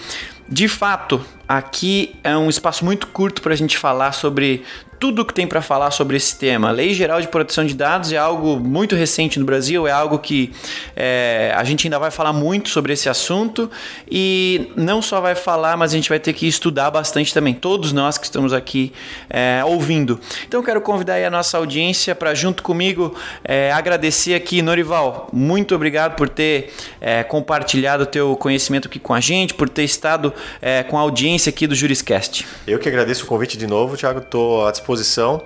de 0.47 0.67
fato 0.67 1.25
aqui 1.49 2.15
é 2.23 2.37
um 2.37 2.47
espaço 2.47 2.85
muito 2.85 3.07
curto 3.07 3.41
para 3.41 3.53
a 3.53 3.57
gente 3.57 3.75
falar 3.75 4.11
sobre 4.11 4.63
tudo 4.99 5.23
que 5.23 5.33
tem 5.33 5.47
para 5.47 5.61
falar 5.61 5.91
sobre 5.91 6.17
esse 6.17 6.37
tema. 6.37 6.67
A 6.67 6.71
Lei 6.71 6.93
Geral 6.93 7.21
de 7.21 7.27
Proteção 7.29 7.65
de 7.65 7.73
Dados 7.73 8.11
é 8.11 8.17
algo 8.17 8.59
muito 8.59 8.95
recente 8.95 9.39
no 9.39 9.45
Brasil, 9.45 9.87
é 9.87 9.91
algo 9.91 10.19
que 10.19 10.51
é, 10.95 11.53
a 11.55 11.63
gente 11.63 11.87
ainda 11.87 11.97
vai 11.97 12.11
falar 12.11 12.33
muito 12.33 12.67
sobre 12.67 12.91
esse 12.91 13.07
assunto 13.07 13.71
e 14.11 14.71
não 14.75 15.01
só 15.01 15.21
vai 15.21 15.35
falar, 15.35 15.77
mas 15.77 15.93
a 15.93 15.95
gente 15.95 16.09
vai 16.09 16.19
ter 16.19 16.33
que 16.33 16.45
estudar 16.45 16.91
bastante 16.91 17.33
também, 17.33 17.53
todos 17.53 17.93
nós 17.93 18.17
que 18.17 18.25
estamos 18.25 18.51
aqui 18.51 18.91
é, 19.29 19.63
ouvindo. 19.65 20.19
Então 20.45 20.61
quero 20.61 20.81
convidar 20.81 21.15
a 21.23 21.29
nossa 21.29 21.57
audiência 21.57 22.13
para 22.13 22.33
junto 22.33 22.61
comigo 22.61 23.15
é, 23.43 23.71
agradecer 23.71 24.33
aqui, 24.33 24.61
Norival, 24.61 25.29
muito 25.31 25.73
obrigado 25.73 26.15
por 26.17 26.27
ter 26.27 26.73
é, 26.99 27.23
compartilhado 27.23 28.03
o 28.03 28.05
teu 28.05 28.35
conhecimento 28.35 28.89
aqui 28.89 28.99
com 28.99 29.13
a 29.13 29.21
gente, 29.21 29.53
por 29.53 29.69
ter 29.69 29.85
estado 29.85 30.33
é, 30.61 30.83
com 30.83 30.97
a 30.97 31.01
audiência 31.01 31.38
aqui 31.47 31.67
do 31.67 31.75
Juriscast. 31.75 32.45
Eu 32.67 32.79
que 32.79 32.89
agradeço 32.89 33.23
o 33.23 33.27
convite 33.27 33.57
de 33.57 33.67
novo, 33.67 33.95
Thiago, 33.95 34.19
estou 34.19 34.67
à 34.67 34.71
disposição. 34.71 35.41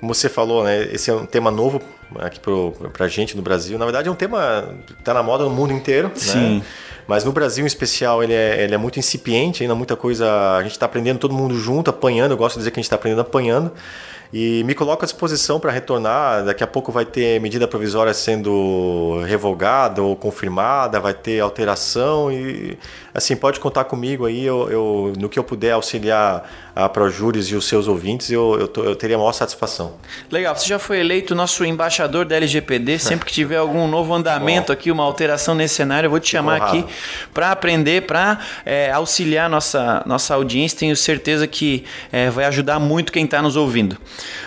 Como 0.00 0.12
você 0.14 0.28
falou, 0.28 0.64
né, 0.64 0.88
esse 0.92 1.10
é 1.10 1.14
um 1.14 1.24
tema 1.24 1.50
novo 1.50 1.80
aqui 2.18 2.40
para 2.40 3.04
a 3.04 3.08
gente 3.08 3.36
no 3.36 3.42
Brasil. 3.42 3.78
Na 3.78 3.84
verdade, 3.84 4.08
é 4.08 4.10
um 4.10 4.16
tema 4.16 4.74
que 4.86 4.92
está 4.94 5.14
na 5.14 5.22
moda 5.22 5.44
no 5.44 5.50
mundo 5.50 5.72
inteiro. 5.72 6.08
Né? 6.08 6.14
Sim. 6.16 6.56
Né? 6.58 6.62
Mas 7.06 7.24
no 7.24 7.32
Brasil, 7.32 7.64
em 7.64 7.66
especial, 7.66 8.22
ele 8.22 8.32
é, 8.32 8.64
ele 8.64 8.74
é 8.74 8.78
muito 8.78 8.98
incipiente, 8.98 9.62
ainda 9.62 9.74
muita 9.74 9.94
coisa. 9.94 10.56
A 10.56 10.62
gente 10.62 10.72
está 10.72 10.86
aprendendo 10.86 11.18
todo 11.18 11.32
mundo 11.32 11.56
junto, 11.56 11.88
apanhando. 11.88 12.32
Eu 12.32 12.36
gosto 12.36 12.54
de 12.54 12.60
dizer 12.60 12.70
que 12.72 12.80
a 12.80 12.80
gente 12.80 12.86
está 12.86 12.96
aprendendo 12.96 13.20
apanhando. 13.20 13.72
E 14.32 14.64
me 14.64 14.74
coloco 14.74 15.04
à 15.04 15.06
disposição 15.06 15.60
para 15.60 15.70
retornar. 15.70 16.44
Daqui 16.44 16.64
a 16.64 16.66
pouco 16.66 16.90
vai 16.90 17.04
ter 17.04 17.40
medida 17.40 17.68
provisória 17.68 18.12
sendo 18.12 19.22
revogada 19.24 20.02
ou 20.02 20.16
confirmada, 20.16 20.98
vai 20.98 21.14
ter 21.14 21.40
alteração 21.40 22.32
e 22.32 22.76
assim 23.16 23.34
pode 23.34 23.58
contar 23.58 23.84
comigo 23.84 24.26
aí. 24.26 24.44
Eu, 24.44 24.68
eu 24.70 25.12
no 25.18 25.28
que 25.28 25.38
eu 25.38 25.44
puder 25.44 25.72
auxiliar 25.72 26.48
a 26.74 26.86
ProJuris 26.90 27.46
e 27.46 27.54
os 27.54 27.66
seus 27.66 27.88
ouvintes, 27.88 28.30
eu, 28.30 28.58
eu, 28.60 28.68
tô, 28.68 28.84
eu, 28.84 28.94
teria 28.94 29.16
a 29.16 29.18
maior 29.18 29.32
satisfação. 29.32 29.94
Legal, 30.30 30.54
você 30.54 30.68
já 30.68 30.78
foi 30.78 31.00
eleito 31.00 31.34
nosso 31.34 31.64
embaixador 31.64 32.26
da 32.26 32.36
LGPD. 32.36 32.98
Sempre 33.00 33.24
que 33.24 33.32
tiver 33.32 33.56
algum 33.56 33.88
novo 33.88 34.12
andamento 34.12 34.70
aqui, 34.70 34.90
uma 34.90 35.02
alteração 35.02 35.54
nesse 35.54 35.74
cenário, 35.74 36.06
eu 36.06 36.10
vou 36.10 36.20
te 36.20 36.28
chamar 36.28 36.60
aqui 36.60 36.84
para 37.32 37.50
aprender, 37.50 38.02
para 38.02 38.38
é, 38.64 38.90
auxiliar 38.92 39.48
nossa, 39.48 40.02
nossa 40.04 40.34
audiência. 40.34 40.78
Tenho 40.78 40.94
certeza 40.94 41.46
que 41.46 41.84
é, 42.12 42.28
vai 42.28 42.44
ajudar 42.44 42.78
muito 42.78 43.10
quem 43.10 43.24
está 43.24 43.40
nos 43.40 43.56
ouvindo. 43.56 43.96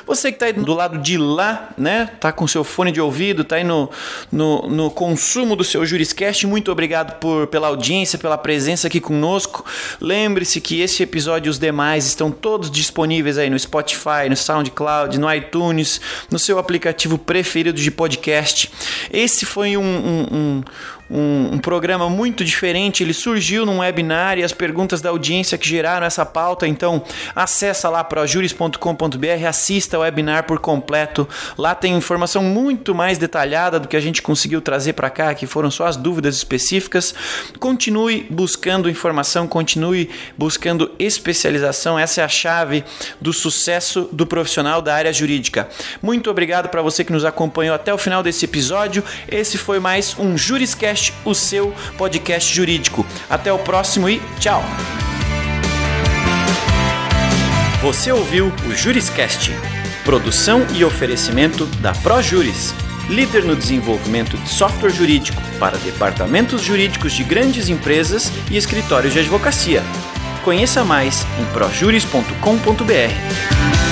Você 0.06 0.32
que 0.32 0.36
está 0.36 0.46
aí 0.46 0.54
do 0.54 0.74
lado 0.74 1.00
de 1.00 1.18
lá, 1.18 1.70
né? 1.78 2.12
Tá 2.20 2.32
com 2.32 2.48
seu 2.48 2.64
fone 2.64 2.92
de 2.92 3.02
ouvido, 3.02 3.44
tá 3.44 3.56
aí 3.56 3.64
no, 3.64 3.90
no, 4.32 4.68
no 4.70 4.92
consumo 4.92 5.56
do 5.56 5.64
seu 5.64 5.84
Juriscast. 5.84 6.46
Muito 6.46 6.72
obrigado 6.72 7.18
por, 7.20 7.48
pela 7.48 7.68
audiência, 7.68 8.20
pela 8.20 8.38
presença 8.38 8.59
aqui 8.88 9.00
conosco. 9.00 9.66
Lembre-se 10.02 10.60
que 10.60 10.82
esse 10.82 11.04
episódio 11.04 11.50
e 11.50 11.52
os 11.52 11.60
demais 11.60 12.06
estão 12.06 12.32
todos 12.32 12.70
disponíveis 12.70 13.38
aí 13.38 13.50
no 13.50 13.58
Spotify, 13.58 14.30
no 14.30 14.36
SoundCloud, 14.36 15.18
no 15.20 15.34
iTunes, 15.34 16.02
no 16.30 16.40
seu 16.40 16.60
aplicativo 16.60 17.18
preferido 17.18 17.80
de 17.80 17.92
podcast. 17.92 18.72
Esse 19.12 19.46
foi 19.46 19.78
um, 19.78 19.82
um, 19.82 20.28
um 20.32 20.64
um, 21.10 21.56
um, 21.56 21.58
programa 21.58 22.10
muito 22.10 22.46
diferente. 22.46 23.04
Ele 23.04 23.14
surgiu 23.14 23.66
num 23.66 23.80
webinar 23.80 24.38
e 24.38 24.44
as 24.44 24.54
perguntas 24.54 25.02
da 25.02 25.10
audiência 25.10 25.58
que 25.58 25.68
geraram 25.68 26.06
essa 26.06 26.26
pauta. 26.26 26.68
Então, 26.68 27.04
acessa 27.36 27.90
lá 27.90 28.04
projuris.com.br, 28.04 29.48
assista 29.48 29.98
o 29.98 30.02
webinar 30.02 30.44
por 30.44 30.60
completo. 30.60 31.28
Lá 31.58 31.74
tem 31.74 31.96
informação 31.96 32.44
muito 32.44 32.94
mais 32.94 33.18
detalhada 33.18 33.80
do 33.80 33.88
que 33.88 33.98
a 33.98 34.00
gente 34.00 34.22
conseguiu 34.22 34.62
trazer 34.62 34.94
para 34.94 35.10
cá, 35.10 35.34
que 35.34 35.48
foram 35.48 35.72
só 35.72 35.88
as 35.88 35.96
dúvidas 35.96 36.36
específicas. 36.36 37.16
Continue 37.60 38.28
buscando 38.30 38.90
informação, 38.90 39.48
continue 39.48 40.10
buscando 40.38 40.92
especialização. 41.00 41.98
Essa 41.98 42.22
é 42.22 42.24
a 42.24 42.30
chave 42.30 42.84
do 43.20 43.34
sucesso 43.34 44.08
do 44.12 44.28
profissional 44.28 44.82
da 44.82 44.94
área 44.94 45.12
jurídica. 45.12 45.68
Muito 46.02 46.30
obrigado 46.30 46.70
para 46.70 46.82
você 46.82 47.04
que 47.04 47.12
nos 47.12 47.26
acompanhou 47.26 47.74
até 47.74 47.94
o 47.94 47.98
final 47.98 48.22
desse 48.22 48.46
episódio. 48.46 49.04
Esse 49.28 49.58
foi 49.58 49.80
mais 49.80 50.16
um 50.20 50.38
Juriscast 50.38 50.99
Juriscast, 51.00 51.14
o 51.24 51.34
seu 51.34 51.74
podcast 51.98 52.54
jurídico. 52.54 53.06
Até 53.30 53.54
o 53.54 53.60
próximo 53.60 54.10
e 54.10 54.22
tchau! 54.40 54.64
Você 57.82 58.12
ouviu 58.12 58.52
o 58.68 58.76
Juriscast, 58.76 59.52
produção 60.04 60.68
e 60.76 60.84
oferecimento 60.84 61.66
da 61.78 61.94
ProJuris, 61.94 62.74
líder 63.10 63.46
no 63.46 63.56
desenvolvimento 63.56 64.38
de 64.38 64.50
software 64.50 64.92
jurídico 64.92 65.42
para 65.60 65.78
departamentos 65.78 66.62
jurídicos 66.62 67.14
de 67.14 67.24
grandes 67.24 67.70
empresas 67.70 68.30
e 68.52 68.58
escritórios 68.58 69.14
de 69.14 69.20
advocacia. 69.20 69.82
Conheça 70.44 70.84
mais 70.84 71.26
em 71.40 71.46
projuris.com.br. 71.54 73.89